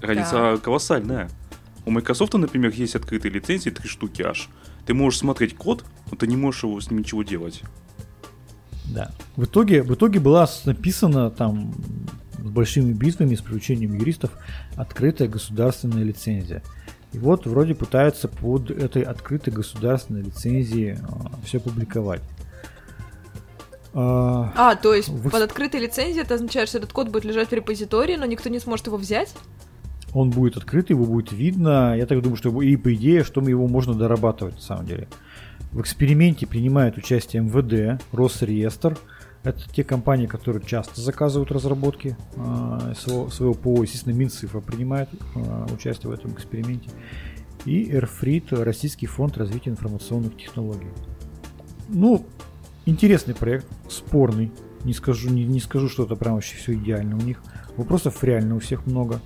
Разница 0.00 0.58
колоссальная. 0.62 1.28
У 1.86 1.90
Microsoft, 1.90 2.34
например, 2.34 2.72
есть 2.72 2.94
открытые 2.94 3.32
лицензии, 3.32 3.70
три 3.70 3.88
штуки 3.88 4.22
аж. 4.22 4.48
Ты 4.86 4.94
можешь 4.94 5.20
смотреть 5.20 5.56
код, 5.56 5.84
но 6.10 6.16
ты 6.16 6.26
не 6.26 6.36
можешь 6.36 6.64
его 6.64 6.80
с 6.80 6.90
ним 6.90 7.00
ничего 7.00 7.22
делать. 7.22 7.62
Да. 8.86 9.10
В 9.36 9.44
итоге, 9.44 9.82
в 9.82 9.94
итоге 9.94 10.20
была 10.20 10.48
написана 10.64 11.30
там 11.30 11.74
с 12.38 12.50
большими 12.50 12.92
битвами, 12.92 13.34
с 13.34 13.40
привлечением 13.40 13.94
юристов, 13.98 14.30
открытая 14.76 15.28
государственная 15.28 16.04
лицензия. 16.04 16.62
И 17.12 17.18
вот 17.18 17.46
вроде 17.46 17.74
пытаются 17.74 18.28
под 18.28 18.70
этой 18.70 19.02
открытой 19.02 19.52
государственной 19.52 20.22
лицензией 20.22 20.98
все 21.44 21.60
публиковать. 21.60 22.22
А, 23.96 24.52
А, 24.56 24.74
то 24.74 24.92
есть 24.92 25.08
Вы- 25.08 25.30
под 25.30 25.42
открытой 25.42 25.80
лицензией 25.80 26.22
это 26.22 26.34
означает, 26.34 26.68
что 26.68 26.78
этот 26.78 26.92
код 26.92 27.08
будет 27.08 27.24
лежать 27.24 27.50
в 27.50 27.52
репозитории, 27.52 28.16
но 28.16 28.26
никто 28.26 28.48
не 28.48 28.58
сможет 28.58 28.88
его 28.88 28.96
взять? 28.96 29.32
Он 30.14 30.30
будет 30.30 30.56
открытый, 30.56 30.94
его 30.94 31.04
будет 31.04 31.32
видно. 31.32 31.94
Я 31.96 32.06
так 32.06 32.22
думаю, 32.22 32.36
что 32.36 32.62
и 32.62 32.76
по 32.76 32.94
идее, 32.94 33.24
что 33.24 33.40
его 33.42 33.66
можно 33.66 33.94
дорабатывать 33.94 34.54
на 34.54 34.60
самом 34.60 34.86
деле. 34.86 35.08
В 35.72 35.80
эксперименте 35.80 36.46
принимает 36.46 36.96
участие 36.96 37.42
МВД, 37.42 38.00
Росреестр. 38.12 38.96
Это 39.42 39.60
те 39.70 39.84
компании, 39.84 40.26
которые 40.26 40.64
часто 40.64 41.00
заказывают 41.00 41.50
разработки 41.50 42.16
а, 42.36 42.94
своего, 42.96 43.28
своего 43.28 43.54
ПО. 43.54 43.82
Естественно, 43.82 44.14
Минцифра 44.14 44.60
принимает 44.60 45.10
а, 45.34 45.66
участие 45.70 46.10
в 46.10 46.14
этом 46.14 46.32
эксперименте. 46.32 46.88
И 47.66 47.94
РФРИТ, 47.94 48.52
Российский 48.52 49.06
фонд 49.06 49.36
развития 49.36 49.70
информационных 49.70 50.36
технологий. 50.36 50.88
Ну, 51.88 52.24
интересный 52.86 53.34
проект, 53.34 53.66
спорный. 53.90 54.52
Не 54.84 54.94
скажу, 54.94 55.28
не, 55.28 55.44
не 55.44 55.60
скажу, 55.60 55.88
что 55.88 56.04
это 56.04 56.14
прям 56.14 56.34
вообще 56.34 56.56
все 56.56 56.74
идеально 56.74 57.16
у 57.16 57.20
них. 57.20 57.42
Вопросов 57.76 58.22
реально 58.22 58.56
у 58.56 58.60
всех 58.60 58.86
много. 58.86 59.20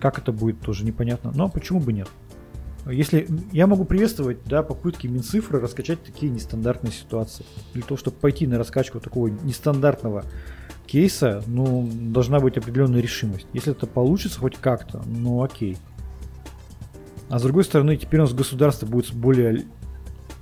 Как 0.00 0.18
это 0.18 0.32
будет, 0.32 0.60
тоже 0.60 0.84
непонятно. 0.84 1.32
Но 1.34 1.48
почему 1.48 1.80
бы 1.80 1.92
нет? 1.92 2.08
Если 2.86 3.28
я 3.52 3.66
могу 3.66 3.84
приветствовать 3.84 4.38
да, 4.46 4.62
попытки 4.62 5.06
Минцифры 5.06 5.60
раскачать 5.60 6.02
такие 6.02 6.32
нестандартные 6.32 6.92
ситуации. 6.92 7.44
Для 7.74 7.82
того, 7.82 7.98
чтобы 7.98 8.16
пойти 8.16 8.46
на 8.46 8.56
раскачку 8.56 9.00
такого 9.00 9.28
нестандартного 9.28 10.24
кейса, 10.86 11.44
ну, 11.46 11.88
должна 11.92 12.40
быть 12.40 12.56
определенная 12.56 13.00
решимость. 13.00 13.46
Если 13.52 13.72
это 13.72 13.86
получится 13.86 14.40
хоть 14.40 14.56
как-то, 14.56 15.02
ну 15.06 15.42
окей. 15.42 15.76
А 17.28 17.38
с 17.38 17.42
другой 17.42 17.64
стороны, 17.64 17.96
теперь 17.96 18.20
у 18.20 18.24
нас 18.24 18.32
государство 18.32 18.86
будет 18.86 19.12
более 19.12 19.66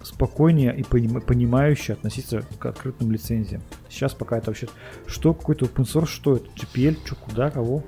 спокойнее 0.02 0.74
и 0.74 0.82
поним- 0.82 1.20
понимающе 1.20 1.94
относиться 1.94 2.42
к 2.58 2.64
открытым 2.64 3.12
лицензиям. 3.12 3.62
Сейчас 3.90 4.14
пока 4.14 4.38
это 4.38 4.50
вообще... 4.50 4.68
Что, 5.06 5.34
какой-то 5.34 5.66
open 5.66 5.84
source, 5.84 6.06
что 6.06 6.36
это? 6.36 6.46
GPL? 6.56 6.96
Что, 7.04 7.14
куда, 7.16 7.50
кого? 7.50 7.84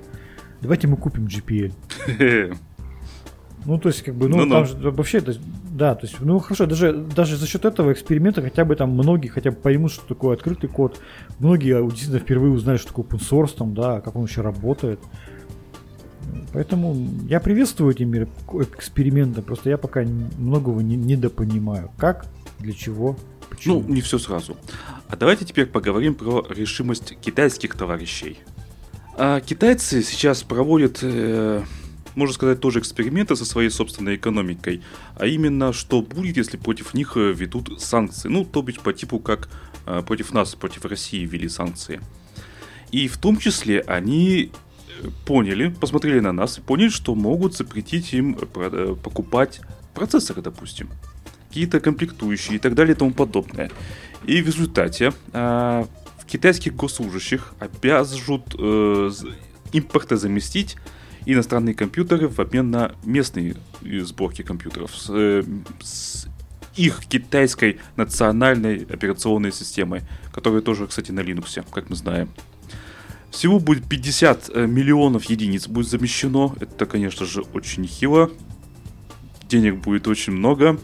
Давайте 0.61 0.87
мы 0.87 0.97
купим 0.97 1.25
GPL. 1.25 1.73
Ну, 3.63 3.77
то 3.77 3.89
есть, 3.89 4.01
как 4.01 4.15
бы, 4.15 4.27
ну, 4.27 4.37
Ну-ну. 4.37 4.51
там 4.51 4.65
же 4.65 4.89
вообще, 4.89 5.21
то 5.21 5.29
есть, 5.29 5.39
да, 5.71 5.93
то 5.93 6.07
есть, 6.07 6.19
ну, 6.19 6.39
хорошо, 6.39 6.65
даже, 6.65 6.93
даже 6.93 7.37
за 7.37 7.45
счет 7.45 7.63
этого 7.63 7.93
эксперимента 7.93 8.41
хотя 8.41 8.65
бы 8.65 8.75
там 8.75 8.89
многие 8.89 9.27
хотя 9.27 9.51
бы 9.51 9.57
поймут, 9.57 9.91
что 9.91 10.03
такое 10.07 10.33
открытый 10.35 10.67
код. 10.67 10.99
Многие 11.37 11.79
действительно 11.87 12.17
впервые 12.17 12.53
узнали, 12.53 12.77
что 12.77 12.87
такое 12.87 13.05
open 13.05 13.19
source, 13.21 13.55
там, 13.55 13.75
да, 13.75 14.01
как 14.01 14.15
он 14.15 14.21
вообще 14.21 14.41
работает. 14.41 14.99
Поэтому 16.53 16.95
я 17.29 17.39
приветствую 17.39 17.93
эти 17.93 18.01
меры- 18.01 18.29
эксперименты, 18.75 19.43
просто 19.43 19.69
я 19.69 19.77
пока 19.77 20.03
многого 20.39 20.81
не, 20.81 20.95
недопонимаю. 20.95 21.91
Как, 21.97 22.25
для 22.59 22.73
чего, 22.73 23.15
почему. 23.49 23.81
Ну, 23.87 23.93
не 23.93 24.01
все 24.01 24.17
сразу. 24.17 24.57
А 25.07 25.15
давайте 25.15 25.45
теперь 25.45 25.67
поговорим 25.67 26.15
про 26.15 26.43
решимость 26.49 27.15
китайских 27.21 27.75
товарищей. 27.75 28.39
А 29.17 29.39
китайцы 29.41 30.03
сейчас 30.03 30.43
проводят, 30.43 30.99
э, 31.01 31.63
можно 32.15 32.33
сказать, 32.33 32.59
тоже 32.59 32.79
эксперименты 32.79 33.35
со 33.35 33.45
своей 33.45 33.69
собственной 33.69 34.15
экономикой. 34.15 34.81
А 35.15 35.25
именно, 35.25 35.73
что 35.73 36.01
будет, 36.01 36.37
если 36.37 36.57
против 36.57 36.93
них 36.93 37.17
э, 37.17 37.33
ведут 37.33 37.81
санкции. 37.81 38.29
Ну, 38.29 38.45
то 38.45 38.61
бишь 38.61 38.79
по 38.79 38.93
типу, 38.93 39.19
как 39.19 39.49
э, 39.85 40.01
против 40.05 40.33
нас, 40.33 40.55
против 40.55 40.85
России 40.85 41.25
ввели 41.25 41.49
санкции. 41.49 42.01
И 42.91 43.07
в 43.07 43.17
том 43.17 43.37
числе 43.37 43.81
они 43.81 44.51
поняли, 45.25 45.69
посмотрели 45.69 46.19
на 46.19 46.31
нас 46.31 46.57
и 46.57 46.61
поняли, 46.61 46.89
что 46.89 47.15
могут 47.15 47.55
запретить 47.55 48.13
им 48.13 48.37
э, 48.55 48.95
покупать 49.01 49.61
процессоры, 49.93 50.41
допустим, 50.41 50.89
какие-то 51.47 51.79
комплектующие 51.79 52.55
и 52.55 52.59
так 52.59 52.75
далее 52.75 52.95
и 52.95 52.97
тому 52.97 53.11
подобное. 53.11 53.71
И 54.25 54.41
в 54.41 54.47
результате 54.47 55.13
э, 55.33 55.85
китайских 56.31 56.75
госслужащих 56.75 57.53
обяжут 57.59 58.55
э, 58.57 59.11
импортозаместить 59.73 60.77
иностранные 61.25 61.75
компьютеры 61.75 62.29
в 62.29 62.39
обмен 62.39 62.71
на 62.71 62.93
местные 63.03 63.57
сборки 63.81 64.41
компьютеров 64.41 64.95
с, 64.95 65.09
э, 65.09 65.43
с 65.81 66.27
их 66.77 67.05
китайской 67.05 67.79
национальной 67.97 68.85
операционной 68.85 69.51
системой, 69.51 70.03
которая 70.33 70.61
тоже, 70.61 70.87
кстати, 70.87 71.11
на 71.11 71.19
Linux, 71.19 71.65
как 71.69 71.89
мы 71.89 71.97
знаем. 71.97 72.29
Всего 73.29 73.59
будет 73.59 73.89
50 73.89 74.51
э, 74.53 74.67
миллионов 74.67 75.25
единиц 75.25 75.67
будет 75.67 75.89
замещено. 75.89 76.55
Это, 76.61 76.85
конечно 76.85 77.25
же, 77.25 77.41
очень 77.53 77.85
хило. 77.85 78.31
Денег 79.49 79.81
будет 79.81 80.07
очень 80.07 80.31
много. 80.31 80.79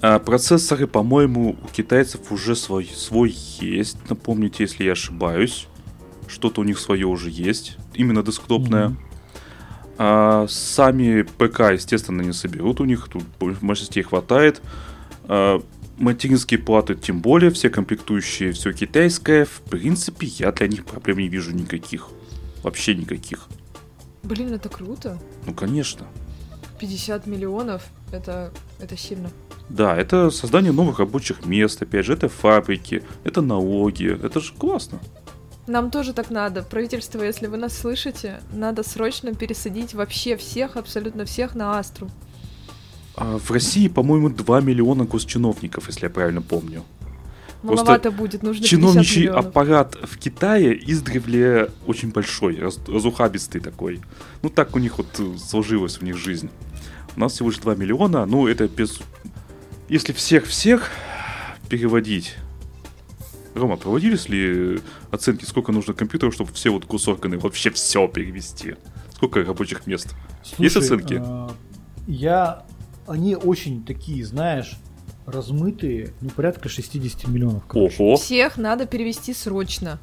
А 0.00 0.18
процессоры, 0.20 0.86
по-моему, 0.86 1.56
у 1.62 1.68
китайцев 1.68 2.30
уже 2.30 2.54
свой, 2.54 2.84
свой 2.86 3.34
есть. 3.60 3.96
Напомните, 4.08 4.64
если 4.64 4.84
я 4.84 4.92
ошибаюсь. 4.92 5.66
Что-то 6.28 6.60
у 6.60 6.64
них 6.64 6.78
свое 6.78 7.06
уже 7.06 7.30
есть. 7.30 7.76
Именно 7.94 8.22
десктопное. 8.22 8.88
Mm-hmm. 8.88 8.96
А, 9.98 10.46
сами 10.48 11.22
ПК, 11.22 11.72
естественно, 11.72 12.22
не 12.22 12.32
соберут 12.32 12.80
у 12.80 12.84
них. 12.84 13.08
Тут 13.08 13.24
мощностей 13.60 14.02
хватает. 14.04 14.62
А, 15.24 15.60
материнские 15.96 16.60
платы 16.60 16.94
тем 16.94 17.20
более. 17.20 17.50
Все 17.50 17.68
комплектующие, 17.68 18.52
все 18.52 18.72
китайское. 18.72 19.44
В 19.44 19.62
принципе, 19.62 20.28
я 20.28 20.52
для 20.52 20.68
них 20.68 20.84
проблем 20.84 21.18
не 21.18 21.28
вижу 21.28 21.50
никаких. 21.52 22.08
Вообще 22.62 22.94
никаких. 22.94 23.48
Блин, 24.22 24.52
это 24.52 24.68
круто. 24.68 25.18
Ну, 25.46 25.54
конечно. 25.54 26.06
50 26.78 27.26
миллионов, 27.26 27.82
это, 28.12 28.52
это 28.78 28.96
сильно. 28.96 29.30
Да, 29.68 29.96
это 29.96 30.30
создание 30.30 30.72
новых 30.72 30.98
рабочих 30.98 31.44
мест, 31.44 31.82
опять 31.82 32.06
же, 32.06 32.14
это 32.14 32.28
фабрики, 32.28 33.02
это 33.24 33.42
налоги, 33.42 34.06
это 34.24 34.40
же 34.40 34.52
классно. 34.54 34.98
Нам 35.66 35.90
тоже 35.90 36.14
так 36.14 36.30
надо. 36.30 36.62
Правительство, 36.62 37.22
если 37.22 37.46
вы 37.46 37.58
нас 37.58 37.76
слышите, 37.76 38.40
надо 38.52 38.82
срочно 38.82 39.34
пересадить 39.34 39.92
вообще 39.92 40.36
всех, 40.38 40.76
абсолютно 40.76 41.26
всех 41.26 41.54
на 41.54 41.78
Астру. 41.78 42.08
А 43.16 43.38
в 43.38 43.50
России, 43.50 43.88
по-моему, 43.88 44.30
2 44.30 44.60
миллиона 44.62 45.04
госчиновников, 45.04 45.88
если 45.88 46.04
я 46.04 46.10
правильно 46.10 46.40
помню. 46.40 46.84
Маловато 47.62 48.02
Просто 48.02 48.10
будет, 48.12 48.42
нужно 48.42 48.64
Чиновничий 48.64 49.26
аппарат 49.26 49.96
в 50.00 50.16
Китае 50.16 50.78
издревле 50.90 51.70
очень 51.86 52.12
большой, 52.12 52.60
раз, 52.60 52.78
разухабистый 52.86 53.60
такой. 53.60 54.00
Ну 54.42 54.48
так 54.48 54.76
у 54.76 54.78
них 54.78 54.98
вот 54.98 55.20
сложилась 55.38 55.98
в 55.98 56.02
них 56.02 56.16
жизнь. 56.16 56.50
У 57.16 57.20
нас 57.20 57.32
всего 57.32 57.48
лишь 57.50 57.58
2 57.58 57.74
миллиона, 57.74 58.24
ну 58.26 58.46
это 58.46 58.68
без 58.68 59.00
если 59.88 60.12
всех-всех 60.12 60.90
переводить... 61.68 62.36
Рома, 63.54 63.76
проводились 63.76 64.28
ли 64.28 64.80
оценки, 65.10 65.44
сколько 65.44 65.72
нужно 65.72 65.92
компьютеров, 65.92 66.34
чтобы 66.34 66.52
все 66.52 66.70
вот 66.70 66.84
госорганы 66.84 67.38
вообще 67.38 67.70
все 67.70 68.06
перевести? 68.06 68.76
Сколько 69.14 69.42
рабочих 69.42 69.86
мест? 69.86 70.14
Слушай, 70.44 70.62
Есть 70.62 70.76
оценки? 70.76 71.20
А, 71.20 71.50
я... 72.06 72.64
Они 73.06 73.34
очень 73.34 73.84
такие, 73.84 74.24
знаешь, 74.24 74.76
размытые, 75.26 76.12
ну, 76.20 76.28
порядка 76.28 76.68
60 76.68 77.26
миллионов. 77.26 77.64
Короче. 77.66 78.02
Ого. 78.02 78.16
Всех 78.16 78.58
надо 78.58 78.86
перевести 78.86 79.32
срочно. 79.32 79.98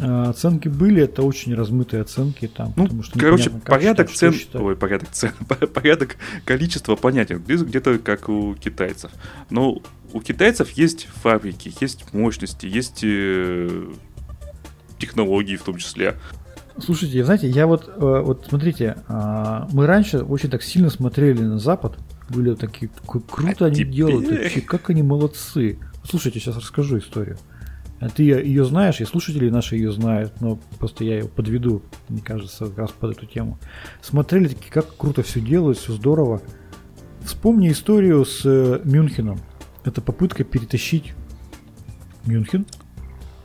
А, 0.00 0.30
оценки 0.30 0.68
были, 0.68 1.02
это 1.02 1.22
очень 1.22 1.54
размытые 1.54 2.02
оценки 2.02 2.48
там. 2.48 2.72
Ну, 2.76 2.84
потому 2.84 3.02
что 3.02 3.18
короче, 3.18 3.50
порядок 3.50 4.10
считать, 4.10 4.48
цен, 4.50 4.60
ой, 4.60 4.76
порядок 4.76 5.10
цен, 5.10 5.32
порядок 5.74 6.16
количества 6.44 6.96
понятен, 6.96 7.42
где-то 7.42 7.98
как 7.98 8.28
у 8.28 8.54
китайцев. 8.54 9.10
Но 9.50 9.82
у 10.12 10.20
китайцев 10.20 10.70
есть 10.70 11.06
фабрики, 11.22 11.72
есть 11.80 12.12
мощности, 12.12 12.66
есть 12.66 13.00
э, 13.02 13.88
технологии 14.98 15.56
в 15.56 15.62
том 15.62 15.76
числе. 15.76 16.16
Слушайте, 16.78 17.24
знаете, 17.24 17.48
я 17.48 17.68
вот, 17.68 17.88
э, 17.88 18.22
вот 18.24 18.46
смотрите, 18.48 18.96
э, 19.06 19.66
мы 19.72 19.86
раньше 19.86 20.18
очень 20.18 20.50
так 20.50 20.62
сильно 20.62 20.90
смотрели 20.90 21.42
на 21.42 21.58
Запад, 21.58 21.96
были 22.28 22.54
такие, 22.54 22.90
круто 23.06 23.64
а 23.64 23.68
они 23.68 23.76
теперь... 23.76 23.92
делают, 23.92 24.28
вообще, 24.28 24.60
как 24.60 24.90
они 24.90 25.02
молодцы. 25.02 25.78
Слушайте, 26.08 26.40
сейчас 26.40 26.56
расскажу 26.56 26.98
историю. 26.98 27.38
А 28.04 28.10
ты 28.10 28.22
ее 28.24 28.66
знаешь, 28.66 29.00
и 29.00 29.06
слушатели 29.06 29.48
наши 29.48 29.76
ее 29.76 29.90
знают, 29.90 30.38
но 30.42 30.58
просто 30.78 31.04
я 31.04 31.20
ее 31.20 31.24
подведу, 31.24 31.80
мне 32.10 32.20
кажется, 32.20 32.66
как 32.66 32.76
раз 32.76 32.90
под 32.90 33.16
эту 33.16 33.24
тему. 33.24 33.58
Смотрели 34.02 34.48
таки, 34.48 34.68
как 34.68 34.94
круто 34.94 35.22
все 35.22 35.40
делают, 35.40 35.78
все 35.78 35.94
здорово. 35.94 36.42
Вспомни 37.22 37.72
историю 37.72 38.26
с 38.26 38.42
э, 38.44 38.82
Мюнхеном. 38.84 39.40
Это 39.86 40.02
попытка 40.02 40.44
перетащить 40.44 41.14
Мюнхен 42.26 42.66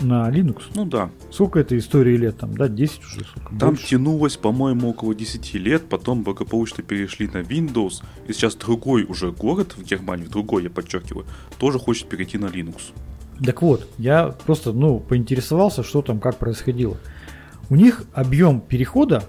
на 0.02 0.30
Linux. 0.30 0.64
Ну 0.76 0.84
да. 0.84 1.10
Сколько 1.32 1.60
этой 1.60 1.78
истории 1.78 2.18
лет? 2.18 2.40
Там, 2.40 2.58
да, 2.58 2.68
10 2.68 3.00
уже? 3.00 3.24
Сколько? 3.24 3.56
Там 3.58 3.70
Больше? 3.70 3.88
тянулось, 3.88 4.36
по-моему, 4.36 4.90
около 4.90 5.16
10 5.16 5.54
лет, 5.54 5.88
потом 5.88 6.24
благополучно 6.24 6.84
перешли 6.84 7.28
на 7.28 7.44
Windows, 7.44 8.04
и 8.28 8.34
сейчас 8.34 8.56
другой 8.56 9.06
уже 9.06 9.32
город 9.32 9.78
в 9.78 9.84
Германии, 9.84 10.26
другой, 10.26 10.64
я 10.64 10.70
подчеркиваю, 10.70 11.26
тоже 11.60 11.80
хочет 11.80 12.10
перейти 12.10 12.38
на 12.38 12.48
Linux. 12.48 12.92
Так 13.44 13.62
вот, 13.62 13.88
я 13.98 14.36
просто, 14.46 14.74
ну, 14.74 15.00
поинтересовался, 15.00 15.84
что 15.84 16.02
там, 16.02 16.20
как 16.20 16.38
происходило. 16.38 16.98
У 17.70 17.76
них 17.76 18.04
объем 18.14 18.60
перехода 18.62 19.24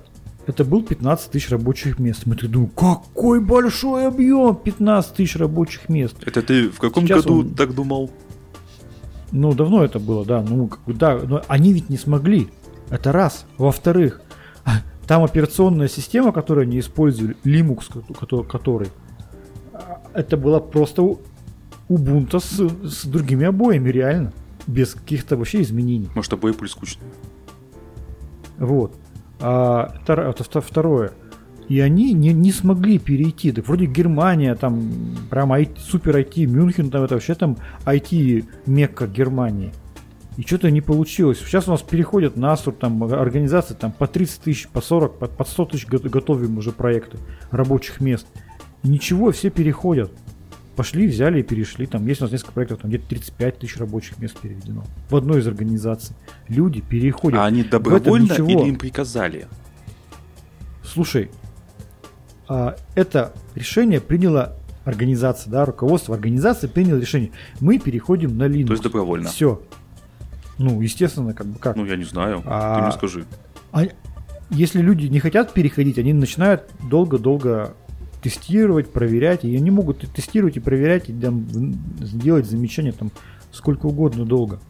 это 0.47 0.65
был 0.65 0.83
15 0.83 1.31
тысяч 1.31 1.51
рабочих 1.51 1.99
мест. 1.99 2.23
Мы 2.27 2.35
так 2.35 2.51
думаем, 2.51 2.73
какой 2.75 3.41
большой 3.41 4.07
объем 4.07 4.57
15 4.57 5.15
тысяч 5.15 5.37
рабочих 5.37 5.89
мест. 5.89 6.17
Это 6.25 6.43
ты 6.43 6.69
в 6.71 6.79
каком 6.81 7.07
Сейчас 7.07 7.23
году 7.23 7.41
он... 7.41 7.55
так 7.55 7.75
думал? 7.75 8.11
Ну, 9.33 9.53
давно 9.53 9.85
это 9.85 10.01
было, 10.01 10.25
да. 10.25 10.43
Ну, 10.43 10.71
да, 10.87 11.21
но 11.23 11.43
они 11.47 11.73
ведь 11.73 11.89
не 11.89 11.97
смогли. 11.97 12.49
Это 12.89 13.13
раз. 13.13 13.47
Во-вторых, 13.59 14.23
там 15.07 15.23
операционная 15.23 15.89
система, 15.89 16.33
которую 16.33 16.63
они 16.63 16.81
использовали, 16.81 17.37
Linux, 17.45 17.85
который, 18.49 18.89
а, 19.73 20.01
это 20.15 20.37
была 20.37 20.59
просто 20.59 21.17
Ubuntu 21.91 22.39
с, 22.39 22.69
с 22.85 23.05
другими 23.05 23.47
обоями, 23.47 23.91
реально. 23.91 24.33
Без 24.67 24.95
каких-то 24.95 25.37
вообще 25.37 25.63
изменений. 25.63 26.09
Может, 26.15 26.33
обои 26.33 26.53
были 26.53 26.69
скучные. 26.69 27.11
Вот. 28.59 28.95
А, 29.41 29.93
это 30.07 30.61
второе. 30.61 31.11
И 31.69 31.81
они 31.81 32.13
не, 32.13 32.33
не 32.33 32.53
смогли 32.53 32.99
перейти. 32.99 33.51
Так 33.51 33.67
вроде 33.67 33.87
Германия, 33.87 34.55
там 34.55 34.83
прям 35.31 35.53
IT, 35.53 35.79
супер 35.79 36.17
IT, 36.17 36.47
Мюнхен, 36.47 36.91
там 36.91 37.03
это 37.03 37.15
вообще 37.15 37.35
там 37.35 37.57
IT 37.85 38.45
Мекка 38.67 39.09
Германии. 39.09 39.73
И 40.37 40.43
что-то 40.43 40.71
не 40.71 40.81
получилось. 40.81 41.39
Сейчас 41.39 41.67
у 41.67 41.73
нас 41.73 41.83
переходят 41.83 42.37
на 42.37 42.53
Асур, 42.53 42.73
там 42.73 43.03
организации 43.03 43.75
там 43.75 43.91
по 43.91 44.07
30 44.07 44.41
тысяч, 44.43 44.69
по 44.69 44.81
40, 44.81 45.19
по, 45.19 45.27
по 45.27 45.45
100 45.45 45.65
тысяч 45.67 45.87
готовим 45.87 46.59
уже 46.59 46.71
проекты 46.71 47.19
рабочих 47.51 48.01
мест. 48.01 48.27
И 48.83 48.89
ничего, 48.89 49.33
все 49.33 49.51
переходят 49.51 50.13
пошли, 50.81 51.07
взяли 51.07 51.41
и 51.41 51.43
перешли. 51.43 51.85
Там 51.87 52.07
есть 52.07 52.23
у 52.23 52.25
нас 52.25 52.33
несколько 52.33 52.53
проектов, 52.53 52.79
там 52.79 52.91
где-то 52.91 53.07
35 53.11 53.59
тысяч 53.59 53.77
рабочих 53.77 54.19
мест 54.19 54.39
переведено. 54.39 54.83
В 55.11 55.17
одной 55.17 55.41
из 55.41 55.47
организаций. 55.47 56.17
Люди 56.49 56.81
переходят. 56.81 57.39
А 57.39 57.45
они 57.45 57.65
добровольно 57.65 58.33
или 58.33 58.69
им 58.69 58.77
приказали? 58.77 59.47
Слушай, 60.83 61.31
а, 62.49 62.77
это 62.95 63.35
решение 63.55 64.01
приняло 64.01 64.57
организация, 64.87 65.51
да, 65.51 65.67
руководство 65.67 66.15
организации 66.15 66.67
приняло 66.67 66.99
решение. 66.99 67.33
Мы 67.61 67.79
переходим 67.79 68.39
на 68.39 68.45
Linux. 68.45 68.67
То 68.69 68.73
есть 68.73 68.83
добровольно. 68.83 69.29
Все. 69.29 69.61
Ну, 70.57 70.81
естественно, 70.81 71.35
как 71.35 71.47
бы 71.47 71.59
как. 71.59 71.77
Ну, 71.77 71.85
я 71.85 71.97
не 71.97 72.05
знаю. 72.05 72.43
А, 72.47 72.77
Ты 72.77 72.83
мне 72.85 72.93
скажи. 72.93 73.27
А, 73.73 73.83
если 74.49 74.81
люди 74.81 75.09
не 75.09 75.21
хотят 75.21 75.53
переходить, 75.53 75.99
они 75.99 76.15
начинают 76.15 76.71
долго-долго 76.89 77.75
тестировать, 78.23 78.93
проверять. 78.93 79.45
И 79.45 79.57
они 79.57 79.71
могут 79.71 80.01
тестировать 80.13 80.57
и 80.57 80.61
проверять, 80.61 81.09
и 81.09 81.13
там, 81.13 81.47
сделать 82.01 82.47
замечания 82.47 82.93
там 82.93 83.11
сколько 83.53 83.87
угодно 83.87 84.25
долго. 84.25 84.61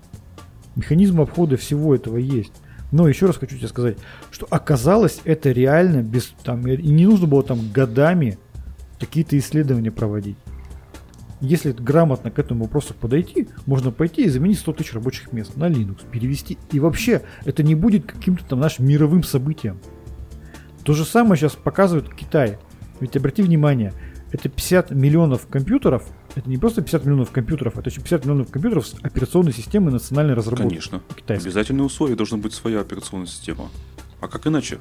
Механизм 0.77 1.21
обхода 1.21 1.57
всего 1.57 1.95
этого 1.95 2.17
есть. 2.17 2.53
Но 2.93 3.07
еще 3.09 3.27
раз 3.27 3.37
хочу 3.37 3.57
тебе 3.57 3.69
сказать, 3.69 3.99
что 4.31 4.47
оказалось 4.51 5.21
это 5.25 5.53
реально 5.53 6.03
без 6.03 6.33
там 6.43 6.67
и 6.67 6.77
не 6.77 7.07
нужно 7.07 7.27
было 7.27 7.43
там 7.43 7.71
годами 7.73 8.39
какие-то 8.99 9.39
исследования 9.39 9.93
проводить. 9.93 10.37
Если 11.41 11.73
грамотно 11.73 12.31
к 12.31 12.39
этому 12.39 12.65
вопросу 12.65 12.93
подойти, 12.93 13.49
можно 13.65 13.91
пойти 13.91 14.25
и 14.25 14.29
заменить 14.29 14.59
100 14.59 14.73
тысяч 14.75 14.93
рабочих 14.93 15.33
мест 15.33 15.57
на 15.57 15.71
Linux, 15.71 16.01
перевести. 16.11 16.59
И 16.71 16.81
вообще, 16.81 17.23
это 17.47 17.63
не 17.63 17.75
будет 17.75 18.05
каким-то 18.05 18.45
там 18.45 18.61
нашим 18.61 18.87
мировым 18.87 19.23
событием. 19.23 19.79
То 20.85 20.93
же 20.93 21.07
самое 21.07 21.39
сейчас 21.39 21.53
показывают 21.53 22.15
Китай. 22.15 22.59
Ведь 23.01 23.17
обрати 23.17 23.43
внимание, 23.43 23.93
это 24.31 24.49
50 24.49 24.91
миллионов 24.91 25.47
компьютеров, 25.47 26.07
это 26.35 26.49
не 26.49 26.59
просто 26.59 26.83
50 26.83 27.05
миллионов 27.05 27.31
компьютеров, 27.31 27.79
это 27.79 27.89
еще 27.89 28.01
50 28.01 28.25
миллионов 28.25 28.51
компьютеров 28.51 28.87
с 28.87 28.95
операционной 29.03 29.53
системой 29.53 29.93
национальной 29.93 30.35
разработки. 30.35 30.69
Конечно. 30.69 31.03
Китайской. 31.17 31.47
Обязательные 31.47 31.85
условия 31.85 32.15
должна 32.15 32.39
быть 32.39 32.53
своя 32.53 32.81
операционная 32.81 33.27
система. 33.27 33.71
А 34.21 34.29
как 34.29 34.47
иначе? 34.47 34.79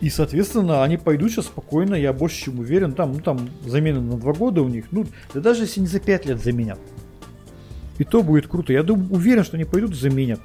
И, 0.00 0.08
соответственно, 0.08 0.82
они 0.82 0.96
пойдут 0.96 1.30
сейчас 1.30 1.46
спокойно, 1.46 1.94
я 1.94 2.14
больше 2.14 2.44
чем 2.44 2.58
уверен, 2.58 2.92
там, 2.92 3.12
ну, 3.12 3.20
там 3.20 3.50
замена 3.66 4.00
на 4.00 4.16
два 4.16 4.32
года 4.32 4.62
у 4.62 4.68
них, 4.68 4.86
ну, 4.90 5.06
да 5.34 5.40
даже 5.40 5.64
если 5.64 5.80
не 5.80 5.86
за 5.86 6.00
пять 6.00 6.24
лет 6.24 6.42
заменят. 6.42 6.78
И 7.98 8.04
то 8.04 8.22
будет 8.22 8.46
круто. 8.46 8.72
Я 8.72 8.82
думаю, 8.82 9.12
уверен, 9.12 9.44
что 9.44 9.56
они 9.56 9.66
пойдут 9.66 9.90
и 9.90 9.96
заменят. 9.96 10.40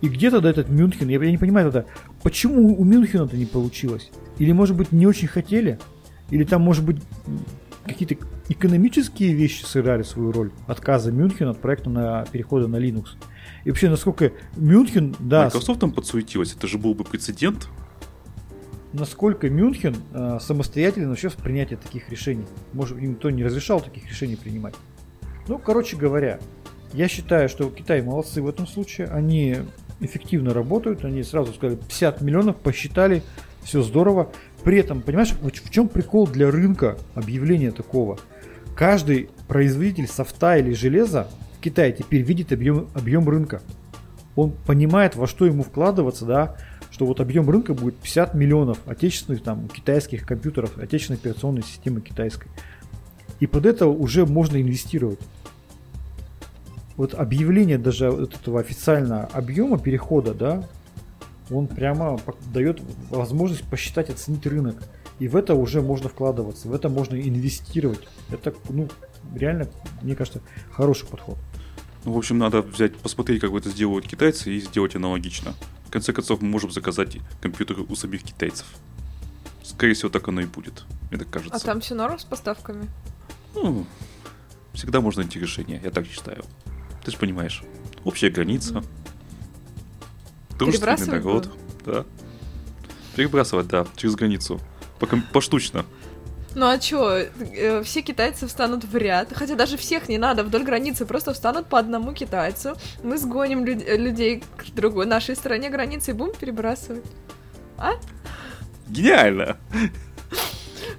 И 0.00 0.08
где 0.08 0.32
тогда 0.32 0.50
этот 0.50 0.68
Мюнхен? 0.68 1.08
Я, 1.08 1.22
я 1.22 1.30
не 1.30 1.38
понимаю 1.38 1.70
тогда, 1.70 1.88
почему 2.24 2.76
у 2.76 2.84
Мюнхена 2.84 3.24
это 3.24 3.36
не 3.36 3.46
получилось? 3.46 4.10
Или, 4.38 4.50
может 4.50 4.76
быть, 4.76 4.90
не 4.90 5.06
очень 5.06 5.28
хотели? 5.28 5.78
Или 6.30 6.44
там, 6.44 6.62
может 6.62 6.84
быть, 6.84 7.02
какие-то 7.84 8.16
экономические 8.48 9.32
вещи 9.32 9.64
сыграли 9.64 10.02
свою 10.02 10.32
роль? 10.32 10.50
Отказа 10.66 11.10
Мюнхена 11.10 11.50
от 11.50 11.60
проекта 11.60 11.90
на 11.90 12.24
перехода 12.30 12.68
на 12.68 12.76
Linux. 12.76 13.06
И 13.64 13.70
вообще, 13.70 13.88
насколько 13.88 14.32
Мюнхен, 14.56 15.16
да... 15.18 15.44
Microsoft 15.44 15.80
там 15.80 15.92
подсуетилась, 15.92 16.54
это 16.54 16.66
же 16.66 16.78
был 16.78 16.94
бы 16.94 17.04
прецедент. 17.04 17.68
Насколько 18.92 19.50
Мюнхен 19.50 19.96
э, 20.12 20.38
самостоятельно 20.40 21.10
вообще 21.10 21.28
в 21.28 21.36
принятии 21.36 21.74
таких 21.74 22.08
решений. 22.10 22.46
Может, 22.72 22.98
им 22.98 23.12
никто 23.12 23.30
не 23.30 23.44
разрешал 23.44 23.80
таких 23.80 24.08
решений 24.08 24.36
принимать. 24.36 24.74
Ну, 25.46 25.58
короче 25.58 25.96
говоря, 25.96 26.38
я 26.92 27.08
считаю, 27.08 27.48
что 27.48 27.68
Китай 27.70 28.00
молодцы 28.02 28.40
в 28.40 28.48
этом 28.48 28.66
случае. 28.66 29.08
Они 29.08 29.58
эффективно 30.00 30.54
работают. 30.54 31.04
Они 31.04 31.22
сразу 31.22 31.52
сказали 31.52 31.76
50 31.76 32.20
миллионов, 32.22 32.56
посчитали, 32.56 33.22
все 33.62 33.82
здорово. 33.82 34.30
При 34.64 34.78
этом, 34.78 35.00
понимаешь, 35.00 35.32
в 35.40 35.70
чем 35.70 35.88
прикол 35.88 36.26
для 36.26 36.50
рынка 36.50 36.98
объявления 37.14 37.70
такого? 37.70 38.18
Каждый 38.76 39.30
производитель 39.46 40.06
софта 40.06 40.56
или 40.58 40.72
железа 40.72 41.28
в 41.56 41.60
Китае 41.60 41.92
теперь 41.92 42.22
видит 42.22 42.52
объем, 42.52 42.88
объем 42.94 43.28
рынка. 43.28 43.60
Он 44.36 44.52
понимает, 44.66 45.16
во 45.16 45.26
что 45.26 45.46
ему 45.46 45.62
вкладываться, 45.62 46.24
да, 46.24 46.56
что 46.90 47.06
вот 47.06 47.20
объем 47.20 47.48
рынка 47.50 47.74
будет 47.74 47.96
50 47.96 48.34
миллионов 48.34 48.78
отечественных 48.86 49.42
там 49.42 49.68
китайских 49.68 50.26
компьютеров, 50.26 50.78
отечественной 50.78 51.18
операционной 51.18 51.62
системы 51.62 52.00
китайской. 52.00 52.48
И 53.40 53.46
под 53.46 53.66
это 53.66 53.86
уже 53.86 54.26
можно 54.26 54.60
инвестировать 54.60 55.20
вот 56.96 57.14
объявление 57.14 57.78
даже 57.78 58.10
вот 58.10 58.34
этого 58.34 58.60
официального 58.60 59.26
объема 59.32 59.78
перехода, 59.78 60.34
да, 60.34 60.64
он 61.50 61.66
прямо 61.66 62.20
дает 62.52 62.80
возможность 63.10 63.64
посчитать, 63.64 64.10
оценить 64.10 64.46
рынок. 64.46 64.82
И 65.18 65.28
в 65.28 65.36
это 65.36 65.54
уже 65.54 65.82
можно 65.82 66.08
вкладываться, 66.08 66.68
в 66.68 66.74
это 66.74 66.88
можно 66.88 67.16
инвестировать. 67.20 68.06
Это, 68.30 68.54
ну, 68.68 68.88
реально, 69.34 69.68
мне 70.02 70.14
кажется, 70.14 70.40
хороший 70.70 71.08
подход. 71.08 71.36
Ну, 72.04 72.12
в 72.12 72.18
общем, 72.18 72.38
надо 72.38 72.62
взять, 72.62 72.96
посмотреть, 72.96 73.40
как 73.40 73.52
это 73.52 73.70
сделают 73.70 74.06
китайцы, 74.06 74.52
и 74.52 74.60
сделать 74.60 74.94
аналогично. 74.94 75.54
В 75.86 75.90
конце 75.90 76.12
концов, 76.12 76.40
мы 76.40 76.48
можем 76.48 76.70
заказать 76.70 77.18
компьютеры 77.40 77.82
у 77.82 77.94
самих 77.96 78.22
китайцев. 78.22 78.66
Скорее 79.62 79.94
всего, 79.94 80.08
так 80.08 80.28
оно 80.28 80.40
и 80.40 80.46
будет, 80.46 80.84
мне 81.10 81.18
так 81.18 81.30
кажется. 81.30 81.56
А 81.56 81.58
там 81.58 81.80
все 81.80 81.94
норм 81.94 82.18
с 82.18 82.24
поставками? 82.24 82.88
Ну, 83.54 83.84
всегда 84.72 85.00
можно 85.00 85.22
найти 85.22 85.40
решение, 85.40 85.80
я 85.82 85.90
так 85.90 86.06
считаю. 86.06 86.44
Ты 87.04 87.10
же 87.10 87.16
понимаешь. 87.16 87.62
Общая 88.04 88.30
граница. 88.30 88.82
Дружественный 90.58 91.18
народ. 91.20 91.50
Да. 91.86 92.04
Перебрасывать, 93.16 93.68
да, 93.68 93.86
через 93.96 94.14
границу. 94.14 94.60
Поштучно. 95.32 95.84
Ну 96.54 96.66
а 96.66 96.78
чё, 96.78 97.10
э, 97.18 97.82
все 97.84 98.02
китайцы 98.02 98.46
встанут 98.46 98.84
в 98.84 98.96
ряд, 98.96 99.32
хотя 99.32 99.54
даже 99.54 99.76
всех 99.76 100.08
не 100.08 100.18
надо, 100.18 100.42
вдоль 100.42 100.64
границы 100.64 101.04
просто 101.04 101.32
встанут 101.34 101.66
по 101.68 101.78
одному 101.78 102.12
китайцу, 102.14 102.76
мы 103.04 103.18
сгоним 103.18 103.64
люд- 103.64 103.86
людей 103.86 104.42
к 104.56 104.70
другой 104.74 105.06
нашей 105.06 105.36
стороне 105.36 105.68
границы 105.70 106.10
и 106.10 106.14
будем 106.14 106.34
перебрасывать. 106.34 107.04
А? 107.76 107.92
Гениально! 108.88 109.56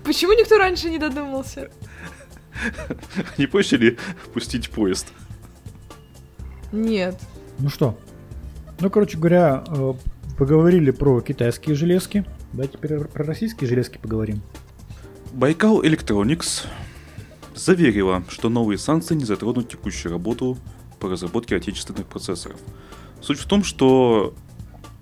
Почему 0.03 0.33
никто 0.33 0.57
раньше 0.57 0.89
не 0.89 0.97
додумался? 0.99 1.69
Не 3.37 3.47
проще 3.47 3.77
ли 3.77 3.97
пустить 4.33 4.69
поезд? 4.69 5.07
Нет. 6.71 7.19
Ну 7.57 7.69
что? 7.69 7.97
Ну, 8.81 8.89
короче 8.89 9.17
говоря, 9.17 9.63
э, 9.67 9.93
поговорили 10.37 10.91
про 10.91 11.19
китайские 11.19 11.75
железки. 11.75 12.23
Давайте 12.53 12.77
теперь 12.77 12.97
про 12.99 13.25
российские 13.25 13.67
железки 13.67 13.97
поговорим. 13.97 14.41
Байкал 15.33 15.83
Electronics 15.83 16.65
заверила, 17.55 18.23
что 18.29 18.47
новые 18.47 18.77
санкции 18.77 19.15
не 19.15 19.25
затронут 19.25 19.67
текущую 19.67 20.13
работу 20.13 20.57
по 20.99 21.09
разработке 21.09 21.57
отечественных 21.57 22.05
процессоров. 22.05 22.57
Суть 23.21 23.39
в 23.39 23.47
том, 23.47 23.65
что 23.65 24.33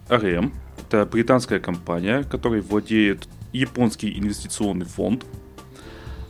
RM– 0.10 0.52
это 0.82 1.06
британская 1.06 1.60
компания, 1.60 2.24
которой 2.24 2.62
владеет 2.62 3.28
японский 3.54 4.18
инвестиционный 4.18 4.88
фонд, 4.88 5.24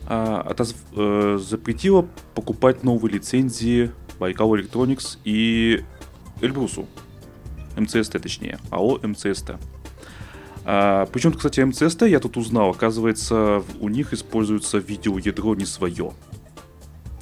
а, 0.06 0.54
э, 0.96 1.38
запретила 1.40 2.06
покупать 2.34 2.84
новые 2.84 3.14
лицензии 3.14 3.90
Байкал 4.18 4.54
Electronics 4.54 5.18
и 5.24 5.82
Эльбрусу. 6.42 6.86
МЦСТ 7.78 8.20
точнее, 8.20 8.58
АО 8.70 8.98
МЦСТ. 9.02 9.52
А, 10.64 11.06
причем, 11.06 11.32
кстати, 11.32 11.60
МЦСТ 11.60 12.02
я 12.02 12.20
тут 12.20 12.36
узнал, 12.36 12.70
оказывается, 12.70 13.62
у 13.80 13.88
них 13.88 14.12
используется 14.12 14.78
видеоядро 14.78 15.54
не 15.54 15.64
свое. 15.64 16.12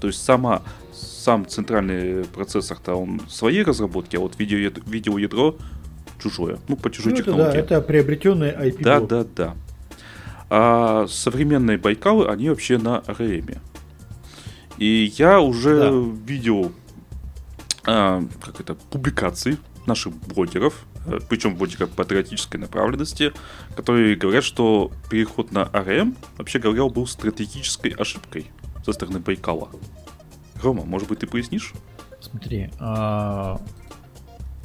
То 0.01 0.09
есть 0.09 0.23
сама, 0.23 0.63
сам 0.93 1.47
центральный 1.47 2.25
процессор-то 2.25 2.95
он 2.95 3.21
своей 3.29 3.63
разработки, 3.63 4.17
а 4.17 4.21
вот 4.21 4.39
видеоядро, 4.39 4.83
видеоядро 4.87 5.57
чужое. 6.21 6.59
Ну, 6.69 6.77
по 6.77 6.91
чужой 6.91 7.13
ну, 7.13 7.19
технологии. 7.19 7.59
Это, 7.59 7.69
да, 7.69 7.77
это 7.77 7.81
приобретенный 7.81 8.51
IP. 8.51 8.83
Да, 8.83 9.01
да, 9.01 9.25
да. 9.37 9.55
А 10.49 11.07
современные 11.09 11.79
Байкалы, 11.79 12.29
они 12.29 12.49
вообще 12.49 12.79
на 12.79 12.99
АРМ. 12.99 13.49
И 14.79 15.13
я 15.17 15.41
уже 15.41 15.81
да. 15.81 15.91
видел 16.27 16.73
а, 17.87 18.25
как 18.43 18.61
это, 18.61 18.75
публикаций 18.75 19.59
наших 19.87 20.15
блогеров, 20.15 20.85
э, 21.07 21.19
причем 21.29 21.57
блогеров 21.57 21.91
патриотической 21.91 22.61
направленности, 22.61 23.33
которые 23.75 24.17
говорят, 24.17 24.45
что 24.45 24.93
переход 25.11 25.53
на 25.53 25.65
АРМ, 25.65 26.17
вообще 26.39 26.59
говоря, 26.59 26.87
был 26.89 27.07
стратегической 27.07 27.91
ошибкой 27.93 28.51
со 28.85 28.93
стороны 28.93 29.19
Байкала. 29.19 29.69
Рома, 30.63 30.85
может 30.85 31.09
быть, 31.09 31.21
ты 31.21 31.27
пояснишь? 31.27 31.73
Смотри, 32.21 32.71
а... 32.79 33.61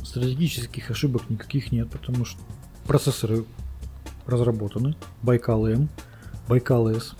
стратегических 0.03 0.89
ошибок 0.91 1.29
никаких 1.29 1.71
нет, 1.71 1.89
потому 1.89 2.25
что 2.25 2.39
процессоры 2.85 3.45
разработаны, 4.25 4.95
Байкал 5.21 5.67
М, 5.67 5.89
Байкал 6.47 6.87
С. 6.89 7.15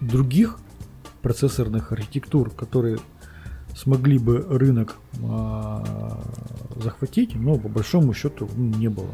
Других 0.00 0.58
процессорных 1.22 1.92
архитектур, 1.92 2.50
которые 2.50 2.98
смогли 3.76 4.18
бы 4.18 4.38
рынок 4.48 4.96
э, 5.14 5.84
захватить, 6.76 7.34
но 7.34 7.56
по 7.56 7.68
большому 7.68 8.14
счету 8.14 8.48
ну, 8.56 8.76
не 8.76 8.88
было. 8.88 9.10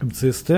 МЦСТ 0.00 0.50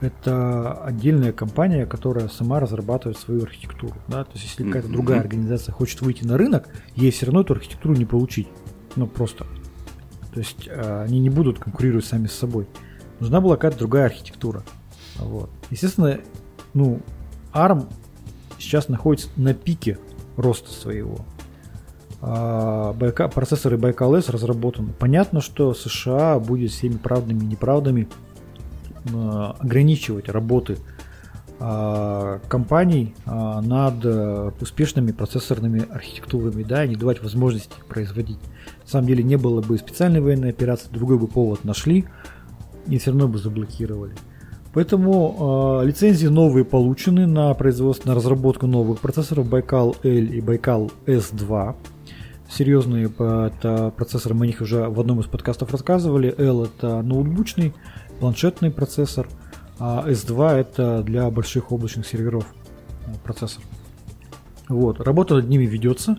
это 0.00 0.72
отдельная 0.74 1.32
компания, 1.32 1.86
которая 1.86 2.28
сама 2.28 2.60
разрабатывает 2.60 3.18
свою 3.18 3.42
архитектуру. 3.42 3.94
Да? 4.08 4.24
То 4.24 4.32
есть, 4.34 4.44
если 4.44 4.64
какая-то 4.64 4.88
другая 4.88 5.20
организация 5.20 5.72
хочет 5.72 6.02
выйти 6.02 6.24
на 6.24 6.36
рынок, 6.36 6.68
ей 6.94 7.10
все 7.10 7.26
равно 7.26 7.40
эту 7.40 7.54
архитектуру 7.54 7.94
не 7.94 8.04
получить. 8.04 8.48
Ну, 8.94 9.06
просто. 9.06 9.46
То 10.34 10.40
есть, 10.40 10.68
э, 10.68 11.04
они 11.04 11.18
не 11.18 11.30
будут 11.30 11.58
конкурировать 11.58 12.04
сами 12.04 12.26
с 12.26 12.32
собой. 12.32 12.66
Нужна 13.20 13.40
была 13.40 13.56
какая-то 13.56 13.78
другая 13.78 14.06
архитектура. 14.06 14.62
Вот. 15.16 15.50
Естественно, 15.70 16.20
ну, 16.74 17.00
ARM 17.54 17.88
сейчас 18.58 18.88
находится 18.88 19.28
на 19.36 19.54
пике 19.54 19.98
роста 20.36 20.70
своего. 20.70 21.24
А, 22.22 22.92
Байка, 22.94 23.28
процессоры 23.28 23.76
Байкал 23.76 24.14
S 24.14 24.28
разработаны. 24.28 24.92
Понятно, 24.98 25.40
что 25.40 25.74
США 25.74 26.38
будет 26.38 26.70
всеми 26.70 26.96
правдами 26.96 27.40
и 27.40 27.46
неправдами 27.46 28.08
а, 29.14 29.56
ограничивать 29.58 30.28
работы 30.28 30.78
а, 31.58 32.40
компаний 32.48 33.14
над 33.26 34.04
успешными 34.60 35.12
процессорными 35.12 35.86
архитектурами, 35.90 36.62
да, 36.62 36.84
и 36.84 36.88
не 36.88 36.96
давать 36.96 37.22
возможности 37.22 37.72
их 37.78 37.86
производить. 37.86 38.38
На 38.84 38.90
самом 38.90 39.06
деле 39.08 39.22
не 39.22 39.36
было 39.36 39.60
бы 39.60 39.78
специальной 39.78 40.20
военной 40.20 40.50
операции, 40.50 40.88
другой 40.90 41.18
бы 41.18 41.26
повод 41.26 41.64
нашли, 41.64 42.06
и 42.88 42.98
все 42.98 43.10
равно 43.10 43.28
бы 43.28 43.38
заблокировали. 43.38 44.14
Поэтому 44.72 45.80
э, 45.80 45.86
лицензии 45.86 46.26
новые 46.26 46.66
получены 46.66 47.26
на 47.26 47.54
производство, 47.54 48.10
на 48.10 48.14
разработку 48.14 48.66
новых 48.66 49.00
процессоров 49.00 49.48
Байкал 49.48 49.96
L 50.02 50.10
и 50.10 50.40
Байкал 50.42 50.90
S2 51.06 51.74
серьезные 52.50 53.06
это 53.06 53.92
процессоры, 53.96 54.34
мы 54.34 54.44
о 54.44 54.46
них 54.48 54.60
уже 54.60 54.88
в 54.88 55.00
одном 55.00 55.20
из 55.20 55.26
подкастов 55.26 55.72
рассказывали. 55.72 56.34
L 56.38 56.64
это 56.64 57.02
ноутбучный, 57.02 57.74
планшетный 58.20 58.70
процессор, 58.70 59.28
а 59.78 60.04
S2 60.06 60.52
это 60.52 61.02
для 61.02 61.30
больших 61.30 61.72
облачных 61.72 62.06
серверов 62.06 62.46
э, 63.06 63.10
процессор. 63.24 63.62
Вот, 64.68 65.00
работа 65.00 65.34
над 65.36 65.48
ними 65.48 65.64
ведется. 65.64 66.18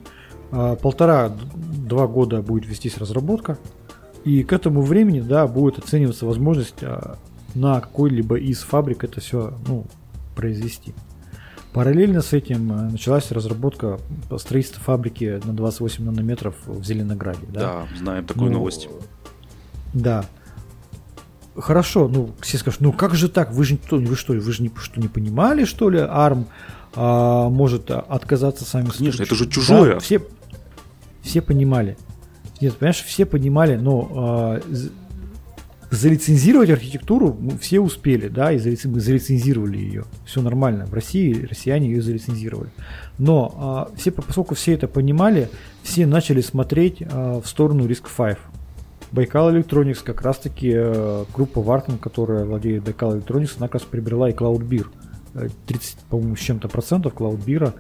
А, 0.51 0.75
полтора-два 0.75 2.07
года 2.07 2.41
будет 2.41 2.65
вестись 2.65 2.97
разработка. 2.97 3.57
И 4.23 4.43
к 4.43 4.53
этому 4.53 4.81
времени, 4.81 5.21
да, 5.21 5.47
будет 5.47 5.79
оцениваться 5.79 6.25
возможность 6.25 6.83
а, 6.83 7.17
на 7.55 7.79
какой-либо 7.79 8.37
из 8.37 8.59
фабрик 8.59 9.03
это 9.03 9.21
все 9.21 9.53
ну, 9.67 9.85
произвести. 10.35 10.93
Параллельно 11.73 12.21
с 12.21 12.33
этим 12.33 12.71
э, 12.71 12.91
началась 12.91 13.31
разработка 13.31 13.99
строительства 14.37 14.81
фабрики 14.81 15.41
на 15.43 15.53
28 15.53 16.03
нанометров 16.03 16.55
в 16.65 16.83
Зеленограде. 16.83 17.45
Да, 17.49 17.59
да 17.59 17.87
знаем 17.97 18.25
такую 18.25 18.51
ну, 18.51 18.59
новость. 18.59 18.89
Да. 19.93 20.25
Хорошо, 21.55 22.07
ну, 22.07 22.31
все 22.41 22.57
скажут, 22.57 22.81
ну 22.81 22.93
как 22.93 23.15
же 23.15 23.29
так, 23.29 23.51
вы 23.51 23.63
же 23.63 23.79
вы 23.89 24.15
что, 24.15 24.33
вы 24.33 24.51
же 24.51 24.63
не, 24.63 24.71
что, 24.77 24.99
не 24.99 25.07
понимали, 25.07 25.65
что 25.65 25.89
ли, 25.89 25.99
ARM 25.99 26.45
а, 26.95 27.49
может 27.49 27.89
отказаться 27.89 28.63
сами 28.63 28.89
Конечно, 28.89 29.23
это 29.23 29.35
же 29.35 29.47
чужое. 29.47 29.95
Да, 29.95 29.99
все, 29.99 30.21
все 31.21 31.41
понимали. 31.41 31.97
Нет, 32.61 32.75
понимаешь, 32.75 33.03
все 33.03 33.25
понимали, 33.25 33.75
но 33.75 34.11
а, 34.11 34.61
залицензировать 35.89 36.69
архитектуру 36.69 37.37
все 37.61 37.79
успели, 37.79 38.27
да, 38.27 38.51
и 38.51 38.57
залицензировали 38.57 39.77
ее. 39.77 40.05
Все 40.25 40.41
нормально. 40.41 40.85
В 40.85 40.93
России 40.93 41.45
россияне 41.45 41.89
ее 41.89 42.01
залицензировали. 42.01 42.69
Но 43.17 43.53
а, 43.57 43.89
все, 43.95 44.11
поскольку 44.11 44.55
все 44.55 44.73
это 44.73 44.87
понимали, 44.87 45.49
все 45.83 46.05
начали 46.05 46.41
смотреть 46.41 47.01
а, 47.01 47.39
в 47.41 47.47
сторону 47.47 47.85
Risk 47.85 48.05
5. 48.15 48.37
Байкал 49.11 49.53
Electronics, 49.53 50.03
как 50.03 50.21
раз 50.21 50.39
таки 50.39 50.73
а, 50.75 51.25
группа 51.33 51.61
Вартон, 51.61 51.97
которая 51.97 52.45
владеет 52.45 52.83
Байкал 52.83 53.15
Electronics, 53.15 53.53
она 53.57 53.67
как 53.67 53.75
раз 53.75 53.83
приобрела 53.83 54.29
и 54.29 54.33
CloudBeer. 54.33 54.87
30, 55.67 55.95
э, 55.95 55.97
по-моему, 56.09 56.35
с 56.35 56.39
чем-то 56.39 56.67
процентов 56.67 57.13
CloudBeer 57.13 57.73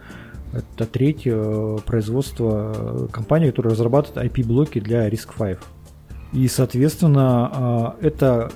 это 0.53 0.85
третье 0.85 1.35
э, 1.35 1.77
производство 1.85 2.73
э, 2.75 3.07
компании, 3.11 3.49
которая 3.49 3.73
разрабатывает 3.73 4.31
IP-блоки 4.31 4.79
для 4.79 5.07
RISC-V. 5.09 5.57
И, 6.33 6.47
соответственно, 6.47 7.51
а, 7.51 7.95
это 8.01 8.51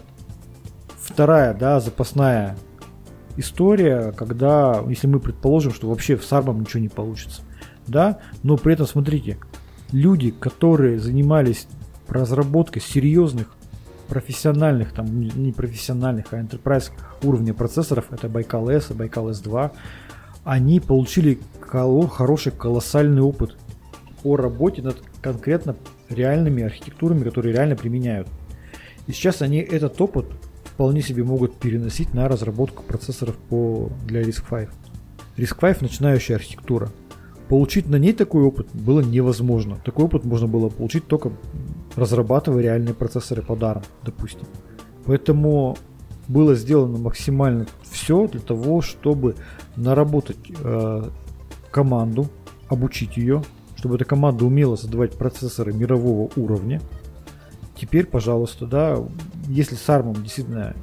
вторая, 1.00 1.54
да, 1.54 1.80
запасная 1.80 2.58
история, 3.38 4.12
когда, 4.12 4.84
если 4.88 5.08
мы 5.08 5.20
предположим, 5.20 5.74
что 5.74 5.88
вообще 5.88 6.16
в 6.16 6.26
Сарбом 6.26 6.62
ничего 6.62 6.82
не 6.82 6.90
получится, 6.90 7.42
да, 7.88 8.20
но 8.44 8.58
при 8.58 8.74
этом, 8.74 8.88
смотрите, 8.88 9.38
люди, 9.92 10.32
которые 10.32 11.00
занимались 11.00 11.68
разработкой 12.08 12.82
серьезных 12.82 13.56
профессиональных, 14.10 14.92
там 14.92 15.22
не 15.22 15.54
профессиональных, 15.54 16.26
а 16.32 16.42
enterprise 16.42 16.92
уровня 17.24 17.54
процессоров, 17.54 18.12
это 18.12 18.28
Байкал 18.28 18.70
S 18.70 18.92
и 18.92 18.94
Байкал 18.94 19.30
S2, 19.30 19.72
они 20.44 20.80
получили 20.80 21.40
хороший 21.62 22.52
колоссальный 22.52 23.22
опыт 23.22 23.56
по 24.24 24.36
работе 24.36 24.82
над 24.82 25.02
конкретно 25.22 25.76
реальными 26.14 26.64
архитектурами, 26.64 27.24
которые 27.24 27.54
реально 27.54 27.76
применяют. 27.76 28.28
И 29.08 29.12
сейчас 29.12 29.42
они 29.42 29.58
этот 29.58 30.00
опыт 30.00 30.26
вполне 30.64 31.02
себе 31.02 31.24
могут 31.24 31.56
переносить 31.58 32.14
на 32.14 32.28
разработку 32.28 32.84
процессоров 32.84 33.36
по, 33.50 33.90
для 34.06 34.22
RISC-V. 34.22 34.70
RISC-V 35.38 35.78
начинающая 35.82 36.36
архитектура. 36.36 36.90
Получить 37.50 37.90
на 37.90 37.98
ней 37.98 38.14
такой 38.14 38.44
опыт 38.44 38.68
было 38.74 39.02
невозможно. 39.02 39.78
Такой 39.84 40.06
опыт 40.06 40.24
можно 40.24 40.48
было 40.48 40.70
получить 40.70 41.08
только 41.08 41.32
разрабатывая 41.96 42.64
реальные 42.64 42.94
процессоры 42.94 43.42
по 43.42 43.56
дарам, 43.56 43.84
допустим. 44.04 44.48
Поэтому 45.06 45.78
было 46.28 46.56
сделано 46.56 46.98
максимально 46.98 47.68
все 47.84 48.28
для 48.28 48.40
того, 48.40 48.82
чтобы 48.82 49.36
наработать 49.76 50.38
э, 50.64 51.10
команду, 51.72 52.28
обучить 52.70 53.18
ее, 53.18 53.44
чтобы 53.82 53.96
эта 53.96 54.06
команда 54.06 54.46
умела 54.46 54.76
создавать 54.76 55.18
процессоры 55.18 55.74
мирового 55.74 56.30
уровня. 56.36 56.80
Теперь, 57.76 58.06
пожалуйста, 58.06 58.68
да, 58.68 58.96
если 59.48 59.74
с 59.74 59.90
ARM 59.90 60.22
действительно 60.22 60.76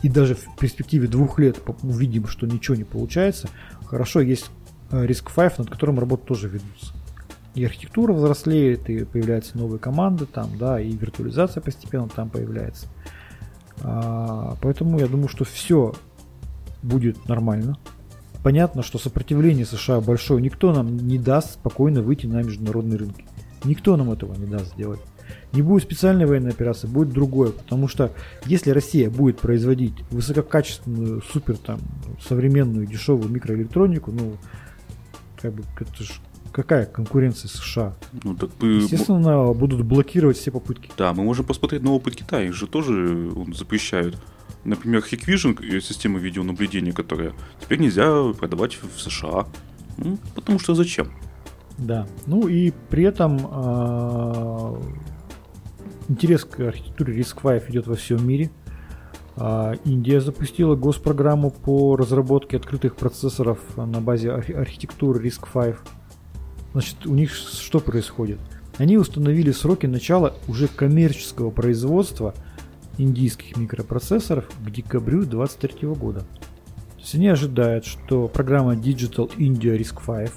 и 0.00 0.08
даже 0.08 0.34
в 0.34 0.56
перспективе 0.58 1.08
двух 1.08 1.38
лет 1.38 1.58
увидим, 1.82 2.26
что 2.26 2.46
ничего 2.46 2.74
не 2.74 2.84
получается, 2.84 3.50
хорошо, 3.84 4.22
есть 4.22 4.50
Risk 4.90 5.28
э, 5.30 5.34
5, 5.36 5.58
над 5.58 5.70
которым 5.70 5.98
работы 5.98 6.24
тоже 6.26 6.48
ведутся. 6.48 6.94
И 7.54 7.66
архитектура 7.66 8.14
взрослеет, 8.14 8.88
и 8.88 9.04
появляются 9.04 9.58
новые 9.58 9.78
команды 9.78 10.24
там, 10.24 10.56
да, 10.58 10.80
и 10.80 10.90
виртуализация 10.90 11.60
постепенно 11.60 12.08
там 12.08 12.30
появляется. 12.30 12.86
А, 13.82 14.56
поэтому 14.62 14.98
я 14.98 15.06
думаю, 15.06 15.28
что 15.28 15.44
все 15.44 15.92
будет 16.82 17.28
нормально. 17.28 17.76
Понятно, 18.42 18.82
что 18.82 18.98
сопротивление 18.98 19.64
США 19.64 20.00
большое. 20.00 20.42
Никто 20.42 20.72
нам 20.72 20.96
не 20.96 21.18
даст 21.18 21.54
спокойно 21.54 22.02
выйти 22.02 22.26
на 22.26 22.42
международные 22.42 22.98
рынки. 22.98 23.24
Никто 23.64 23.96
нам 23.96 24.10
этого 24.10 24.34
не 24.34 24.46
даст 24.46 24.72
сделать. 24.74 25.00
Не 25.52 25.62
будет 25.62 25.84
специальной 25.84 26.26
военной 26.26 26.50
операции, 26.50 26.88
будет 26.88 27.10
другое. 27.10 27.52
Потому 27.52 27.86
что 27.86 28.12
если 28.44 28.70
Россия 28.70 29.08
будет 29.10 29.38
производить 29.38 29.94
высококачественную, 30.10 31.22
супер 31.22 31.56
там, 31.56 31.78
современную, 32.26 32.86
дешевую 32.86 33.30
микроэлектронику, 33.30 34.10
ну, 34.10 34.36
как 35.40 35.54
бы, 35.54 35.62
это 35.78 36.02
же 36.02 36.12
какая 36.50 36.86
конкуренция 36.86 37.48
США? 37.48 37.94
Ну, 38.24 38.34
так. 38.34 38.50
Естественно, 38.60 39.52
будут 39.52 39.84
блокировать 39.84 40.36
все 40.36 40.50
попытки. 40.50 40.90
Да, 40.98 41.12
мы 41.14 41.22
можем 41.22 41.46
посмотреть 41.46 41.82
на 41.82 41.92
опыт 41.92 42.16
Китая, 42.16 42.46
их 42.48 42.54
же 42.54 42.66
тоже 42.66 43.30
запрещают. 43.54 44.16
Например, 44.64 45.00
Hikvision, 45.00 45.80
система 45.80 46.18
видеонаблюдения, 46.18 46.92
которая 46.92 47.32
теперь 47.60 47.80
нельзя 47.80 48.32
продавать 48.32 48.78
в 48.80 49.00
США. 49.00 49.46
Ну, 49.98 50.18
потому 50.34 50.58
что 50.58 50.74
зачем? 50.74 51.12
Да. 51.78 52.06
Ну 52.26 52.46
и 52.46 52.72
при 52.90 53.04
этом 53.04 53.38
э, 53.38 54.82
интерес 56.08 56.44
к 56.44 56.60
архитектуре 56.60 57.18
RISC-V 57.18 57.64
идет 57.70 57.86
во 57.88 57.96
всем 57.96 58.26
мире. 58.26 58.50
Э, 59.36 59.74
Индия 59.84 60.20
запустила 60.20 60.76
госпрограмму 60.76 61.50
по 61.50 61.96
разработке 61.96 62.56
открытых 62.56 62.94
процессоров 62.94 63.58
на 63.76 64.00
базе 64.00 64.30
архитектуры 64.30 65.26
RISC-V. 65.26 65.76
Значит, 66.72 67.04
у 67.06 67.14
них 67.14 67.32
что 67.34 67.80
происходит? 67.80 68.38
Они 68.78 68.96
установили 68.96 69.50
сроки 69.50 69.86
начала 69.86 70.36
уже 70.46 70.68
коммерческого 70.68 71.50
производства– 71.50 72.32
индийских 72.98 73.56
микропроцессоров 73.56 74.48
к 74.48 74.70
декабрю 74.70 75.24
2023 75.24 75.88
года. 75.88 76.20
То 76.20 77.00
есть 77.00 77.14
они 77.14 77.28
ожидают, 77.28 77.84
что 77.84 78.28
программа 78.28 78.74
Digital 78.74 79.34
India 79.36 79.76
RISC-V, 79.76 80.30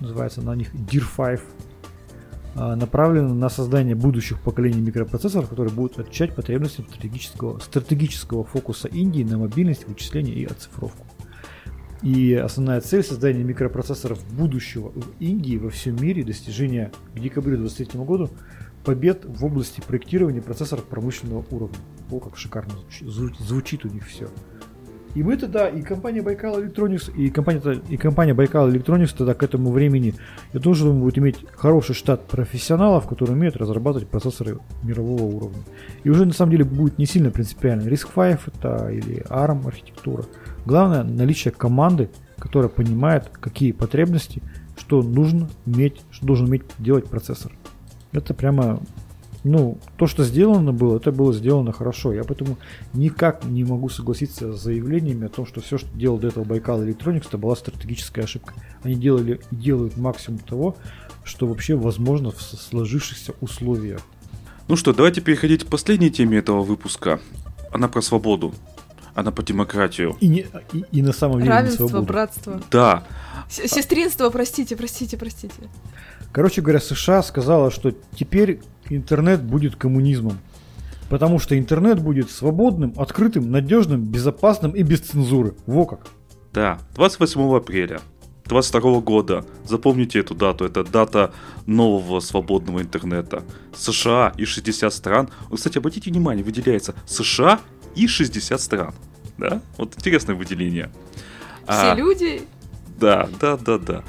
называется 0.00 0.40
она 0.40 0.52
у 0.52 0.54
них 0.54 0.74
DIR-5, 0.74 1.40
а, 2.54 2.76
направлена 2.76 3.32
на 3.32 3.48
создание 3.48 3.94
будущих 3.94 4.40
поколений 4.40 4.80
микропроцессоров, 4.80 5.48
которые 5.48 5.72
будут 5.72 5.98
отвечать 5.98 6.34
потребностям 6.34 6.86
стратегического, 6.86 7.58
стратегического 7.60 8.44
фокуса 8.44 8.88
Индии 8.88 9.22
на 9.22 9.38
мобильность, 9.38 9.88
вычисление 9.88 10.34
и 10.34 10.44
оцифровку. 10.44 11.06
И 12.02 12.34
основная 12.34 12.80
цель 12.80 13.04
создания 13.04 13.44
микропроцессоров 13.44 14.22
будущего 14.34 14.90
в 14.90 15.20
Индии 15.20 15.56
во 15.56 15.70
всем 15.70 15.96
мире 16.02 16.24
достижения 16.24 16.92
к 17.14 17.20
декабрю 17.20 17.56
2023 17.56 18.04
году 18.04 18.30
побед 18.84 19.24
в 19.24 19.44
области 19.44 19.80
проектирования 19.80 20.42
процессоров 20.42 20.84
промышленного 20.84 21.44
уровня. 21.50 21.76
О, 22.10 22.18
как 22.20 22.36
шикарно 22.36 22.74
звучит, 23.00 23.84
у 23.84 23.88
них 23.88 24.06
все. 24.06 24.28
И 25.14 25.22
мы 25.22 25.36
тогда, 25.36 25.68
и 25.68 25.82
компания 25.82 26.22
Байкал 26.22 26.58
Electronics, 26.58 27.14
и 27.14 27.28
компания, 27.28 27.60
и 27.90 27.98
компания 27.98 28.32
Байкал 28.32 28.70
Electronics 28.70 29.14
тогда 29.16 29.34
к 29.34 29.42
этому 29.42 29.70
времени, 29.70 30.14
я 30.54 30.60
тоже 30.60 30.84
думаю, 30.84 31.02
будет 31.02 31.18
иметь 31.18 31.36
хороший 31.54 31.94
штат 31.94 32.26
профессионалов, 32.26 33.06
которые 33.06 33.36
умеют 33.36 33.56
разрабатывать 33.56 34.08
процессоры 34.08 34.58
мирового 34.82 35.24
уровня. 35.24 35.58
И 36.02 36.08
уже 36.08 36.24
на 36.24 36.32
самом 36.32 36.52
деле 36.52 36.64
будет 36.64 36.96
не 36.96 37.04
сильно 37.04 37.30
принципиально, 37.30 37.88
RISC-V 37.88 38.38
это 38.46 38.88
или 38.88 39.22
ARM 39.28 39.66
архитектура. 39.66 40.24
Главное 40.64 41.02
наличие 41.02 41.52
команды, 41.52 42.08
которая 42.38 42.70
понимает, 42.70 43.28
какие 43.28 43.72
потребности, 43.72 44.42
что 44.78 45.02
нужно 45.02 45.50
уметь, 45.66 46.00
что 46.10 46.24
должен 46.24 46.46
уметь 46.46 46.62
делать 46.78 47.06
процессор. 47.06 47.52
Это 48.12 48.34
прямо, 48.34 48.80
ну, 49.44 49.78
то, 49.96 50.06
что 50.06 50.24
сделано 50.24 50.72
было, 50.72 50.98
это 50.98 51.12
было 51.12 51.32
сделано 51.32 51.72
хорошо. 51.72 52.12
Я 52.12 52.24
поэтому 52.24 52.58
никак 52.92 53.44
не 53.44 53.64
могу 53.64 53.88
согласиться 53.88 54.52
с 54.52 54.62
заявлениями 54.62 55.26
о 55.26 55.30
том, 55.30 55.46
что 55.46 55.60
все, 55.60 55.78
что 55.78 55.88
делал 55.96 56.18
до 56.18 56.28
этого 56.28 56.44
Байкал 56.44 56.82
Electronics, 56.82 57.26
это 57.28 57.38
была 57.38 57.56
стратегическая 57.56 58.22
ошибка. 58.22 58.54
Они 58.82 58.94
делали 58.94 59.40
и 59.50 59.56
делают 59.56 59.96
максимум 59.96 60.38
того, 60.40 60.76
что 61.24 61.46
вообще 61.46 61.74
возможно 61.74 62.30
в 62.30 62.40
сложившихся 62.40 63.32
условиях. 63.40 64.00
Ну 64.68 64.76
что, 64.76 64.92
давайте 64.92 65.20
переходить 65.20 65.64
к 65.64 65.68
последней 65.68 66.10
теме 66.10 66.38
этого 66.38 66.62
выпуска. 66.62 67.20
Она 67.72 67.88
про 67.88 68.02
свободу. 68.02 68.54
Она 69.14 69.30
по 69.30 69.42
демократию. 69.42 70.16
И, 70.20 70.28
не, 70.28 70.46
и, 70.72 70.84
и 70.90 71.02
на 71.02 71.12
самом 71.12 71.40
деле 71.40 71.50
Равенство, 71.50 72.00
братство. 72.00 72.62
Да. 72.70 73.04
Сестринство, 73.52 74.30
простите, 74.30 74.76
простите, 74.76 75.18
простите. 75.18 75.54
Короче 76.32 76.62
говоря, 76.62 76.80
США 76.80 77.22
сказала, 77.22 77.70
что 77.70 77.92
теперь 78.14 78.60
интернет 78.88 79.42
будет 79.42 79.76
коммунизмом. 79.76 80.38
Потому 81.10 81.38
что 81.38 81.58
интернет 81.58 82.00
будет 82.00 82.30
свободным, 82.30 82.94
открытым, 82.96 83.50
надежным, 83.50 84.00
безопасным 84.02 84.72
и 84.72 84.82
без 84.82 85.00
цензуры. 85.00 85.54
Во 85.66 85.84
как. 85.84 86.06
Да, 86.54 86.78
28 86.94 87.54
апреля 87.54 88.00
22 88.46 89.00
года. 89.00 89.44
Запомните 89.66 90.20
эту 90.20 90.34
дату. 90.34 90.64
Это 90.64 90.84
дата 90.84 91.34
нового 91.66 92.20
свободного 92.20 92.80
интернета. 92.80 93.42
США 93.76 94.32
и 94.38 94.46
60 94.46 94.92
стран. 94.92 95.28
Вот, 95.50 95.58
кстати, 95.58 95.76
обратите 95.76 96.10
внимание, 96.10 96.42
выделяется 96.42 96.94
США 97.04 97.60
и 97.94 98.06
60 98.06 98.58
стран. 98.58 98.94
Да? 99.36 99.60
Вот 99.76 99.94
интересное 99.96 100.34
выделение. 100.34 100.90
Все 101.64 101.92
а, 101.92 101.94
люди? 101.94 102.42
Да, 103.02 103.28
да, 103.40 103.56
да, 103.56 103.78
да. 103.78 104.04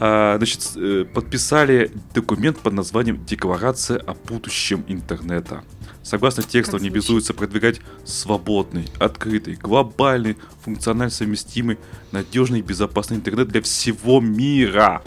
А, 0.00 0.36
значит, 0.36 0.72
э, 0.74 1.04
подписали 1.04 1.92
документ 2.12 2.58
под 2.58 2.72
названием 2.72 3.24
«Декларация 3.24 3.98
о 3.98 4.14
будущем 4.14 4.84
интернета». 4.88 5.62
Согласно 6.02 6.42
тексту, 6.42 6.78
они 6.78 6.88
обязуются 6.88 7.34
продвигать 7.34 7.80
свободный, 8.04 8.88
открытый, 8.98 9.54
глобальный, 9.54 10.36
функционально 10.64 11.10
совместимый, 11.10 11.78
надежный 12.10 12.58
и 12.58 12.62
безопасный 12.62 13.18
интернет 13.18 13.46
для 13.46 13.62
всего 13.62 14.20
мира. 14.20 15.04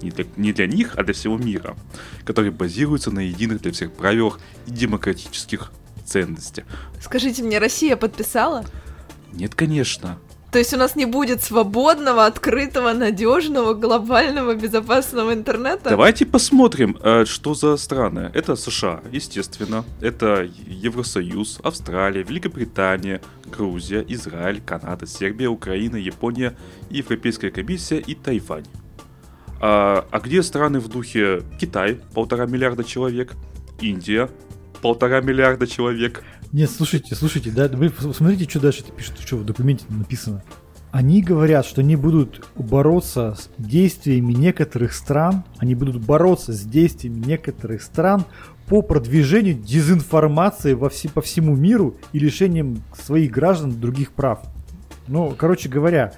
Не 0.00 0.12
для, 0.12 0.26
не 0.36 0.52
для 0.52 0.68
них, 0.68 0.92
а 0.94 1.02
для 1.02 1.12
всего 1.12 1.36
мира, 1.36 1.74
который 2.24 2.52
базируется 2.52 3.10
на 3.10 3.18
единых 3.18 3.62
для 3.62 3.72
всех 3.72 3.90
правилах 3.90 4.38
и 4.68 4.70
демократических 4.70 5.72
ценностях. 6.04 6.66
Скажите 7.02 7.42
мне, 7.42 7.58
Россия 7.58 7.96
подписала? 7.96 8.64
Нет, 9.32 9.56
конечно. 9.56 10.20
То 10.50 10.58
есть 10.58 10.72
у 10.72 10.76
нас 10.76 10.96
не 10.96 11.06
будет 11.06 11.42
свободного, 11.42 12.24
открытого, 12.24 12.92
надежного, 12.92 13.74
глобального, 13.74 14.54
безопасного 14.54 15.32
интернета? 15.32 15.90
Давайте 15.90 16.24
посмотрим, 16.24 16.96
э, 17.02 17.24
что 17.24 17.54
за 17.54 17.76
страны. 17.76 18.30
Это 18.32 18.56
США, 18.56 19.00
естественно. 19.12 19.84
Это 20.00 20.48
Евросоюз, 20.66 21.58
Австралия, 21.62 22.22
Великобритания, 22.22 23.20
Грузия, 23.46 24.04
Израиль, 24.08 24.62
Канада, 24.64 25.06
Сербия, 25.06 25.48
Украина, 25.48 25.96
Япония, 25.96 26.56
Европейская 26.90 27.50
комиссия 27.50 27.98
и 27.98 28.14
Тайвань. 28.14 28.66
А, 29.60 30.06
а 30.10 30.20
где 30.20 30.42
страны 30.42 30.80
в 30.80 30.88
духе 30.88 31.42
Китай, 31.60 31.98
полтора 32.14 32.46
миллиарда 32.46 32.84
человек, 32.84 33.34
Индия, 33.80 34.30
полтора 34.80 35.20
миллиарда 35.20 35.66
человек, 35.66 36.22
нет, 36.56 36.70
слушайте, 36.70 37.14
слушайте, 37.14 37.50
да, 37.50 37.68
вы 37.68 37.92
смотрите, 38.14 38.48
что 38.48 38.60
дальше 38.60 38.82
пишут, 38.82 39.20
что 39.20 39.36
в 39.36 39.44
документе 39.44 39.84
написано. 39.90 40.42
Они 40.90 41.20
говорят, 41.20 41.66
что 41.66 41.82
они 41.82 41.96
будут 41.96 42.46
бороться 42.56 43.36
с 43.38 43.50
действиями 43.58 44.32
некоторых 44.32 44.94
стран, 44.94 45.44
они 45.58 45.74
будут 45.74 46.02
бороться 46.02 46.54
с 46.54 46.62
действиями 46.62 47.18
некоторых 47.18 47.82
стран 47.82 48.24
по 48.68 48.80
продвижению 48.80 49.52
дезинформации 49.52 50.72
во 50.72 50.88
все, 50.88 51.10
по 51.10 51.20
всему 51.20 51.54
миру 51.54 51.98
и 52.14 52.18
лишением 52.18 52.82
своих 52.98 53.32
граждан 53.32 53.78
других 53.78 54.12
прав. 54.12 54.40
Ну, 55.08 55.34
короче 55.36 55.68
говоря, 55.68 56.14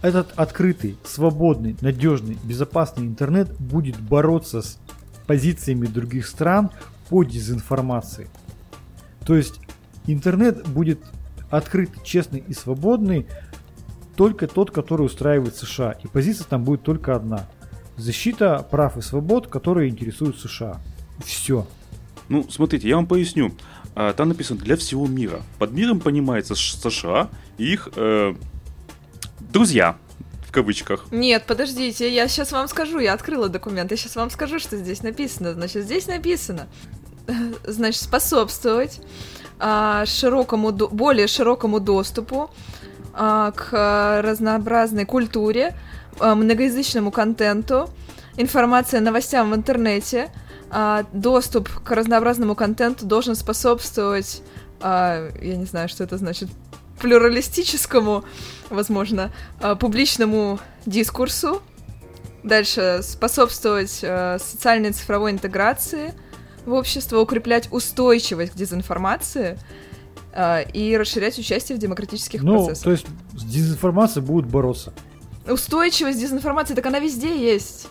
этот 0.00 0.32
открытый, 0.36 0.96
свободный, 1.02 1.74
надежный, 1.80 2.38
безопасный 2.44 3.04
интернет 3.04 3.52
будет 3.58 3.98
бороться 3.98 4.62
с 4.62 4.78
позициями 5.26 5.86
других 5.86 6.28
стран 6.28 6.70
по 7.08 7.24
дезинформации. 7.24 8.28
То 9.24 9.36
есть 9.36 9.60
интернет 10.06 10.66
будет 10.66 11.00
открыт, 11.50 11.90
честный 12.02 12.42
и 12.46 12.54
свободный 12.54 13.26
только 14.16 14.46
тот, 14.46 14.70
который 14.70 15.06
устраивает 15.06 15.56
США. 15.56 15.92
И 16.02 16.06
позиция 16.06 16.46
там 16.46 16.64
будет 16.64 16.82
только 16.82 17.14
одна. 17.14 17.48
Защита 17.96 18.66
прав 18.70 18.96
и 18.96 19.02
свобод, 19.02 19.46
которые 19.46 19.90
интересуют 19.90 20.38
США. 20.38 20.80
Все. 21.24 21.66
Ну, 22.28 22.46
смотрите, 22.50 22.88
я 22.88 22.96
вам 22.96 23.06
поясню. 23.06 23.52
А, 23.94 24.12
там 24.12 24.28
написано 24.28 24.58
для 24.60 24.76
всего 24.76 25.06
мира. 25.06 25.42
Под 25.58 25.72
миром 25.72 26.00
понимается 26.00 26.54
США 26.54 27.28
и 27.58 27.72
их 27.72 27.88
э, 27.96 28.34
друзья, 29.40 29.96
в 30.46 30.52
кавычках. 30.52 31.06
Нет, 31.10 31.44
подождите, 31.46 32.12
я 32.12 32.28
сейчас 32.28 32.52
вам 32.52 32.68
скажу, 32.68 32.98
я 32.98 33.12
открыла 33.12 33.48
документ, 33.48 33.90
я 33.90 33.96
сейчас 33.96 34.16
вам 34.16 34.30
скажу, 34.30 34.58
что 34.58 34.76
здесь 34.76 35.02
написано. 35.02 35.52
Значит, 35.52 35.84
здесь 35.84 36.06
написано, 36.06 36.68
значит, 37.66 38.02
способствовать 38.02 39.00
широкому, 40.06 40.72
более 40.72 41.26
широкому 41.26 41.78
доступу 41.78 42.50
а, 43.14 43.52
к 43.52 44.22
разнообразной 44.22 45.04
культуре, 45.04 45.74
а, 46.18 46.34
многоязычному 46.34 47.10
контенту, 47.12 47.88
информация 48.36 48.98
о 48.98 49.02
новостям 49.02 49.50
в 49.50 49.54
интернете, 49.54 50.30
доступ 51.12 51.68
к 51.68 51.90
разнообразному 51.90 52.54
контенту 52.54 53.04
должен 53.04 53.34
способствовать, 53.34 54.42
я 54.80 55.30
не 55.42 55.66
знаю, 55.66 55.90
что 55.90 56.02
это 56.02 56.16
значит, 56.16 56.48
плюралистическому, 56.98 58.24
возможно, 58.70 59.30
публичному 59.80 60.60
дискурсу, 60.86 61.60
дальше 62.42 63.00
способствовать 63.02 63.90
социальной 63.90 64.92
цифровой 64.92 65.32
интеграции– 65.32 66.14
в 66.66 66.72
общество, 66.72 67.18
укреплять 67.18 67.68
устойчивость 67.72 68.52
к 68.52 68.54
дезинформации 68.54 69.58
э, 70.32 70.70
и 70.72 70.96
расширять 70.96 71.38
участие 71.38 71.76
в 71.76 71.80
демократических 71.80 72.42
ну, 72.42 72.64
процессах. 72.64 72.84
то 72.84 72.90
есть 72.90 73.06
с 73.34 73.44
дезинформацией 73.44 74.24
будут 74.24 74.50
бороться. 74.50 74.92
Устойчивость 75.48 76.20
дезинформации, 76.20 76.74
так 76.74 76.86
она 76.86 77.00
везде 77.00 77.36
есть. 77.36 77.88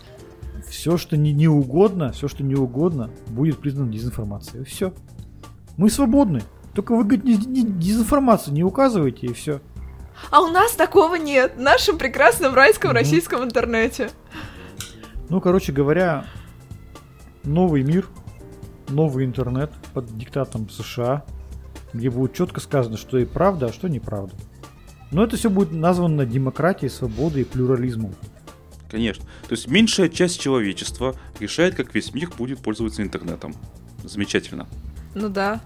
Все, 0.70 0.98
что 0.98 1.18
не, 1.18 1.34
не 1.34 1.50
угодно, 1.50 2.14
все, 2.14 2.30
что 2.30 2.44
не 2.44 2.56
угодно, 2.56 3.10
будет 3.28 3.60
признано 3.60 3.92
дезинформацией. 3.92 4.64
Все. 4.64 4.94
Мы 5.76 5.90
свободны. 5.90 6.44
Только 6.74 6.96
вы, 6.96 7.04
говорите, 7.04 7.28
не, 7.28 7.36
не, 7.36 7.64
дезинформацию 7.64 8.54
не 8.54 8.64
указываете, 8.64 9.28
и 9.28 9.34
все. 9.34 9.60
А 10.30 10.42
у 10.42 10.48
нас 10.48 10.74
такого 10.74 11.16
нет. 11.16 11.56
В 11.58 11.62
нашем 11.62 11.98
прекрасном 11.98 12.54
райском 12.54 12.92
угу. 12.92 13.00
российском 13.00 13.44
интернете. 13.44 14.12
Ну, 15.28 15.42
короче 15.42 15.74
говоря, 15.74 16.26
новый 17.44 17.84
мир 17.84 18.08
новый 18.92 19.26
интернет 19.26 19.72
под 19.94 20.18
диктатом 20.18 20.70
США, 20.70 21.24
где 21.94 22.10
будет 22.10 22.34
четко 22.34 22.60
сказано, 22.60 22.98
что 22.98 23.18
и 23.18 23.26
правда, 23.26 23.68
а 23.68 23.74
что 23.74 23.88
неправда. 23.88 24.34
Но 25.12 25.24
это 25.24 25.36
все 25.36 25.50
будет 25.50 25.72
названо 25.72 26.26
демократией, 26.26 26.90
свободой 26.90 27.42
и 27.42 27.46
плюрализмом. 27.46 28.16
Конечно. 28.90 29.26
То 29.48 29.56
есть 29.56 29.68
меньшая 29.68 30.10
часть 30.10 30.40
человечества 30.40 31.16
решает, 31.40 31.76
как 31.76 31.94
весь 31.94 32.14
мир 32.14 32.30
будет 32.38 32.60
пользоваться 32.60 33.02
интернетом. 33.02 33.56
Замечательно. 34.04 34.68
Ну 35.16 35.30
да. 35.30 35.62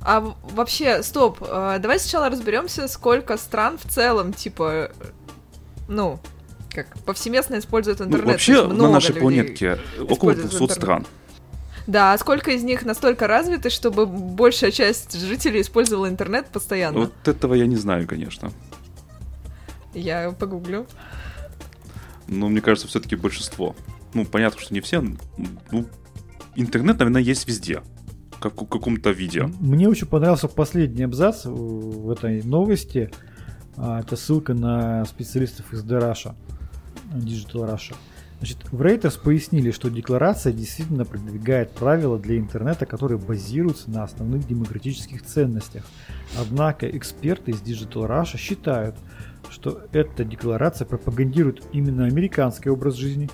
А 0.00 0.20
вообще, 0.54 1.02
стоп, 1.02 1.42
э, 1.42 1.78
давай 1.80 1.98
сначала 1.98 2.30
разберемся, 2.30 2.88
сколько 2.88 3.36
стран 3.36 3.78
в 3.78 3.84
целом, 3.84 4.32
типа, 4.32 4.90
ну, 5.88 6.20
как 6.70 6.98
повсеместно 7.00 7.58
используют 7.58 7.98
ну, 7.98 8.06
интернет. 8.06 8.26
Ну, 8.26 8.32
вообще 8.32 8.66
на 8.66 8.90
нашей 8.90 9.14
планетке 9.14 9.78
около 10.08 10.34
200 10.34 10.72
стран. 10.72 11.06
Да, 11.88 12.12
а 12.12 12.18
сколько 12.18 12.50
из 12.50 12.62
них 12.62 12.84
настолько 12.84 13.26
развиты, 13.26 13.70
чтобы 13.70 14.04
большая 14.04 14.70
часть 14.70 15.18
жителей 15.18 15.62
использовала 15.62 16.06
интернет 16.06 16.48
постоянно? 16.48 16.98
Вот 16.98 17.26
этого 17.26 17.54
я 17.54 17.66
не 17.66 17.76
знаю, 17.76 18.06
конечно. 18.06 18.52
Я 19.94 20.30
погуглю. 20.32 20.86
Но 22.26 22.50
мне 22.50 22.60
кажется, 22.60 22.88
все-таки 22.88 23.16
большинство. 23.16 23.74
Ну, 24.12 24.26
понятно, 24.26 24.60
что 24.60 24.74
не 24.74 24.82
все. 24.82 25.00
Ну, 25.00 25.86
интернет, 26.56 26.98
наверное, 26.98 27.22
есть 27.22 27.48
везде. 27.48 27.80
Как 28.38 28.60
в 28.60 28.66
каком-то 28.66 29.08
виде. 29.10 29.44
Мне 29.58 29.88
очень 29.88 30.06
понравился 30.06 30.46
последний 30.46 31.04
абзац 31.04 31.46
в 31.46 32.10
этой 32.10 32.42
новости. 32.42 33.10
А, 33.78 34.00
это 34.00 34.14
ссылка 34.16 34.52
на 34.52 35.06
специалистов 35.06 35.72
из 35.72 35.82
Deraша, 35.82 36.34
Digital 37.14 37.66
Russia. 37.66 37.96
Значит, 38.38 38.58
в 38.70 38.80
Reuters 38.80 39.20
пояснили, 39.20 39.72
что 39.72 39.90
декларация 39.90 40.52
действительно 40.52 41.04
продвигает 41.04 41.72
правила 41.72 42.18
для 42.18 42.38
интернета, 42.38 42.86
которые 42.86 43.18
базируются 43.18 43.90
на 43.90 44.04
основных 44.04 44.46
демократических 44.46 45.22
ценностях. 45.22 45.84
Однако 46.38 46.88
эксперты 46.88 47.50
из 47.50 47.62
Digital 47.62 48.08
Russia 48.08 48.36
считают, 48.36 48.96
что 49.50 49.82
эта 49.92 50.24
декларация 50.24 50.86
пропагандирует 50.86 51.64
именно 51.72 52.04
американский 52.04 52.70
образ 52.70 52.94
жизни 52.94 53.28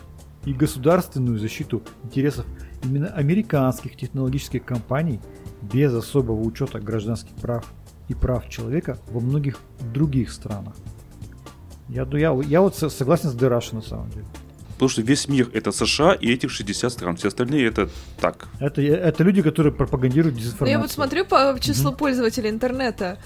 и 0.46 0.55
государственную 0.55 1.38
защиту 1.38 1.82
интересов 2.02 2.46
именно 2.82 3.09
американских 3.09 3.96
технологических 3.96 4.64
компаний 4.64 5.20
без 5.61 5.92
особого 5.92 6.40
учета 6.40 6.80
гражданских 6.80 7.34
прав 7.36 7.72
и 8.09 8.14
прав 8.14 8.48
человека 8.48 8.98
во 9.11 9.20
многих 9.20 9.59
других 9.92 10.30
странах. 10.30 10.74
Я, 11.88 12.09
я, 12.12 12.32
я 12.42 12.61
вот 12.62 12.76
согласен 12.76 13.28
с 13.28 13.34
Дераши 13.34 13.74
на 13.74 13.82
самом 13.82 14.11
деле. 14.11 14.26
Потому 14.75 14.89
что 14.89 15.03
весь 15.03 15.29
мир 15.29 15.49
это 15.53 15.72
США 15.72 16.12
и 16.12 16.33
этих 16.33 16.51
60 16.51 16.93
стран. 16.93 17.16
Все 17.16 17.29
остальные 17.29 17.66
это 17.66 17.89
так. 18.20 18.49
Это, 18.61 18.83
это 18.83 19.22
люди, 19.22 19.43
которые 19.43 19.72
пропагандируют 19.72 20.37
дезинформацию. 20.37 20.66
Ну, 20.66 20.70
я 20.70 20.79
вот 20.79 20.91
смотрю 20.91 21.25
по 21.25 21.57
числу 21.61 21.91
mm-hmm. 21.91 21.97
пользователей 21.97 22.51
интернета. 22.51 23.18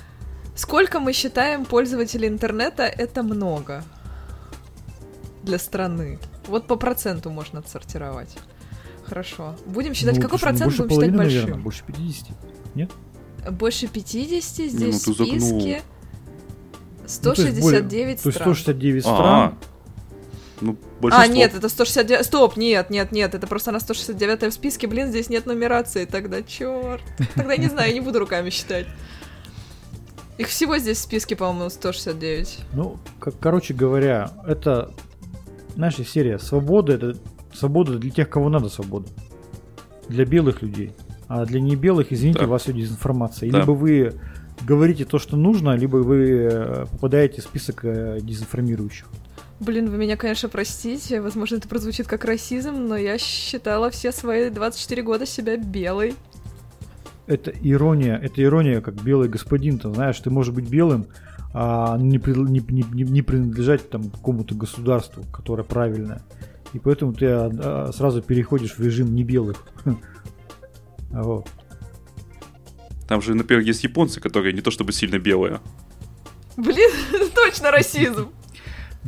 Сколько 0.55 1.01
мы 1.01 1.13
считаем 1.13 1.65
пользователей 1.65 2.29
интернета 2.29 2.83
это 2.83 3.23
много 3.23 3.83
для 5.43 5.59
страны? 5.59 6.19
Вот 6.47 6.67
по 6.67 6.77
проценту 6.77 7.31
можно 7.31 7.61
отсортировать. 7.61 8.37
Хорошо. 9.07 9.57
Будем 9.67 9.95
считать, 9.95 10.17
ну, 10.17 10.23
какой 10.23 10.39
процент 10.39 10.77
будем 10.77 10.89
половины, 10.89 11.13
считать 11.13 11.17
большим? 11.17 11.41
Наверное, 11.41 11.63
больше 11.63 11.85
50. 11.87 12.29
Нет? 12.75 12.91
Больше 13.51 13.87
50 13.87 14.71
здесь 14.71 15.07
ну, 15.07 15.13
в 15.13 15.17
списке. 15.17 15.83
169 17.07 17.55
ну, 17.57 17.61
то 17.61 17.63
более, 17.63 18.19
стран. 18.19 18.23
То 18.23 18.29
есть 18.29 18.39
169 18.39 19.03
стран. 19.03 19.17
А-а. 19.17 19.55
Ну, 20.61 20.77
большинство... 21.01 21.33
А, 21.33 21.35
нет, 21.35 21.55
это 21.55 21.69
169... 21.69 22.27
Стоп, 22.27 22.57
нет, 22.57 22.91
нет, 22.91 23.13
нет, 23.13 23.35
это 23.35 23.47
просто 23.47 23.73
на 23.73 23.81
169 23.81 24.43
в 24.43 24.53
списке, 24.53 24.87
блин, 24.87 25.09
здесь 25.09 25.29
нет 25.29 25.47
нумерации, 25.47 26.05
тогда 26.05 26.43
черт. 26.43 27.03
Тогда 27.35 27.57
не 27.57 27.69
знаю, 27.69 27.93
не 27.93 28.01
буду 28.01 28.19
руками 28.19 28.51
считать. 28.51 28.87
Их 30.39 30.49
всего 30.49 30.79
здесь 30.79 30.99
в 30.99 31.03
списке, 31.03 31.35
по-моему, 31.37 31.69
169. 31.69 32.61
Ну, 32.73 32.99
как, 33.19 33.39
короче 33.41 33.75
говоря, 33.75 34.31
это 34.47 34.91
наша 35.75 36.05
серия 36.05 36.39
свобода, 36.39 36.95
это 36.95 37.17
свобода 37.53 37.99
для 37.99 38.11
тех, 38.11 38.29
кого 38.29 38.49
надо 38.49 38.69
свобода. 38.69 39.09
Для 40.09 40.25
белых 40.25 40.63
людей. 40.63 40.93
А 41.27 41.45
для 41.45 41.61
не 41.61 41.77
белых, 41.77 42.13
извините, 42.13 42.41
Да. 42.41 42.47
у 42.47 42.49
вас 42.51 42.63
все 42.63 42.73
дезинформация. 42.73 43.51
Да. 43.51 43.61
Либо 43.61 43.73
вы 43.73 44.15
говорите 44.63 45.05
то, 45.05 45.19
что 45.19 45.37
нужно, 45.37 45.75
либо 45.77 45.97
вы 45.97 46.49
э, 46.51 46.87
попадаете 46.91 47.43
в 47.43 47.45
список 47.45 47.85
э, 47.85 48.19
дезинформирующих. 48.23 49.07
Блин, 49.61 49.91
вы 49.91 49.97
меня, 49.99 50.17
конечно, 50.17 50.49
простите, 50.49 51.21
возможно, 51.21 51.57
это 51.57 51.69
прозвучит 51.69 52.07
как 52.07 52.25
расизм, 52.25 52.75
но 52.77 52.97
я 52.97 53.19
считала 53.19 53.91
все 53.91 54.13
свои 54.13 54.51
24 54.51 55.03
года 55.03 55.27
себя 55.27 55.57
белой. 55.57 56.15
Это 57.27 57.51
ирония, 57.51 58.17
это 58.17 58.43
ирония, 58.43 58.81
как 58.81 58.95
белый 59.03 59.29
господин, 59.29 59.79
ты 59.79 59.93
знаешь, 59.93 60.19
ты 60.21 60.31
можешь 60.31 60.55
быть 60.55 60.69
белым, 60.69 61.09
а 61.53 61.97
не, 61.99 62.19
не- 62.19 62.85
не- 62.93 63.11
не 63.11 63.23
принадлежать 63.23 63.91
там 63.91 64.11
какому-то 64.11 64.55
государству, 64.55 65.25
которое 65.33 65.65
правильное. 65.65 66.23
И 66.73 66.79
поэтому 66.79 67.13
ты 67.13 67.27
а, 67.27 67.51
а, 67.53 67.93
сразу 67.93 68.23
переходишь 68.23 68.77
в 68.79 68.81
режим 68.81 69.15
не 69.15 69.25
белых. 69.25 69.65
Вот. 71.11 71.49
Там 73.09 73.23
же, 73.23 73.35
например, 73.35 73.65
есть 73.65 73.83
японцы, 73.83 74.21
которые 74.21 74.53
не 74.53 74.61
то 74.61 74.71
чтобы 74.71 74.93
сильно 74.93 75.19
белые. 75.19 75.63
Блин, 76.59 76.91
точно 77.35 77.71
расизм. 77.71 78.29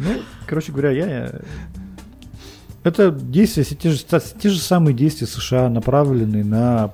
Ну, 0.01 0.21
короче 0.47 0.73
говоря, 0.73 0.91
я... 0.91 1.41
Это 2.83 3.11
действия, 3.11 3.65
те 3.65 3.91
же, 3.91 3.99
те 4.03 4.49
же 4.49 4.59
самые 4.59 4.95
действия 4.95 5.27
США, 5.27 5.69
направленные 5.69 6.45
на 6.45 6.93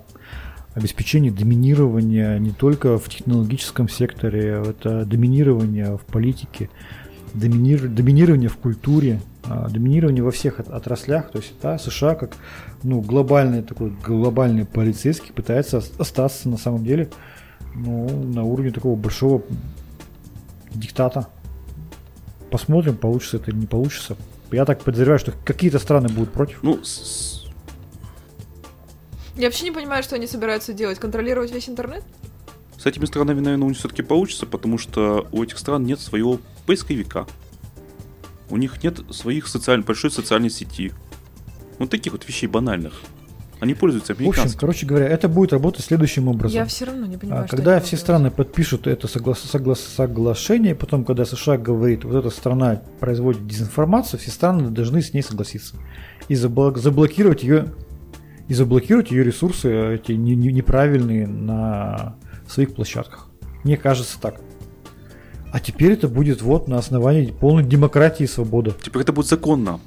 обеспечение 0.74 1.30
доминирования 1.30 2.38
не 2.38 2.50
только 2.50 2.98
в 2.98 3.08
технологическом 3.08 3.88
секторе, 3.88 4.62
это 4.68 5.04
доминирование 5.06 5.96
в 5.96 6.04
политике, 6.04 6.68
доминир- 7.34 7.86
доминирование 7.88 8.48
в 8.48 8.56
культуре, 8.56 9.20
а, 9.44 9.68
доминирование 9.70 10.24
во 10.24 10.32
всех 10.32 10.58
от- 10.58 10.68
отраслях. 10.68 11.30
То 11.30 11.38
есть 11.38 11.54
да, 11.62 11.78
США 11.78 12.16
как 12.16 12.32
ну, 12.82 13.00
глобальный 13.00 13.62
такой 13.62 13.90
глобальный 14.04 14.64
полицейский 14.66 15.32
пытается 15.32 15.78
ос- 15.78 15.92
остаться 15.98 16.48
на 16.48 16.56
самом 16.56 16.84
деле 16.84 17.10
ну, 17.76 18.08
на 18.24 18.42
уровне 18.42 18.72
такого 18.72 18.96
большого 18.96 19.42
диктата. 20.74 21.28
Посмотрим, 22.50 22.96
получится 22.96 23.36
это 23.38 23.50
или 23.50 23.58
не 23.58 23.66
получится. 23.66 24.16
Я 24.52 24.64
так 24.64 24.82
подозреваю, 24.82 25.18
что 25.18 25.32
какие-то 25.44 25.78
страны 25.78 26.08
будут 26.08 26.32
против. 26.32 26.62
Ну, 26.62 26.82
с- 26.84 27.44
Я 29.36 29.46
вообще 29.48 29.64
не 29.64 29.72
понимаю, 29.72 30.02
что 30.02 30.14
они 30.16 30.26
собираются 30.26 30.72
делать. 30.72 30.98
Контролировать 30.98 31.52
весь 31.52 31.68
интернет? 31.68 32.04
с 32.78 32.84
этими 32.86 33.06
странами, 33.06 33.40
наверное, 33.40 33.64
у 33.66 33.68
них 33.70 33.78
все-таки 33.78 34.02
получится, 34.02 34.46
потому 34.46 34.78
что 34.78 35.26
у 35.32 35.42
этих 35.42 35.58
стран 35.58 35.84
нет 35.84 35.98
своего 35.98 36.38
поисковика. 36.66 37.26
У 38.48 38.56
них 38.58 38.80
нет 38.84 39.00
своих 39.10 39.48
социаль... 39.48 39.82
большой 39.82 40.10
социальной 40.12 40.50
сети. 40.50 40.92
Вот 41.80 41.90
таких 41.90 42.12
вот 42.12 42.28
вещей 42.28 42.46
банальных. 42.46 43.00
Они 43.66 43.74
пользуются 43.74 44.14
В 44.14 44.16
общем, 44.16 44.26
американским. 44.30 44.60
короче 44.60 44.86
говоря, 44.86 45.06
это 45.08 45.28
будет 45.28 45.52
работать 45.52 45.84
следующим 45.84 46.28
образом. 46.28 46.54
Я 46.56 46.64
все 46.64 46.84
равно 46.86 47.06
не 47.06 47.16
понимаю, 47.16 47.44
А, 47.44 47.46
что 47.46 47.56
когда 47.56 47.80
все 47.80 47.96
страны 47.96 48.30
подпишут 48.30 48.86
это 48.86 49.06
согла- 49.08 49.34
согла- 49.36 49.74
соглашение, 49.76 50.74
потом, 50.74 51.04
когда 51.04 51.24
США 51.24 51.58
говорит, 51.58 52.04
вот 52.04 52.14
эта 52.14 52.30
страна 52.30 52.82
производит 53.00 53.46
дезинформацию, 53.46 54.18
все 54.20 54.30
страны 54.30 54.70
должны 54.70 55.02
с 55.02 55.12
ней 55.12 55.22
согласиться 55.22 55.76
и 56.28 56.34
забл- 56.34 56.76
заблокировать 56.78 57.42
ее 57.42 57.66
и 58.48 58.54
заблокировать 58.54 59.10
ее 59.10 59.24
ресурсы 59.24 59.68
э, 59.68 59.94
эти 59.96 60.12
не- 60.12 60.36
не- 60.36 60.52
неправильные 60.52 61.26
на 61.26 62.16
своих 62.48 62.74
площадках. 62.74 63.28
Мне 63.64 63.76
кажется 63.76 64.18
так. 64.20 64.40
А 65.52 65.58
теперь 65.60 65.92
это 65.92 66.06
будет 66.08 66.42
вот 66.42 66.68
на 66.68 66.76
основании 66.78 67.26
полной 67.32 67.64
демократии 67.64 68.24
и 68.24 68.26
свободы. 68.26 68.74
Теперь 68.84 69.02
это 69.02 69.12
будет 69.12 69.26
законно. 69.26 69.80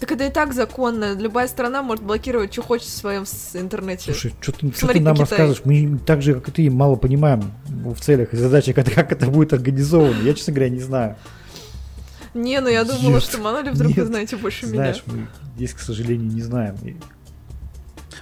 Так 0.00 0.12
это 0.12 0.26
и 0.26 0.30
так 0.30 0.54
законно. 0.54 1.14
Любая 1.14 1.48
страна 1.48 1.82
может 1.82 2.04
блокировать, 2.04 2.52
что 2.52 2.62
хочет 2.62 2.86
в 2.86 2.96
своем 2.96 3.24
интернете. 3.54 4.12
Слушай, 4.12 4.32
что 4.40 4.52
ты, 4.52 4.70
ты 4.70 5.00
нам 5.00 5.14
Китай. 5.14 5.38
рассказываешь? 5.38 5.62
Мы 5.64 5.98
так 5.98 6.22
же, 6.22 6.34
как 6.34 6.48
и 6.48 6.52
ты, 6.52 6.70
мало 6.70 6.96
понимаем 6.96 7.52
в 7.66 8.00
целях 8.00 8.32
и 8.32 8.36
задачах, 8.36 8.74
как, 8.76 8.92
как 8.92 9.12
это 9.12 9.26
будет 9.26 9.52
организовано. 9.52 10.22
Я, 10.22 10.34
честно 10.34 10.52
говоря, 10.52 10.70
не 10.70 10.80
знаю. 10.80 11.16
Не, 12.34 12.60
ну 12.60 12.68
я 12.68 12.84
думала, 12.84 13.14
Нет. 13.14 13.22
что 13.22 13.38
мало 13.38 13.62
ли 13.62 13.70
вдруг 13.70 13.92
вы 13.92 14.02
Нет. 14.02 14.06
знаете 14.06 14.36
больше 14.36 14.66
Знаешь, 14.66 15.02
меня. 15.06 15.22
мы 15.22 15.28
здесь, 15.56 15.72
к 15.72 15.80
сожалению, 15.80 16.30
не 16.32 16.42
знаем. 16.42 16.76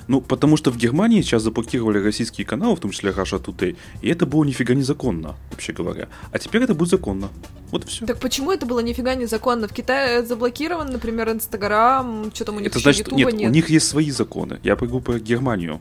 Ну, 0.09 0.21
потому 0.21 0.57
что 0.57 0.71
в 0.71 0.77
Германии 0.77 1.21
сейчас 1.21 1.43
заблокировали 1.43 1.99
российские 1.99 2.47
каналы, 2.47 2.77
в 2.77 2.81
том 2.81 2.93
числе 2.93 3.11
Russia 3.11 3.43
Today, 3.43 3.77
и 4.03 4.09
это 4.09 4.25
было 4.25 4.45
нифига 4.45 4.75
незаконно, 4.75 5.35
вообще 5.51 5.73
говоря. 5.73 6.09
А 6.31 6.39
теперь 6.39 6.63
это 6.63 6.75
будет 6.75 6.91
законно. 6.91 7.29
Вот 7.73 7.85
и 7.85 7.89
все. 7.89 8.07
Так 8.07 8.21
почему 8.21 8.53
это 8.53 8.67
было 8.67 8.81
нифига 8.81 9.15
незаконно? 9.17 9.67
В 9.67 9.73
Китае 9.73 10.25
заблокирован, 10.25 10.93
например, 10.93 11.31
Инстаграм, 11.31 12.31
что 12.33 12.45
там 12.45 12.57
у 12.57 12.61
них 12.61 12.69
Это 12.69 12.79
значит, 12.79 13.07
Ютуба 13.07 13.17
нет, 13.33 13.33
нет. 13.35 13.51
у 13.51 13.53
них 13.53 13.69
есть 13.71 13.89
свои 13.89 14.11
законы. 14.11 14.61
Я 14.63 14.77
говорю 14.77 15.01
про 15.01 15.19
Германию. 15.19 15.81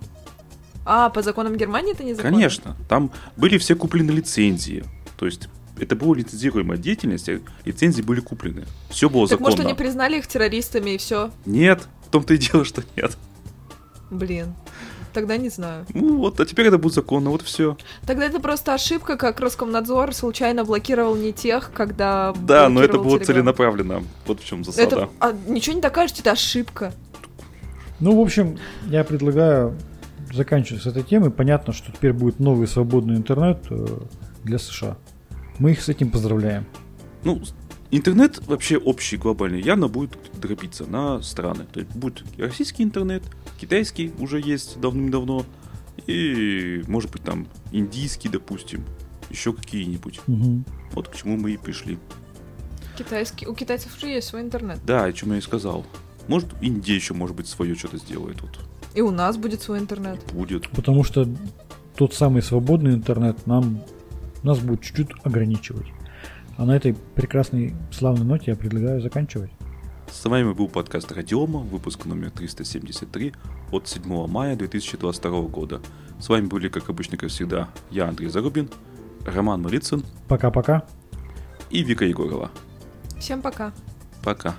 А, 0.86 1.10
по 1.10 1.22
законам 1.22 1.56
Германии 1.56 1.94
это 1.94 2.04
незаконно? 2.04 2.32
Конечно, 2.32 2.78
там 2.90 3.12
были 3.38 3.58
все 3.58 3.76
куплены 3.76 4.12
лицензии. 4.12 4.84
То 5.18 5.26
есть 5.26 5.50
это 5.80 5.96
была 5.96 6.16
лицензируемая 6.16 6.78
деятельность, 6.78 7.30
лицензии 7.66 8.02
были 8.02 8.20
куплены. 8.22 8.66
Все 8.90 9.10
было 9.10 9.28
Так 9.28 9.40
законно. 9.40 9.50
может 9.52 9.66
они 9.66 9.74
признали 9.76 10.18
их 10.18 10.28
террористами 10.28 10.92
и 10.92 10.98
все? 10.98 11.32
Нет, 11.46 11.88
в 12.08 12.10
том-то 12.10 12.34
и 12.34 12.38
дело, 12.38 12.66
что 12.66 12.84
нет. 12.96 13.18
Блин. 14.12 14.54
Тогда 15.14 15.38
не 15.38 15.48
знаю. 15.48 15.86
Ну 15.94 16.18
вот, 16.18 16.40
а 16.42 16.46
теперь 16.46 16.68
это 16.68 16.78
будет 16.78 16.94
законно, 16.94 17.30
вот 17.30 17.42
все. 17.42 17.78
Тогда 18.06 18.26
это 18.26 18.42
просто 18.42 18.74
ошибка, 18.74 19.16
как 19.16 19.40
Роскомнадзор 19.40 20.14
случайно 20.14 20.66
блокировал 20.66 21.16
не 21.16 21.32
тех, 21.32 21.72
когда 21.74 22.34
Да, 22.38 22.68
но 22.68 22.84
это 22.84 22.98
было 22.98 23.18
Telegram. 23.18 23.24
целенаправленно. 23.24 24.04
Вот 24.28 24.42
в 24.42 24.46
чем 24.46 24.66
засада. 24.66 24.84
Это, 24.84 25.10
а, 25.22 25.34
ничего 25.48 25.76
не 25.76 25.82
докажете, 25.82 26.22
это 26.22 26.32
ошибка. 26.32 26.94
Ну, 28.02 28.18
в 28.18 28.20
общем, 28.20 28.60
я 28.88 29.06
предлагаю 29.06 29.78
заканчивать 30.34 30.84
с 30.84 30.88
этой 30.88 31.04
темой. 31.04 31.32
Понятно, 31.32 31.72
что 31.72 31.94
теперь 31.94 32.12
будет 32.12 32.40
новый 32.40 32.68
свободный 32.68 33.16
интернет 33.16 33.60
э, 33.70 33.88
для 34.44 34.60
США. 34.60 34.98
Мы 35.60 35.72
их 35.72 35.82
с 35.82 35.88
этим 35.88 36.12
поздравляем. 36.12 36.66
Ну, 37.24 37.42
интернет 37.92 38.46
вообще 38.48 38.78
общий, 38.78 39.18
глобальный, 39.18 39.62
явно 39.62 39.88
будет 39.88 40.18
дробиться 40.40 40.86
на 40.86 41.22
страны. 41.22 41.66
То 41.72 41.80
есть 41.82 41.92
будет 41.96 42.24
и 42.38 42.42
российский 42.42 42.84
интернет, 42.84 43.24
китайский 43.60 44.12
уже 44.20 44.40
есть 44.40 44.80
давным-давно, 44.80 45.46
и, 46.08 46.84
может 46.88 47.12
быть, 47.12 47.24
там 47.24 47.48
индийский, 47.72 48.30
допустим, 48.30 48.84
еще 49.30 49.54
какие-нибудь. 49.54 50.20
Мгм. 50.28 50.66
Вот 50.92 51.08
к 51.10 51.16
чему 51.16 51.38
мы 51.38 51.52
и 51.52 51.58
пришли. 51.58 51.98
Китайский, 52.98 53.48
у 53.48 53.54
китайцев 53.54 53.96
уже 53.98 54.08
есть 54.08 54.28
свой 54.28 54.42
интернет. 54.42 54.80
Да, 54.86 55.06
о 55.06 55.14
чем 55.14 55.32
я 55.32 55.38
и 55.40 55.42
сказал. 55.42 55.86
Может, 56.28 56.50
Индия 56.62 56.96
еще, 56.96 57.14
может 57.14 57.36
быть, 57.36 57.48
свое 57.48 57.76
что-то 57.76 57.98
сделает. 57.98 58.42
Вот 58.42 58.60
И 58.94 59.02
у 59.02 59.12
нас 59.12 59.38
будет 59.38 59.62
свой 59.62 59.80
интернет. 59.80 60.20
будет. 60.34 60.70
Потому 60.72 61.04
что 61.04 61.28
тот 61.96 62.14
самый 62.14 62.42
свободный 62.42 62.94
интернет 62.94 63.46
нам 63.48 63.82
нас 64.44 64.60
будет 64.60 64.82
чуть-чуть 64.82 65.10
ограничивать. 65.24 65.88
А 66.58 66.66
на 66.66 66.76
этой 66.76 66.94
прекрасной 66.94 67.76
славной 67.92 68.26
ноте 68.26 68.52
я 68.52 68.56
предлагаю 68.56 69.02
заканчивать. 69.02 69.52
С 70.10 70.24
вами 70.24 70.54
был 70.54 70.70
подкаст 70.70 71.12
Радиома, 71.12 71.60
выпуск 71.60 72.06
номер 72.06 72.32
373 72.32 73.34
от 73.72 73.88
7 73.88 74.28
мая 74.28 74.56
2022 74.56 75.42
года. 75.42 75.82
С 76.20 76.30
вами 76.30 76.46
были, 76.46 76.70
как 76.70 76.90
обычно, 76.90 77.18
как 77.18 77.30
всегда, 77.30 77.68
я, 77.92 78.08
Андрей 78.08 78.30
Зарубин, 78.30 78.70
Роман 79.26 79.62
Малицын 79.62 80.04
Пока-пока. 80.30 80.86
и 81.70 81.84
Вика 81.84 82.06
Егорова. 82.06 82.52
Всем 83.20 83.42
пока. 83.42 83.74
Пока. 84.24 84.56